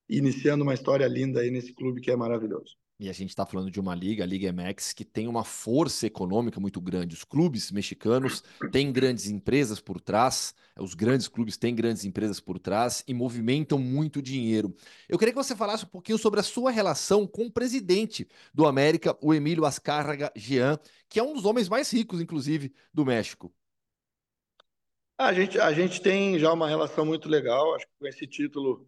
[0.09, 2.75] iniciando uma história linda aí nesse clube que é maravilhoso.
[2.99, 6.07] E a gente está falando de uma liga, a Liga MX, que tem uma força
[6.07, 7.13] econômica muito grande.
[7.13, 12.57] Os clubes mexicanos têm grandes empresas por trás, os grandes clubes têm grandes empresas por
[12.57, 14.75] trás e movimentam muito dinheiro.
[15.07, 18.65] Eu queria que você falasse um pouquinho sobre a sua relação com o presidente do
[18.65, 23.53] América, o Emílio Ascárraga Jean, que é um dos homens mais ricos, inclusive, do México.
[25.19, 28.87] A gente, a gente tem já uma relação muito legal, acho que com esse título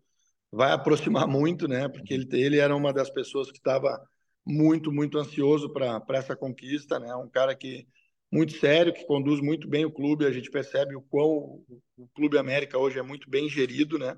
[0.51, 1.87] vai aproximar muito, né?
[1.87, 3.99] Porque ele, ele era uma das pessoas que estava
[4.45, 7.15] muito, muito ansioso para essa conquista, né?
[7.15, 7.87] Um cara que
[8.31, 10.25] muito sério, que conduz muito bem o clube.
[10.25, 11.63] A gente percebe o quão
[11.97, 14.15] o Clube América hoje é muito bem gerido, né?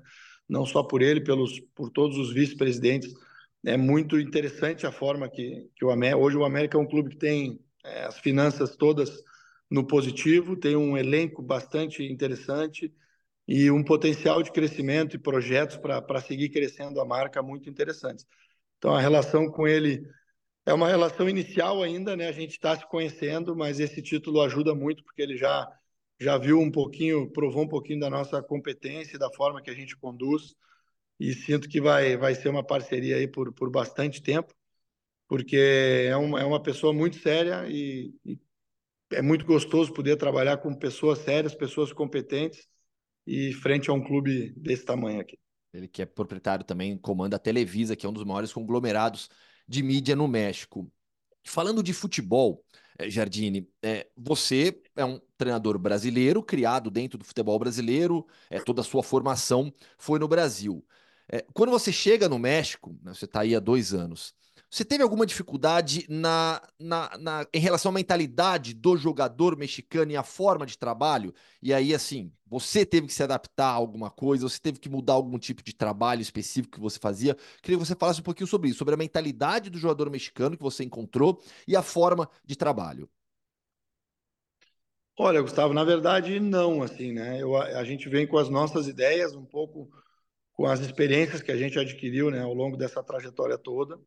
[0.48, 3.12] Não só por ele, pelos por todos os vice-presidentes.
[3.64, 7.10] É muito interessante a forma que, que o América hoje o América é um clube
[7.10, 9.10] que tem é, as finanças todas
[9.70, 12.92] no positivo, tem um elenco bastante interessante
[13.46, 18.26] e um potencial de crescimento e projetos para seguir crescendo a marca muito interessantes.
[18.78, 20.02] Então, a relação com ele
[20.66, 22.28] é uma relação inicial ainda, né?
[22.28, 25.68] A gente está se conhecendo, mas esse título ajuda muito porque ele já
[26.20, 29.96] já viu um pouquinho, provou um pouquinho da nossa competência, da forma que a gente
[29.96, 30.54] conduz
[31.18, 34.54] e sinto que vai vai ser uma parceria aí por, por bastante tempo,
[35.28, 35.56] porque
[36.08, 38.38] é uma, é uma pessoa muito séria e, e
[39.12, 42.68] é muito gostoso poder trabalhar com pessoas sérias, pessoas competentes
[43.26, 45.38] e frente a um clube desse tamanho aqui.
[45.72, 49.30] Ele que é proprietário também, comanda a Televisa, que é um dos maiores conglomerados
[49.66, 50.90] de mídia no México.
[51.44, 52.64] Falando de futebol,
[52.98, 58.82] eh, Jardine, é, você é um treinador brasileiro, criado dentro do futebol brasileiro, é, toda
[58.82, 60.84] a sua formação foi no Brasil.
[61.28, 64.34] É, quando você chega no México, né, você está aí há dois anos,
[64.72, 70.16] você teve alguma dificuldade na, na, na, em relação à mentalidade do jogador mexicano e
[70.16, 71.34] a forma de trabalho?
[71.60, 75.12] E aí, assim, você teve que se adaptar a alguma coisa, você teve que mudar
[75.12, 77.36] algum tipo de trabalho específico que você fazia?
[77.60, 80.62] Queria que você falasse um pouquinho sobre isso, sobre a mentalidade do jogador mexicano que
[80.62, 81.38] você encontrou
[81.68, 83.10] e a forma de trabalho.
[85.18, 87.42] Olha, Gustavo, na verdade, não, assim, né?
[87.42, 89.90] Eu, a gente vem com as nossas ideias, um pouco
[90.54, 94.00] com as experiências que a gente adquiriu, né, ao longo dessa trajetória toda.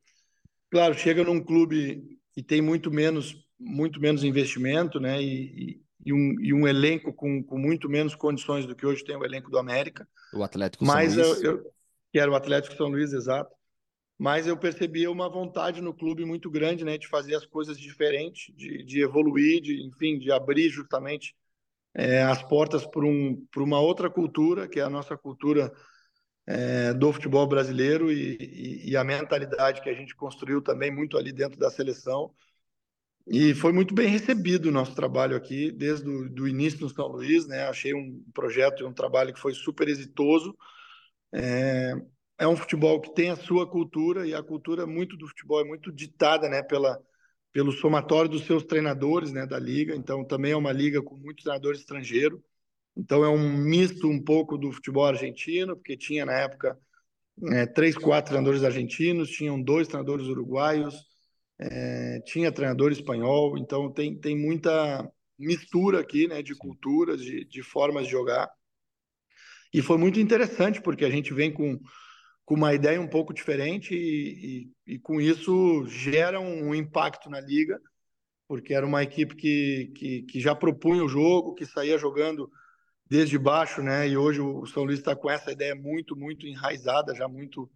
[0.72, 5.22] Claro, chega num clube que tem muito menos, muito menos investimento, né?
[5.22, 9.16] E, e, um, e um elenco com, com muito menos condições do que hoje tem
[9.16, 10.08] o elenco do América.
[10.34, 11.44] O Atlético Mas São Luís.
[11.44, 11.72] Eu, eu,
[12.12, 13.54] que era o Atlético São Luís, exato.
[14.18, 16.98] Mas eu percebia uma vontade no clube muito grande, né?
[16.98, 21.36] De fazer as coisas diferentes, de, de evoluir, de, enfim, de abrir justamente
[21.94, 25.72] é, as portas para um, uma outra cultura, que é a nossa cultura
[26.48, 31.18] é, do futebol brasileiro e, e, e, a mentalidade que a gente construiu também muito
[31.18, 32.32] ali dentro da seleção.
[33.28, 37.48] E foi muito bem recebido o nosso trabalho aqui, desde o início no São Luís.
[37.48, 37.64] Né?
[37.68, 40.56] Achei um projeto e um trabalho que foi super exitoso.
[41.34, 41.94] É,
[42.38, 45.64] é um futebol que tem a sua cultura, e a cultura muito do futebol é
[45.64, 47.02] muito ditada né, pela,
[47.52, 49.96] pelo somatório dos seus treinadores né, da liga.
[49.96, 52.40] Então, também é uma liga com muitos treinadores estrangeiros.
[52.96, 56.78] Então é um misto um pouco do futebol argentino, porque tinha na época
[57.52, 60.96] é, três, quatro treinadores argentinos, tinham dois treinadores uruguaios,
[61.60, 67.62] é, tinha treinador espanhol, então tem, tem muita mistura aqui, né, de culturas, de, de
[67.62, 68.50] formas de jogar.
[69.74, 71.78] E foi muito interessante, porque a gente vem com,
[72.46, 77.30] com uma ideia um pouco diferente e, e, e com isso gera um, um impacto
[77.30, 77.78] na liga,
[78.48, 82.50] porque era uma equipe que, que, que já propunha o jogo, que saía jogando
[83.07, 84.07] desde baixo, né?
[84.07, 87.69] E hoje o São Luís está com essa ideia muito, muito enraizada, já muito.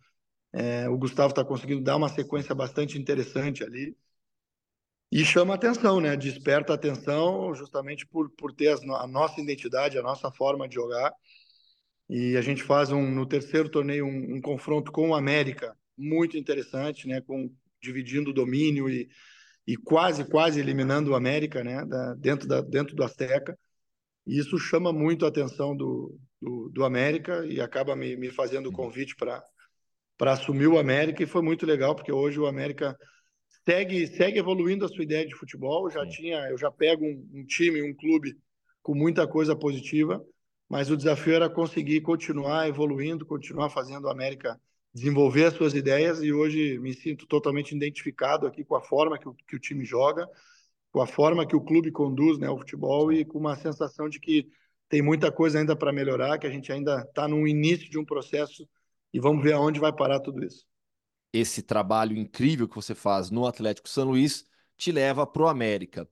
[0.51, 3.95] É, o Gustavo está conseguindo dar uma sequência bastante interessante ali.
[5.11, 6.15] E chama atenção, né?
[6.15, 11.11] Desperta atenção justamente por, por ter as, a nossa identidade, a nossa forma de jogar.
[12.09, 16.37] E a gente faz um, no terceiro torneio um, um confronto com o América muito
[16.37, 17.21] interessante, né?
[17.21, 17.51] Com,
[17.81, 19.09] dividindo o domínio e,
[19.67, 21.85] e quase, quase eliminando o América, né?
[21.85, 23.57] Da, dentro, da, dentro do Azteca.
[24.29, 28.69] E isso chama muito a atenção do, do, do América e acaba me, me fazendo
[28.69, 29.43] o convite para
[30.31, 31.23] assumir o América.
[31.23, 32.95] E foi muito legal, porque hoje o América
[33.67, 35.87] segue, segue evoluindo a sua ideia de futebol.
[35.87, 38.37] Eu já, tinha, eu já pego um, um time, um clube
[38.83, 40.23] com muita coisa positiva,
[40.69, 44.61] mas o desafio era conseguir continuar evoluindo, continuar fazendo o América
[44.93, 49.27] desenvolver as suas ideias e hoje me sinto totalmente identificado aqui com a forma que
[49.27, 50.27] o, que o time joga
[50.91, 54.19] com a forma que o clube conduz né, o futebol e com uma sensação de
[54.19, 54.47] que
[54.87, 58.05] tem muita coisa ainda para melhorar, que a gente ainda está no início de um
[58.05, 58.67] processo
[59.13, 60.65] e vamos ver aonde vai parar tudo isso.
[61.31, 64.45] Esse trabalho incrível que você faz no Atlético São Luís
[64.75, 66.09] te leva para o América.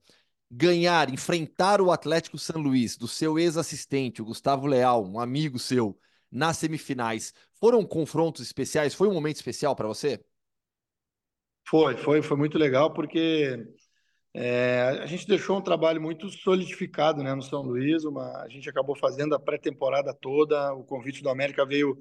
[0.50, 5.98] Ganhar, enfrentar o Atlético São Luís, do seu ex-assistente, o Gustavo Leal, um amigo seu,
[6.30, 8.94] nas semifinais, foram confrontos especiais?
[8.94, 10.24] Foi um momento especial para você?
[11.66, 13.66] Foi, foi, foi muito legal, porque
[14.34, 18.68] é, a gente deixou um trabalho muito solidificado né, no São Luís, uma, a gente
[18.68, 21.98] acabou fazendo a pré-temporada toda, o convite do América veio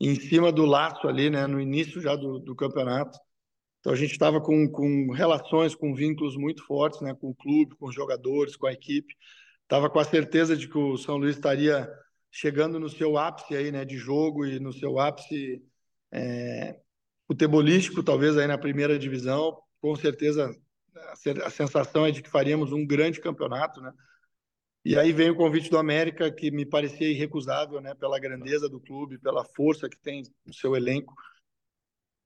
[0.00, 3.18] em cima do laço ali, né, no início já do, do campeonato.
[3.80, 7.76] Então a gente estava com, com relações, com vínculos muito fortes né, com o clube,
[7.76, 9.14] com os jogadores, com a equipe.
[9.62, 11.88] Estava com a certeza de que o São Luís estaria
[12.30, 15.62] chegando no seu ápice aí, né, de jogo e no seu ápice
[16.12, 16.76] é,
[17.26, 19.56] futebolístico, talvez aí na primeira divisão.
[19.80, 20.50] Com certeza
[21.44, 23.92] a sensação é de que faríamos um grande campeonato, né?
[24.84, 27.94] E aí vem o convite do América, que me parecia irrecusável, né?
[27.94, 31.14] Pela grandeza do clube, pela força que tem no seu elenco.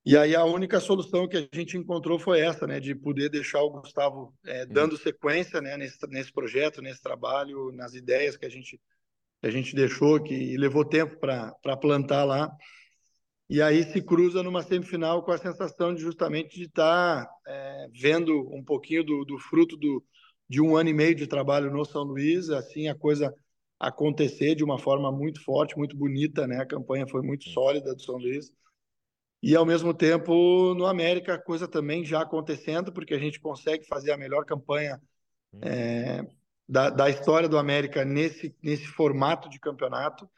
[0.06, 2.78] E aí a única solução que a gente encontrou foi essa, né?
[2.78, 5.76] De poder deixar o Gustavo é, dando sequência, né?
[5.76, 8.80] Nesse, nesse projeto, nesse trabalho, nas ideias que a gente
[9.40, 12.50] que a gente deixou, que levou tempo para plantar lá.
[13.54, 17.88] E aí se cruza numa semifinal com a sensação de justamente de estar tá, é,
[17.94, 20.04] vendo um pouquinho do, do fruto do,
[20.48, 23.32] de um ano e meio de trabalho no São Luís, assim a coisa
[23.78, 26.56] acontecer de uma forma muito forte, muito bonita, né?
[26.56, 28.52] A campanha foi muito sólida do São Luís.
[29.40, 33.86] E ao mesmo tempo, no América, a coisa também já acontecendo, porque a gente consegue
[33.86, 35.00] fazer a melhor campanha
[35.62, 36.26] é,
[36.68, 40.28] da, da história do América nesse, nesse formato de campeonato,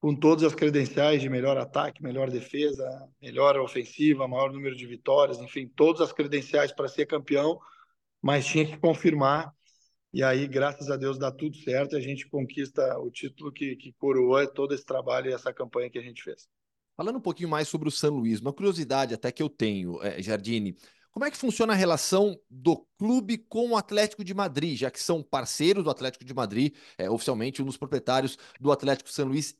[0.00, 2.86] com todas as credenciais de melhor ataque, melhor defesa,
[3.20, 7.58] melhor ofensiva, maior número de vitórias, enfim, todas as credenciais para ser campeão,
[8.22, 9.52] mas tinha que confirmar.
[10.12, 13.76] E aí, graças a Deus, dá tudo certo e a gente conquista o título que,
[13.76, 16.48] que coroou todo esse trabalho e essa campanha que a gente fez.
[16.96, 20.22] Falando um pouquinho mais sobre o São Luís, uma curiosidade até que eu tenho, é,
[20.22, 20.74] Jardine,
[21.10, 25.02] como é que funciona a relação do clube com o Atlético de Madrid, já que
[25.02, 29.54] são parceiros do Atlético de Madrid, é, oficialmente um dos proprietários do Atlético São Luís?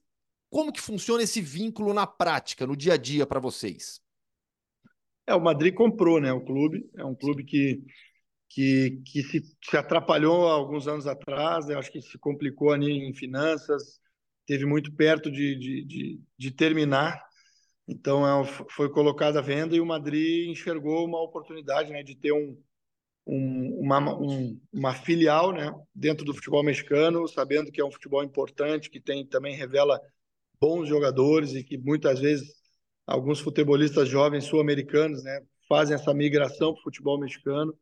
[0.57, 4.01] Como que funciona esse vínculo na prática, no dia a dia para vocês?
[5.27, 6.89] É, o Madrid comprou, né, o clube.
[6.97, 7.85] É um clube que
[8.49, 13.13] que, que se, se atrapalhou alguns anos atrás, eu acho que se complicou ali em
[13.13, 14.01] finanças,
[14.47, 17.21] teve muito perto de, de, de, de terminar
[17.87, 22.33] então é, foi colocada à venda e o Madrid enxergou uma oportunidade né, de ter
[22.33, 22.59] um,
[23.27, 28.25] um, uma, um, uma filial né, dentro do futebol mexicano, sabendo que é um futebol
[28.25, 30.01] importante, que tem também revela
[30.61, 32.55] bons jogadores e que muitas vezes
[33.07, 37.77] alguns futebolistas jovens sul-americanos né, fazem essa migração para o futebol mexicano.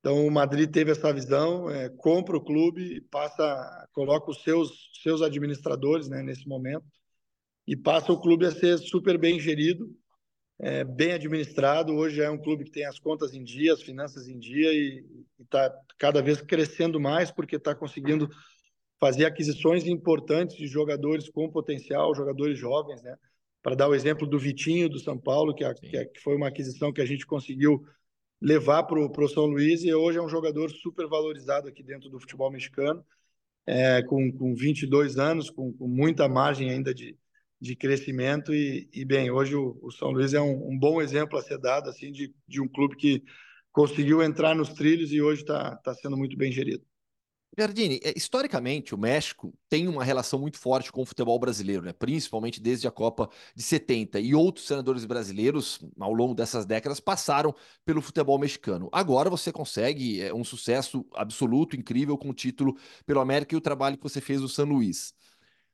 [0.00, 5.22] Então o Madrid teve essa visão, é, compra o clube, passa, coloca os seus seus
[5.22, 6.84] administradores né, nesse momento
[7.66, 9.90] e passa o clube a ser super bem gerido,
[10.58, 11.92] é, bem administrado.
[11.92, 15.04] Hoje é um clube que tem as contas em dia, as finanças em dia e
[15.40, 18.28] está cada vez crescendo mais porque está conseguindo
[18.98, 23.16] fazer aquisições importantes de jogadores com potencial, jogadores jovens, né?
[23.62, 26.36] Para dar o exemplo do Vitinho do São Paulo, que, a, que, a, que foi
[26.36, 27.84] uma aquisição que a gente conseguiu
[28.40, 32.20] levar para o São Luís e hoje é um jogador super valorizado aqui dentro do
[32.20, 33.04] futebol mexicano,
[33.66, 37.18] é, com, com 22 anos, com, com muita margem ainda de,
[37.60, 41.38] de crescimento e, e bem, hoje o, o, São Luís é um, um, bom exemplo
[41.38, 43.24] a ser dado assim de, de um clube que
[43.72, 46.84] conseguiu entrar nos trilhos e hoje está tá sendo muito bem gerido.
[47.58, 51.92] Jardine, é, historicamente o México tem uma relação muito forte com o futebol brasileiro, né?
[51.92, 54.20] principalmente desde a Copa de 70.
[54.20, 57.54] E outros senadores brasileiros, ao longo dessas décadas, passaram
[57.84, 58.90] pelo futebol mexicano.
[58.92, 62.76] Agora você consegue é, um sucesso absoluto, incrível, com o título
[63.06, 65.14] pelo América e o trabalho que você fez no São Luís.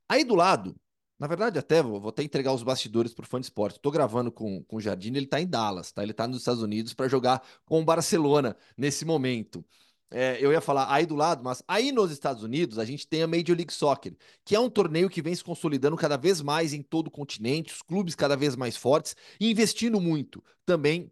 [0.09, 0.77] Aí do lado,
[1.19, 3.77] na verdade, até vou, vou até entregar os bastidores para o fã de esporte.
[3.77, 6.03] Estou gravando com, com o Jardim, ele está em Dallas, tá?
[6.03, 9.65] Ele está nos Estados Unidos para jogar com o Barcelona nesse momento.
[10.13, 13.23] É, eu ia falar aí do lado, mas aí nos Estados Unidos a gente tem
[13.23, 14.15] a Major League Soccer,
[14.45, 17.73] que é um torneio que vem se consolidando cada vez mais em todo o continente,
[17.73, 21.11] os clubes cada vez mais fortes investindo muito também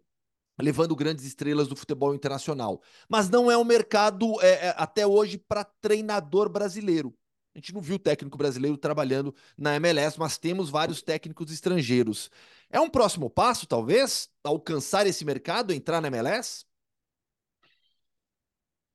[0.61, 2.81] levando grandes estrelas do futebol internacional.
[3.09, 7.13] Mas não é um mercado é, é, até hoje para treinador brasileiro.
[7.53, 12.29] A gente não viu técnico brasileiro trabalhando na MLS, mas temos vários técnicos estrangeiros.
[12.69, 16.65] É um próximo passo, talvez, alcançar esse mercado, entrar na MLS?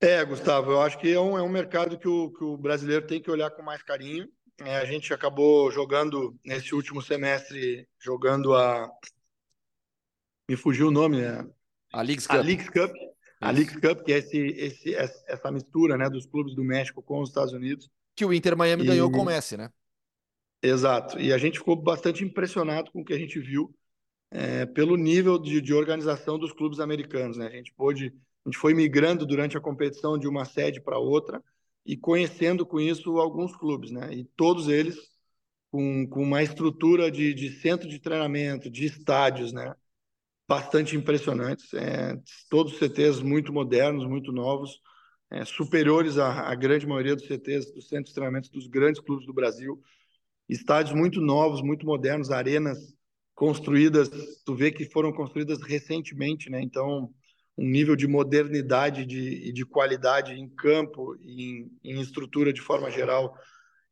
[0.00, 3.06] É, Gustavo, eu acho que é um, é um mercado que o, que o brasileiro
[3.06, 4.28] tem que olhar com mais carinho.
[4.58, 8.90] É, a gente acabou jogando nesse último semestre, jogando a.
[10.48, 11.46] Me fugiu o nome, né?
[11.92, 12.36] A Leagues Cup.
[12.36, 12.92] A Leagues Cup,
[13.40, 17.20] a Leagues Cup que é esse, esse, essa mistura né, dos clubes do México com
[17.20, 18.86] os Estados Unidos que o Inter Miami e...
[18.86, 19.70] ganhou com o Messi, né?
[20.62, 21.20] Exato.
[21.20, 23.72] E a gente ficou bastante impressionado com o que a gente viu
[24.30, 27.36] é, pelo nível de, de, organização dos clubes americanos.
[27.36, 27.46] Né?
[27.46, 28.12] A gente pôde,
[28.46, 31.42] a gente foi migrando durante a competição de uma sede para outra
[31.84, 34.14] e conhecendo com isso alguns clubes, né?
[34.14, 34.96] E todos eles
[35.68, 39.74] com, com uma estrutura de, de centro de treinamento, de estádios, né?
[40.48, 41.74] Bastante impressionantes.
[41.74, 42.16] É,
[42.48, 44.80] todos CTs muito modernos, muito novos
[45.28, 49.26] é, superiores à, à, grande maioria dos CTs, dos centros de treinamento dos grandes clubes
[49.26, 49.82] do Brasil.
[50.48, 52.94] Estádios muito novos, muito modernos, arenas
[53.34, 54.08] construídas,
[54.44, 56.60] tu vê que foram construídas recentemente, né?
[56.62, 57.12] Então,
[57.56, 62.60] um nível de modernidade e de, de, qualidade em campo e em, em estrutura de
[62.60, 63.34] forma geral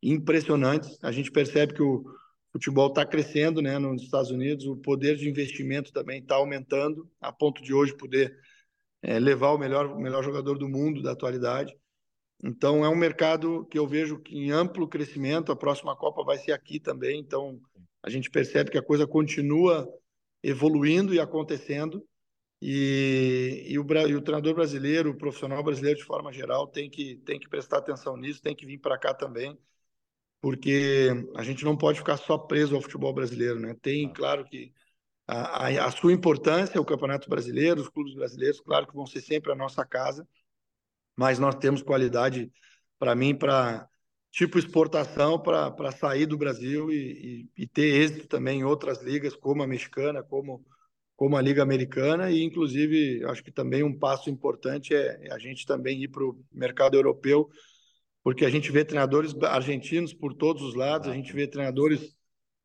[0.02, 0.98] impressionantes.
[1.02, 2.04] A gente percebe que o
[2.52, 7.32] futebol está crescendo né, nos Estados Unidos, o poder de investimento também está aumentando, a
[7.32, 8.36] ponto de hoje poder
[9.02, 11.74] é, levar o melhor, o melhor jogador do mundo da atualidade.
[12.42, 15.50] Então, é um mercado que eu vejo que em amplo crescimento.
[15.50, 17.18] A próxima Copa vai ser aqui também.
[17.18, 17.58] Então,
[18.02, 19.88] a gente percebe que a coisa continua
[20.42, 22.04] evoluindo e acontecendo.
[22.66, 27.16] E, e, o, e o treinador brasileiro, o profissional brasileiro de forma geral, tem que,
[27.16, 29.58] tem que prestar atenção nisso, tem que vir para cá também
[30.44, 33.74] porque a gente não pode ficar só preso ao futebol brasileiro, né?
[33.80, 34.74] Tem, claro que
[35.26, 39.22] a, a, a sua importância, o Campeonato Brasileiro, os clubes brasileiros, claro que vão ser
[39.22, 40.28] sempre a nossa casa,
[41.16, 42.52] mas nós temos qualidade,
[42.98, 43.88] para mim, para
[44.30, 49.34] tipo exportação para sair do Brasil e, e, e, ter êxito também em outras ligas,
[49.34, 50.62] como a mexicana, como,
[51.16, 55.38] como a Liga Americana, e inclusive acho que também um passo importante é, é a
[55.38, 57.48] gente também ir para o mercado europeu,
[58.22, 62.16] porque a gente vê treinadores argentinos por todos os lados, a gente vê treinadores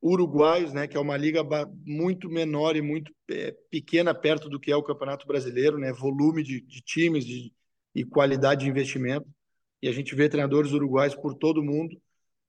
[0.01, 1.41] uruguaios, né, que é uma liga
[1.85, 6.41] muito menor e muito é, pequena perto do que é o Campeonato Brasileiro, né, volume
[6.41, 7.53] de, de times de,
[7.93, 9.27] e qualidade de investimento.
[9.81, 11.99] E a gente vê treinadores uruguaios por todo o mundo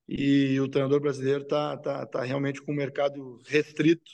[0.08, 4.10] e o treinador brasileiro está tá, tá realmente com o mercado restrito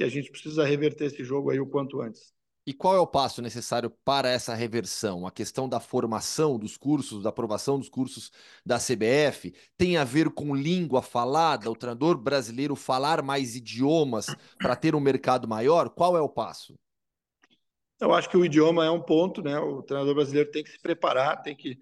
[0.00, 2.32] e a gente precisa reverter esse jogo aí o quanto antes.
[2.66, 5.26] E qual é o passo necessário para essa reversão?
[5.26, 8.30] A questão da formação dos cursos, da aprovação dos cursos
[8.64, 14.26] da CBF, tem a ver com língua falada, o treinador brasileiro falar mais idiomas
[14.58, 15.90] para ter um mercado maior?
[15.90, 16.78] Qual é o passo?
[17.98, 19.58] Eu acho que o idioma é um ponto, né?
[19.58, 21.78] O treinador brasileiro tem que se preparar, tem que,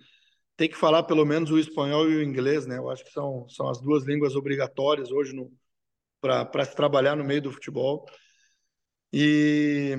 [0.56, 2.78] tem que falar pelo menos o espanhol e o inglês, né?
[2.78, 5.32] Eu acho que são, são as duas línguas obrigatórias hoje
[6.20, 8.06] para se trabalhar no meio do futebol.
[9.12, 9.96] E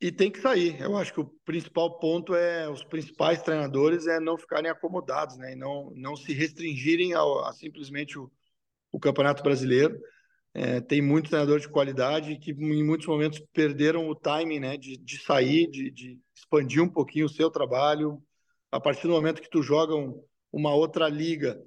[0.00, 0.80] e tem que sair.
[0.80, 5.52] Eu acho que o principal ponto é os principais treinadores é não ficarem acomodados, né?
[5.52, 8.30] E não, não se restringirem ao, a simplesmente o,
[8.90, 10.00] o Campeonato Brasileiro.
[10.54, 14.76] É, tem muitos treinadores de qualidade que em muitos momentos perderam o timing, né?
[14.78, 18.22] De, de sair, de, de expandir um pouquinho o seu trabalho.
[18.72, 21.62] A partir do momento que tu joga um, uma outra liga,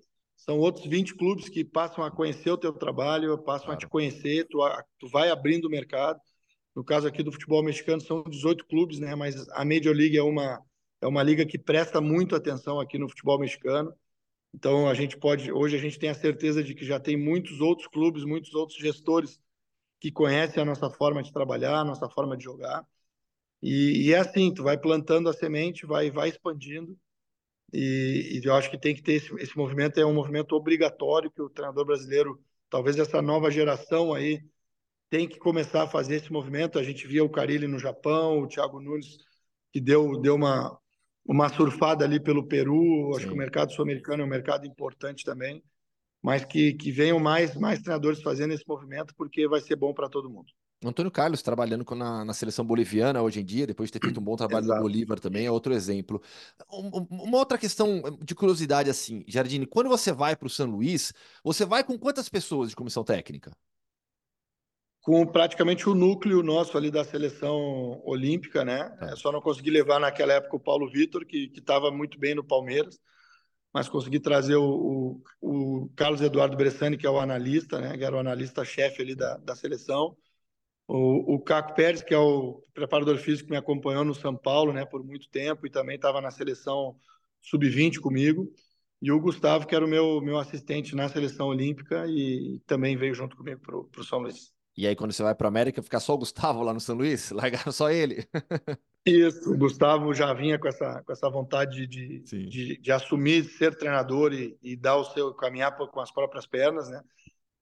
[0.45, 3.77] são outros 20 clubes que passam a conhecer o teu trabalho, passam claro.
[3.77, 4.59] a te conhecer, tu,
[4.99, 6.19] tu vai abrindo o mercado.
[6.75, 9.15] No caso aqui do futebol mexicano são 18 clubes, né?
[9.15, 10.61] Mas a Major League é uma
[10.99, 13.93] é uma liga que presta muito atenção aqui no futebol mexicano.
[14.53, 17.61] Então a gente pode hoje a gente tem a certeza de que já tem muitos
[17.61, 19.39] outros clubes, muitos outros gestores
[19.99, 22.85] que conhecem a nossa forma de trabalhar, a nossa forma de jogar.
[23.61, 26.97] E, e é assim, tu vai plantando a semente, vai vai expandindo.
[27.73, 31.31] E, e eu acho que tem que ter esse, esse movimento é um movimento obrigatório
[31.31, 32.39] que o treinador brasileiro,
[32.69, 34.43] talvez essa nova geração aí
[35.09, 36.77] tem que começar a fazer esse movimento.
[36.77, 39.17] A gente via o Carilli no Japão, o Thiago Nunes,
[39.71, 40.77] que deu, deu uma,
[41.25, 43.11] uma surfada ali pelo Peru.
[43.11, 43.27] Acho Sim.
[43.29, 45.63] que o mercado sul-americano é um mercado importante também,
[46.21, 50.09] mas que, que venham mais, mais treinadores fazendo esse movimento, porque vai ser bom para
[50.09, 50.51] todo mundo.
[50.89, 54.23] Antônio Carlos trabalhando na, na, seleção boliviana hoje em dia, depois de ter feito um
[54.23, 54.79] bom trabalho Exato.
[54.79, 56.21] no Bolívar também, é outro exemplo.
[56.69, 61.65] uma outra questão de curiosidade assim, Jardine, quando você vai para o São Luís, você
[61.65, 63.51] vai com quantas pessoas de comissão técnica?
[65.03, 68.97] com praticamente o núcleo nosso ali da seleção olímpica, né?
[69.01, 69.15] É.
[69.17, 72.97] Só não consegui levar naquela época o Paulo Vitor, que estava muito bem no Palmeiras,
[73.73, 74.63] mas consegui trazer o,
[75.41, 77.97] o, o, Carlos Eduardo Bressani, que é o analista, né?
[77.97, 80.15] Que era o analista-chefe ali da, da seleção.
[80.87, 84.73] O, o Caco Pérez, que é o preparador físico que me acompanhou no São Paulo,
[84.73, 84.85] né?
[84.85, 86.95] Por muito tempo e também estava na seleção
[87.41, 88.51] sub-20 comigo.
[89.01, 93.13] E o Gustavo, que era o meu, meu assistente na seleção olímpica e também veio
[93.13, 94.53] junto comigo para o São Luís.
[94.75, 96.95] E aí, quando você vai para a América, fica só o Gustavo lá no São
[96.95, 97.29] Luís?
[97.31, 98.27] Largaram só ele?
[99.05, 103.75] Isso, o Gustavo já vinha com essa, com essa vontade de, de, de, assumir, ser
[103.75, 107.03] treinador e, e, dar o seu caminhar com as próprias pernas, né?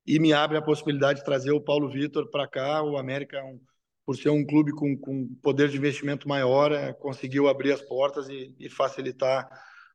[0.06, 2.84] E me abre a possibilidade de trazer o Paulo Vitor para cá.
[2.84, 3.60] O América, um,
[4.06, 8.28] por ser um clube com, com poder de investimento maior, é, conseguiu abrir as portas
[8.30, 9.48] e, e, facilitar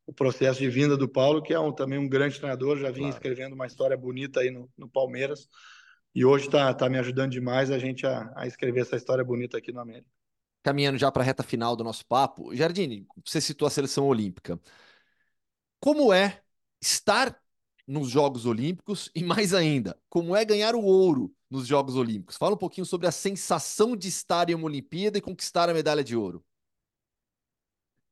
[0.06, 3.08] o processo de vinda do Paulo, que é um, também um grande treinador, já vinha
[3.08, 3.16] claro.
[3.16, 5.48] escrevendo uma história bonita aí no, no Palmeiras
[6.16, 9.58] e hoje está tá me ajudando demais a gente a, a, escrever essa história bonita
[9.58, 10.08] aqui no América.
[10.62, 14.58] Caminhando já para a reta final do nosso papo, Jardine, você citou a seleção olímpica.
[15.78, 16.42] Como é
[16.80, 17.38] estar
[17.86, 22.36] nos Jogos Olímpicos e mais ainda, como é ganhar o ouro nos Jogos Olímpicos?
[22.36, 26.02] Fala um pouquinho sobre a sensação de estar em uma Olimpíada e conquistar a medalha
[26.02, 26.44] de ouro.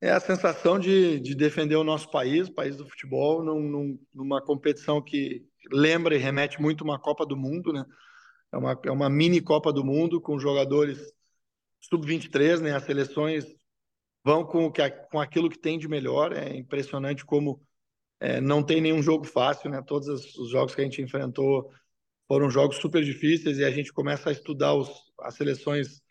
[0.00, 3.98] É a sensação de, de defender o nosso país, o país do futebol, num, num,
[4.12, 7.84] numa competição que lembra e remete muito uma Copa do Mundo, né?
[8.52, 11.12] É uma, é uma mini Copa do Mundo com jogadores
[11.80, 12.74] sub-23, né?
[12.74, 13.46] As seleções
[14.22, 16.32] vão com, que, com aquilo que tem de melhor.
[16.32, 17.62] É impressionante como
[18.20, 19.82] é, não tem nenhum jogo fácil, né?
[19.82, 21.70] Todos os jogos que a gente enfrentou
[22.26, 26.02] foram jogos super difíceis e a gente começa a estudar os, as seleções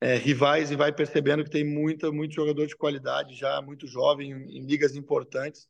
[0.00, 4.32] é, rivais e vai percebendo que tem muita, muito jogador de qualidade já, muito jovem,
[4.32, 5.68] em, em ligas importantes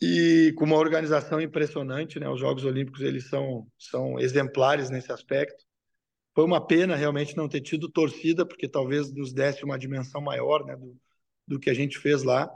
[0.00, 2.28] e com uma organização impressionante, né?
[2.28, 5.64] Os Jogos Olímpicos eles são são exemplares nesse aspecto.
[6.34, 10.64] Foi uma pena realmente não ter tido torcida, porque talvez nos desse uma dimensão maior,
[10.64, 10.96] né, do,
[11.46, 12.50] do que a gente fez lá.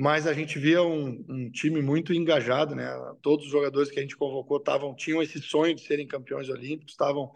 [0.00, 2.88] Mas a gente via um, um, time muito engajado, né?
[3.20, 6.94] Todos os jogadores que a gente convocou estavam tinham esse sonho de serem campeões olímpicos,
[6.94, 7.30] estavam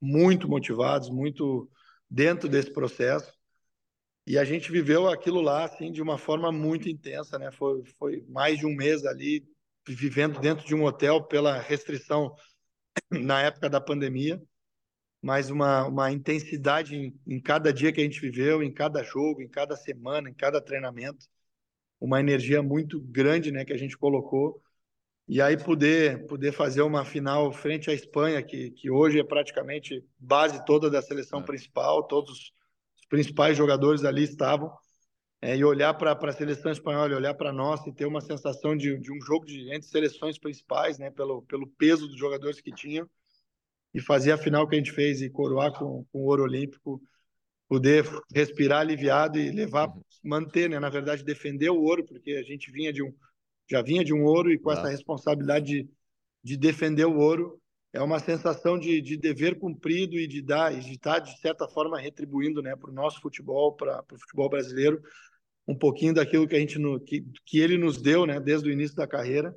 [0.00, 1.70] muito motivados, muito
[2.10, 3.30] dentro desse processo.
[4.26, 7.50] E a gente viveu aquilo lá assim de uma forma muito intensa, né?
[7.52, 9.46] Foi, foi mais de um mês ali
[9.86, 12.34] vivendo dentro de um hotel pela restrição
[13.12, 14.42] na época da pandemia,
[15.20, 19.42] mas uma, uma intensidade em, em cada dia que a gente viveu, em cada jogo,
[19.42, 21.28] em cada semana, em cada treinamento,
[22.00, 24.62] uma energia muito grande, né, que a gente colocou.
[25.26, 30.04] E aí poder poder fazer uma final frente à Espanha, que, que hoje é praticamente
[30.18, 31.42] base toda da seleção é.
[31.42, 32.52] principal, todos
[32.96, 34.72] os principais jogadores ali estavam,
[35.40, 38.98] é, e olhar para a seleção espanhola, olhar para nós e ter uma sensação de,
[38.98, 43.08] de um jogo de, entre seleções principais, né, pelo, pelo peso dos jogadores que tinham,
[43.94, 47.00] e fazer a final que a gente fez e coroar com, com o ouro olímpico,
[47.68, 48.04] poder
[48.34, 50.02] respirar aliviado e levar, uhum.
[50.24, 53.12] manter, né, na verdade, defender o ouro, porque a gente vinha de um
[53.70, 55.90] já vinha de um ouro e com essa responsabilidade de,
[56.42, 57.60] de defender o ouro,
[57.92, 61.68] é uma sensação de, de dever cumprido e de dar e de estar de certa
[61.68, 65.02] forma retribuindo, né, para o nosso futebol, para o futebol brasileiro,
[65.66, 68.72] um pouquinho daquilo que a gente no, que, que ele nos deu, né, desde o
[68.72, 69.54] início da carreira.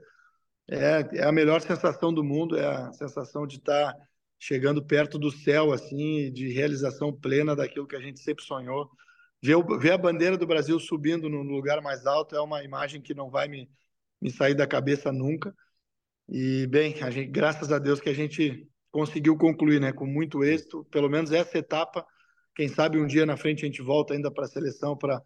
[0.70, 3.96] É, é a melhor sensação do mundo, é a sensação de estar
[4.42, 8.90] chegando perto do céu, assim, de realização plena daquilo que a gente sempre sonhou.
[9.42, 13.14] Ver, ver a bandeira do Brasil subindo no lugar mais alto é uma imagem que
[13.14, 13.70] não vai me
[14.22, 15.54] me sair da cabeça nunca.
[16.30, 20.44] E, bem, a gente, graças a Deus que a gente conseguiu concluir, né, com muito
[20.44, 22.06] êxito, pelo menos essa etapa.
[22.56, 25.22] Quem sabe um dia na frente a gente volta ainda para a seleção para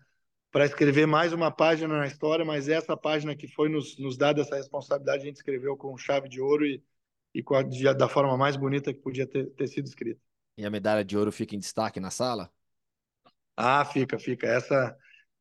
[0.52, 4.40] para escrever mais uma página na história, mas essa página que foi nos, nos dada
[4.40, 6.82] essa responsabilidade, a gente escreveu com chave de ouro e,
[7.40, 10.22] e a, da forma mais bonita que podia ter, ter sido escrita.
[10.58, 12.50] E a medalha de ouro fica em destaque na sala?
[13.58, 14.48] Ah, fica, fica.
[14.48, 14.98] Essa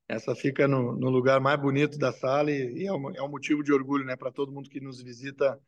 [0.08, 3.28] essa fica no, no lugar mais bonito da sala e, e é, um, é, um,
[3.28, 4.16] motivo de orgulho, né?
[4.16, 5.58] Para todo mundo que nos visita,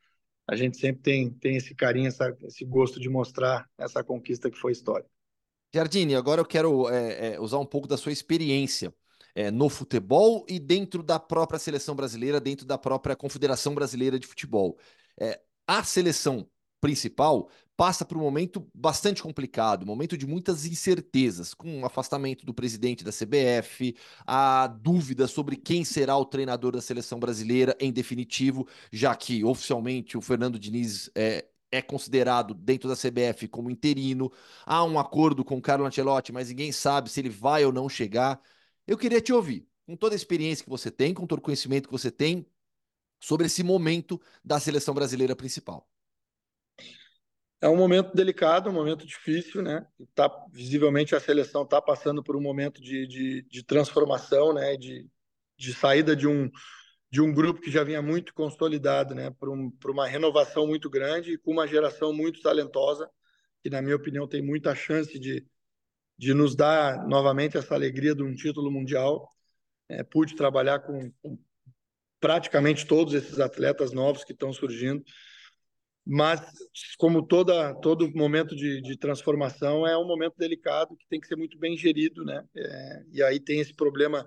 [0.47, 4.59] a gente sempre tem, tem esse carinho, essa, esse gosto de mostrar essa conquista que
[4.59, 5.07] foi história.
[5.75, 8.95] Jardine, agora eu quero é, é, usar um pouco da sua experiência
[9.35, 14.27] é, no futebol e dentro da própria seleção brasileira, dentro da própria Confederação Brasileira de
[14.27, 14.79] Futebol.
[15.19, 16.49] É, a seleção
[16.81, 22.47] principal passa por um momento bastante complicado, um momento de muitas incertezas, com o afastamento
[22.47, 23.95] do presidente da CBF,
[24.27, 30.17] a dúvida sobre quem será o treinador da seleção brasileira em definitivo, já que oficialmente
[30.17, 34.33] o Fernando Diniz é, é considerado dentro da CBF como interino.
[34.65, 37.89] Há um acordo com o Carlo Ancelotti, mas ninguém sabe se ele vai ou não
[37.89, 38.41] chegar.
[38.87, 41.89] Eu queria te ouvir, com toda a experiência que você tem, com todo o conhecimento
[41.89, 42.47] que você tem,
[43.27, 45.89] sobre esse momento da seleção brasileira principal
[47.61, 49.87] é um momento delicado, um momento difícil, né?
[50.15, 54.77] Tá, visivelmente a seleção está passando por um momento de, de, de transformação, né?
[54.77, 55.09] De,
[55.57, 56.51] de saída de um,
[57.11, 59.31] de um grupo que já vinha muito consolidado, né?
[59.31, 63.11] Para um, uma renovação muito grande e com uma geração muito talentosa,
[63.63, 65.45] que, na minha opinião, tem muita chance de,
[66.19, 69.29] de nos dar novamente essa alegria de um título mundial.
[69.89, 71.39] É, pude trabalhar com, com
[72.27, 75.05] praticamente todos esses atletas novos que estão surgindo
[76.05, 76.41] mas
[76.99, 81.37] como toda todo momento de, de, transformação é um momento delicado que tem que ser
[81.37, 82.45] muito bem gerido, né?
[82.57, 84.25] É, e aí tem esse problema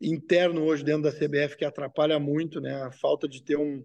[0.00, 2.82] interno hoje dentro da CBF que atrapalha muito, né?
[2.82, 3.84] A falta de ter um,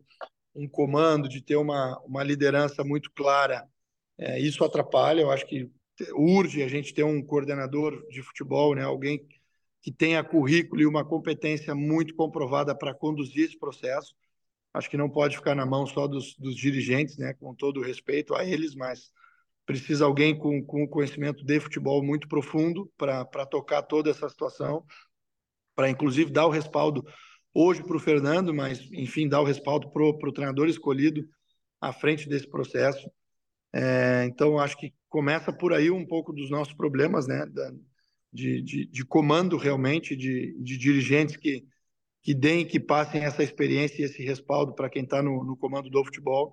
[0.55, 3.65] um comando, de ter uma, uma liderança muito clara,
[4.17, 5.21] é, isso atrapalha.
[5.21, 5.69] Eu acho que
[6.13, 8.83] urge a gente ter um coordenador de futebol, né?
[8.83, 9.27] Alguém
[9.81, 14.15] que tenha currículo e uma competência muito comprovada para conduzir esse processo
[14.77, 17.83] acho que não pode ficar na mão só dos, dos dirigentes, né, com todo o
[17.83, 19.11] respeito a eles, mas
[19.65, 24.85] precisa alguém com, com conhecimento de futebol muito profundo para tocar toda essa situação,
[25.75, 27.05] para inclusive dar o respaldo
[27.53, 31.27] hoje para o Fernando, mas enfim, dar o respaldo para o treinador escolhido
[31.81, 33.09] à frente desse processo.
[33.73, 37.71] É, então, acho que começa por aí um pouco dos nossos problemas, né, da,
[38.37, 41.65] de, de, de comando realmente, de, de dirigentes que
[42.21, 45.89] que deem, que passem essa experiência e esse respaldo para quem está no, no, comando
[45.89, 46.51] do futebol.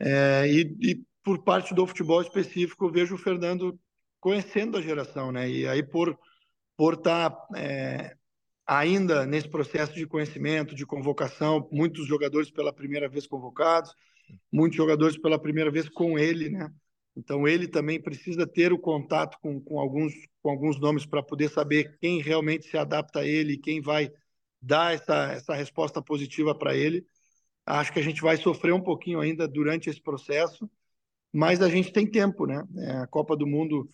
[0.00, 3.78] É, e, e, por parte do futebol específico, vejo o Fernando
[4.18, 5.46] conhecendo a geração, né?
[5.50, 6.18] E aí por
[6.74, 8.16] por estar tá, é,
[8.66, 13.92] ainda nesse processo de conhecimento, de convocação, muitos jogadores pela primeira vez convocados,
[14.50, 16.72] muitos jogadores pela primeira vez com ele, né?
[17.18, 21.50] Então ele também precisa ter o contato com, com alguns com alguns nomes para poder
[21.50, 24.10] saber quem realmente se adapta a ele, quem vai
[24.62, 27.04] dar essa, essa resposta positiva para ele.
[27.66, 30.70] Acho que a gente vai sofrer um pouquinho ainda durante esse processo,
[31.32, 32.64] mas a gente tem tempo, né?
[32.76, 33.90] É, a Copa do Mundo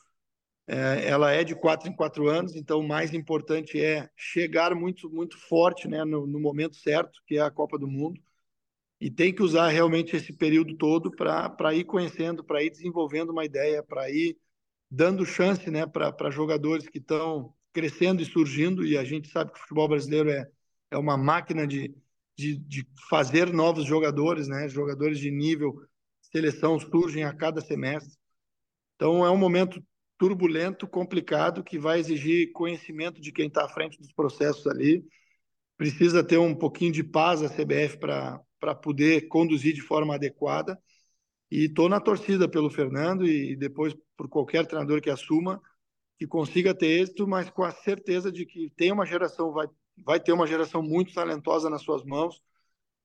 [0.66, 5.10] é, ela é de quatro em quatro anos, então o mais importante é chegar muito,
[5.10, 8.20] muito forte né, no, no momento certo, que é a Copa do Mundo,
[9.05, 13.44] e tem que usar realmente esse período todo para ir conhecendo, para ir desenvolvendo uma
[13.44, 14.35] ideia, para ir
[14.90, 19.59] dando chance né, para jogadores que estão crescendo e surgindo, e a gente sabe que
[19.59, 20.51] o futebol brasileiro é,
[20.90, 21.94] é uma máquina de,
[22.35, 25.74] de, de fazer novos jogadores, né, jogadores de nível,
[26.22, 28.16] seleção surgem a cada semestre.
[28.97, 29.85] Então é um momento
[30.16, 35.05] turbulento, complicado, que vai exigir conhecimento de quem está à frente dos processos ali.
[35.76, 38.40] Precisa ter um pouquinho de paz a CBF para
[38.73, 40.78] poder conduzir de forma adequada.
[41.51, 45.61] E estou na torcida pelo Fernando e depois por qualquer treinador que assuma,
[46.16, 49.66] que consiga ter êxito, mas com a certeza de que tem uma geração, vai,
[50.05, 52.41] vai ter uma geração muito talentosa nas suas mãos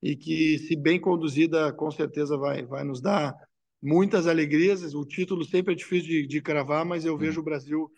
[0.02, 3.36] e que, se bem conduzida, com certeza vai, vai nos dar
[3.82, 4.94] muitas alegrias.
[4.94, 7.92] O título sempre é difícil de, de cravar, mas eu vejo o Brasil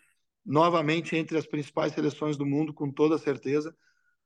[0.44, 3.74] novamente entre as principais seleções do mundo, com toda certeza.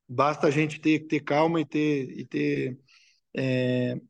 [0.08, 2.78] Basta a gente ter, ter calma e ter, e ter
[3.36, 4.00] é,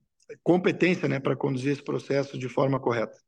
[0.42, 3.18] competência né, para conduzir esse processo de forma correta.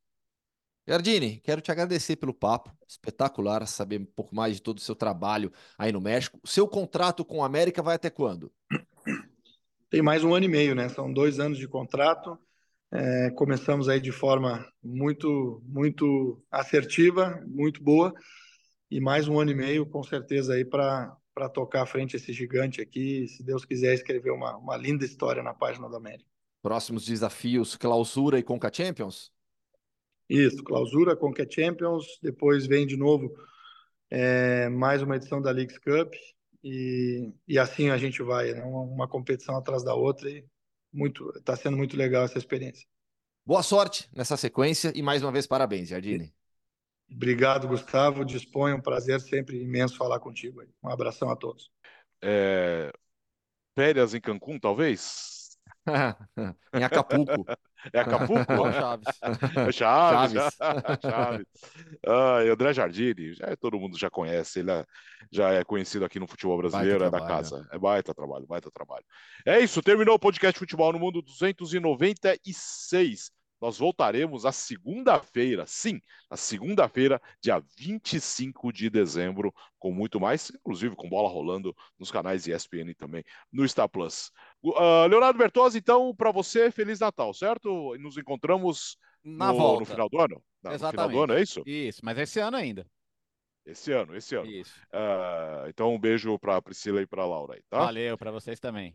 [0.86, 4.96] Gardini, quero te agradecer pelo papo, espetacular saber um pouco mais de todo o seu
[4.96, 6.40] trabalho aí no México.
[6.42, 8.50] O seu contrato com a América vai até quando?
[9.90, 10.88] Tem mais um ano e meio, né?
[10.88, 12.38] São dois anos de contrato.
[12.90, 18.14] É, começamos aí de forma muito, muito assertiva, muito boa,
[18.90, 21.14] e mais um ano e meio, com certeza, aí para
[21.46, 25.52] tocar à frente esse gigante aqui, se Deus quiser escrever uma, uma linda história na
[25.52, 26.24] página da América.
[26.62, 29.30] Próximos desafios, clausura e Conca Champions?
[30.26, 33.30] Isso, clausura, Conca Champions, depois vem de novo
[34.10, 36.14] é, mais uma edição da Leagues Cup,
[36.64, 38.64] e, e assim a gente vai, né?
[38.64, 40.46] uma, uma competição atrás da outra, e
[40.90, 42.86] muito, está sendo muito legal essa experiência.
[43.44, 46.34] Boa sorte nessa sequência e mais uma vez parabéns, Jardine.
[47.10, 48.24] Obrigado, Gustavo.
[48.24, 50.62] Disponha, um prazer sempre imenso falar contigo.
[50.82, 51.70] Um abração a todos.
[52.22, 52.92] É...
[53.74, 55.58] Férias em Cancún, talvez?
[56.74, 57.44] em Acapulco.
[57.92, 58.72] É Acapulco?
[58.72, 59.06] Chaves.
[59.22, 59.22] É
[59.72, 60.32] Chaves.
[60.32, 60.52] Chaves.
[61.00, 61.46] Chaves.
[62.04, 64.84] Ah, André Jardini, já, todo mundo já conhece, ele é,
[65.30, 67.68] já é conhecido aqui no futebol brasileiro, baita é trabalho, da casa.
[67.70, 69.04] É baita trabalho, baita trabalho.
[69.46, 73.30] É isso, terminou o podcast Futebol no Mundo 296.
[73.60, 80.94] Nós voltaremos a segunda-feira, sim, a segunda-feira, dia 25 de dezembro, com muito mais, inclusive
[80.94, 84.30] com bola rolando nos canais ESPN também, no Star Plus.
[84.62, 87.96] Uh, Leonardo Bertozzi, então, para você, Feliz Natal, certo?
[87.98, 89.80] Nos encontramos Na no, volta.
[89.80, 90.42] no final do ano?
[90.64, 90.82] Exatamente.
[90.82, 91.62] No final do ano, é isso?
[91.66, 92.86] Isso, mas esse ano ainda.
[93.66, 94.50] Esse ano, esse ano.
[94.50, 94.80] Isso.
[94.92, 97.78] Uh, então, um beijo para Priscila e para Laura aí, tá?
[97.80, 98.94] Valeu, para vocês também.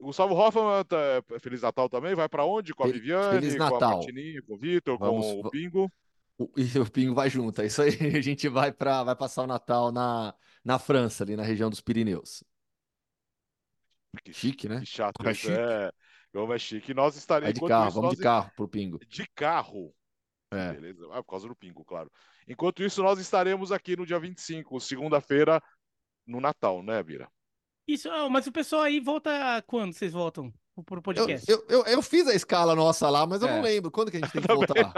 [0.00, 2.74] Gustavo Hoffman, tá, Feliz Natal também, vai para onde?
[2.74, 3.80] Com a Viviane, Feliz com a.
[3.80, 5.90] Martininha, com o Vitor, com o Pingo.
[6.38, 7.90] O, e o Pingo vai junto, é isso aí.
[8.16, 11.80] A gente vai para vai passar o Natal na, na França, ali na região dos
[11.80, 12.44] Pirineus.
[14.22, 14.80] Que Chique, né?
[14.80, 15.52] Que chato É chique.
[15.52, 15.90] é.
[16.32, 16.90] Como é chique.
[16.90, 18.98] E nós estaremos Vai de carro, isso, vamos de carro pro Pingo.
[19.06, 19.94] De carro.
[20.50, 20.72] É.
[20.74, 21.06] Beleza.
[21.10, 22.10] Ah, por causa do Pingo, claro.
[22.46, 25.62] Enquanto isso, nós estaremos aqui no dia 25, segunda-feira,
[26.26, 27.28] no Natal, né, Bira?
[27.86, 31.50] Isso, ah, mas o pessoal aí volta quando vocês voltam pro- pro Eu, podcast?
[31.50, 33.62] eu, eu, eu fiz a escala nossa lá, mas eu não É.
[33.62, 33.90] lembro.
[33.90, 34.92] Quando que a gente tem que Também voltar?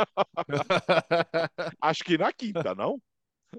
[1.81, 3.01] Acho que na quinta, não?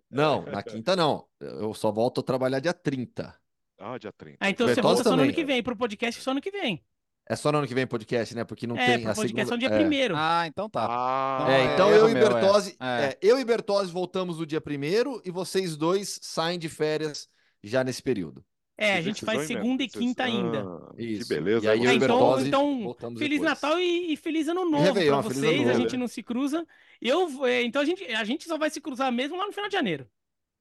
[0.09, 1.25] Não, na quinta não.
[1.39, 3.35] Eu só volto a trabalhar dia 30.
[3.79, 4.37] Ah, dia 30.
[4.41, 5.27] Ah, então você volta só no também.
[5.27, 6.83] ano que vem, pro podcast só no que vem.
[7.27, 8.43] É só no ano que vem podcast, né?
[8.43, 9.45] Porque não é, tem pro a podcast segunda...
[9.45, 9.77] só no dia é.
[9.79, 10.15] primeiro.
[10.17, 10.87] Ah, então tá.
[10.89, 12.43] Ah, É, é, então erro eu e meu, é.
[12.79, 13.05] É.
[13.05, 17.29] é, eu e Bertozzi voltamos no dia primeiro e vocês dois saem de férias
[17.63, 18.43] já nesse período.
[18.81, 20.63] É, a gente faz segunda e quinta ainda.
[20.63, 21.23] Ah, Isso.
[21.27, 21.65] Que beleza.
[21.65, 22.47] E aí vocês?
[22.47, 23.41] então, então Feliz depois.
[23.61, 25.61] Natal e, e Feliz Ano Novo Feliz vocês.
[25.61, 25.81] Ano A Novo.
[25.81, 26.65] gente não se cruza.
[27.01, 29.51] Eu, vou- é, então a gente, a gente só vai se cruzar mesmo lá no
[29.51, 30.07] final de janeiro.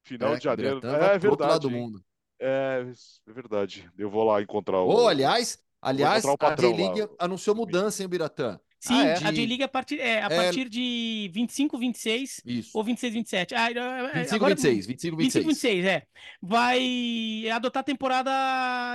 [0.03, 0.79] Final É, de janeiro.
[0.83, 1.59] É lado verdade.
[1.59, 2.03] do mundo.
[2.39, 2.85] É,
[3.27, 3.89] é verdade.
[3.97, 4.87] Eu vou lá encontrar o.
[4.87, 8.59] Ô, aliás, aliás, a J-League anunciou mudança, hein, Biratã?
[8.79, 9.13] Sim, Ah, é?
[9.27, 10.29] a J-League a partir, é, a É.
[10.29, 12.71] partir de 25, 26 Isso.
[12.77, 13.53] ou 26, 27.
[13.53, 13.73] Ah, é,
[14.19, 15.45] 25, agora- 26, 25, 25, 26.
[15.45, 16.03] 26, é.
[16.41, 18.31] Vai adotar a temporada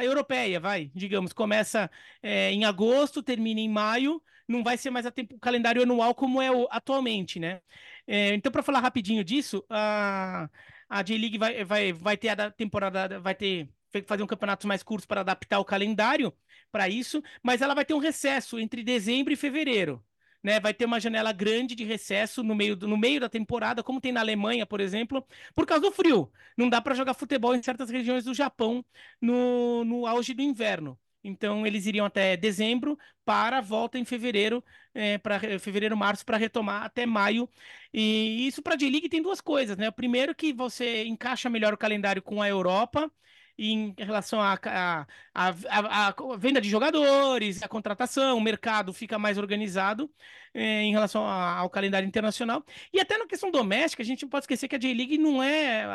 [0.02, 0.90] europeia, vai.
[0.94, 1.90] Digamos, começa
[2.22, 4.22] é, em agosto, termina em maio.
[4.48, 7.60] Não vai ser mais a tempo- o calendário anual como é o- atualmente, né?
[8.06, 10.48] É, então, para falar rapidinho disso, a,
[10.88, 13.68] a J-League vai, vai, vai ter a da- temporada, vai ter
[14.02, 16.32] fazer um campeonato mais curto para adaptar o calendário
[16.70, 20.04] para isso, mas ela vai ter um recesso entre dezembro e fevereiro.
[20.42, 23.82] Né, vai ter uma janela grande de recesso no meio, do- no meio da temporada,
[23.82, 26.30] como tem na Alemanha, por exemplo, por causa do frio.
[26.54, 28.84] Não dá para jogar futebol em certas regiões do Japão
[29.20, 30.98] no, no auge do inverno.
[31.26, 34.62] Então, eles iriam até dezembro para a volta em fevereiro,
[34.92, 37.48] é, para fevereiro, março, para retomar até maio.
[37.92, 39.90] E isso para a J-League tem duas coisas, né?
[39.90, 43.10] Primeiro que você encaixa melhor o calendário com a Europa
[43.58, 49.18] em relação à a, a, a, a, venda de jogadores, a contratação, o mercado fica
[49.18, 50.10] mais organizado
[50.52, 52.64] eh, em relação ao calendário internacional.
[52.92, 55.86] E até na questão doméstica, a gente não pode esquecer que a J-League não é.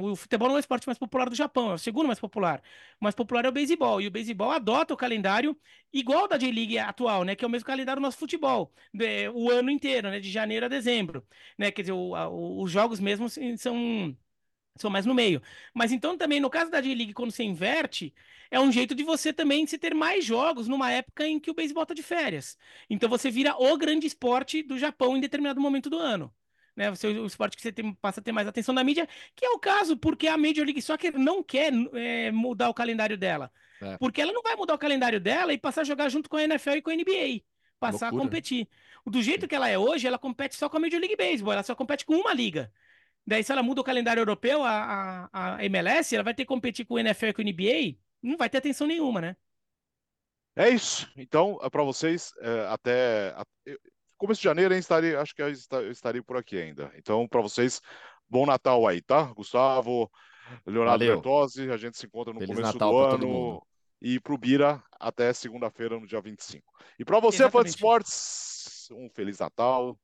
[0.00, 2.60] o futebol não é o esporte mais popular do Japão, é o segundo mais popular.
[3.00, 4.00] O mais popular é o beisebol.
[4.00, 5.56] E o beisebol adota o calendário
[5.92, 7.36] igual da J-League atual, né?
[7.36, 10.20] Que é o mesmo calendário do nosso futebol, de, o ano inteiro, né?
[10.20, 11.24] De janeiro a dezembro.
[11.58, 11.70] Né?
[11.70, 14.16] Quer dizer, o, o, os jogos mesmo são
[14.78, 15.42] são mais no meio.
[15.74, 18.12] Mas então também, no caso da J-League, quando você inverte,
[18.50, 21.54] é um jeito de você também se ter mais jogos numa época em que o
[21.54, 22.56] beisebol está de férias.
[22.88, 26.32] Então você vira o grande esporte do Japão em determinado momento do ano.
[26.74, 29.46] Né, você, o esporte que você tem, passa a ter mais atenção da mídia, que
[29.46, 33.50] é o caso, porque a Major League Soccer não quer é, mudar o calendário dela.
[33.80, 33.96] É.
[33.96, 36.42] Porque ela não vai mudar o calendário dela e passar a jogar junto com a
[36.42, 37.42] NFL e com a NBA.
[37.80, 38.22] Passar Loucura.
[38.22, 38.68] a competir.
[39.06, 41.62] Do jeito que ela é hoje, ela compete só com a Major League Baseball, ela
[41.62, 42.70] só compete com uma liga.
[43.26, 46.48] Daí, se ela muda o calendário europeu, a, a, a MLS, ela vai ter que
[46.48, 49.36] competir com o NFL e com o NBA, não vai ter atenção nenhuma, né?
[50.54, 51.10] É isso.
[51.16, 53.34] Então, é para vocês, é, até,
[54.16, 55.50] começo de janeiro, hein, estaria, acho que eu
[55.90, 56.90] estaria por aqui ainda.
[56.96, 57.82] Então, para vocês,
[58.28, 59.24] bom Natal aí, tá?
[59.34, 60.10] Gustavo,
[60.64, 61.14] Leonardo Valeu.
[61.16, 63.66] Bertozzi, a gente se encontra no Feliz começo Natal do ano.
[64.00, 66.64] E para o Bira, até segunda-feira, no dia 25.
[66.98, 69.98] E para você, fã de esportes, um Feliz Natal,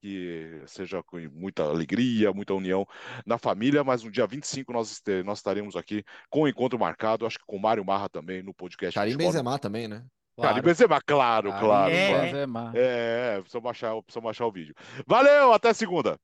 [0.00, 2.86] que seja com muita alegria, muita união
[3.26, 7.38] na família, mas no dia 25 nós, nós estaremos aqui com o encontro marcado, acho
[7.38, 8.94] que com o Mário Marra também no podcast.
[8.94, 10.04] Karim Benzema também, né?
[10.36, 10.54] Claro.
[10.54, 11.92] Karim Benzema, claro, claro.
[11.92, 12.72] É, claro.
[12.74, 14.74] é, baixar, precisa baixar o vídeo.
[15.06, 16.18] Valeu, até segunda!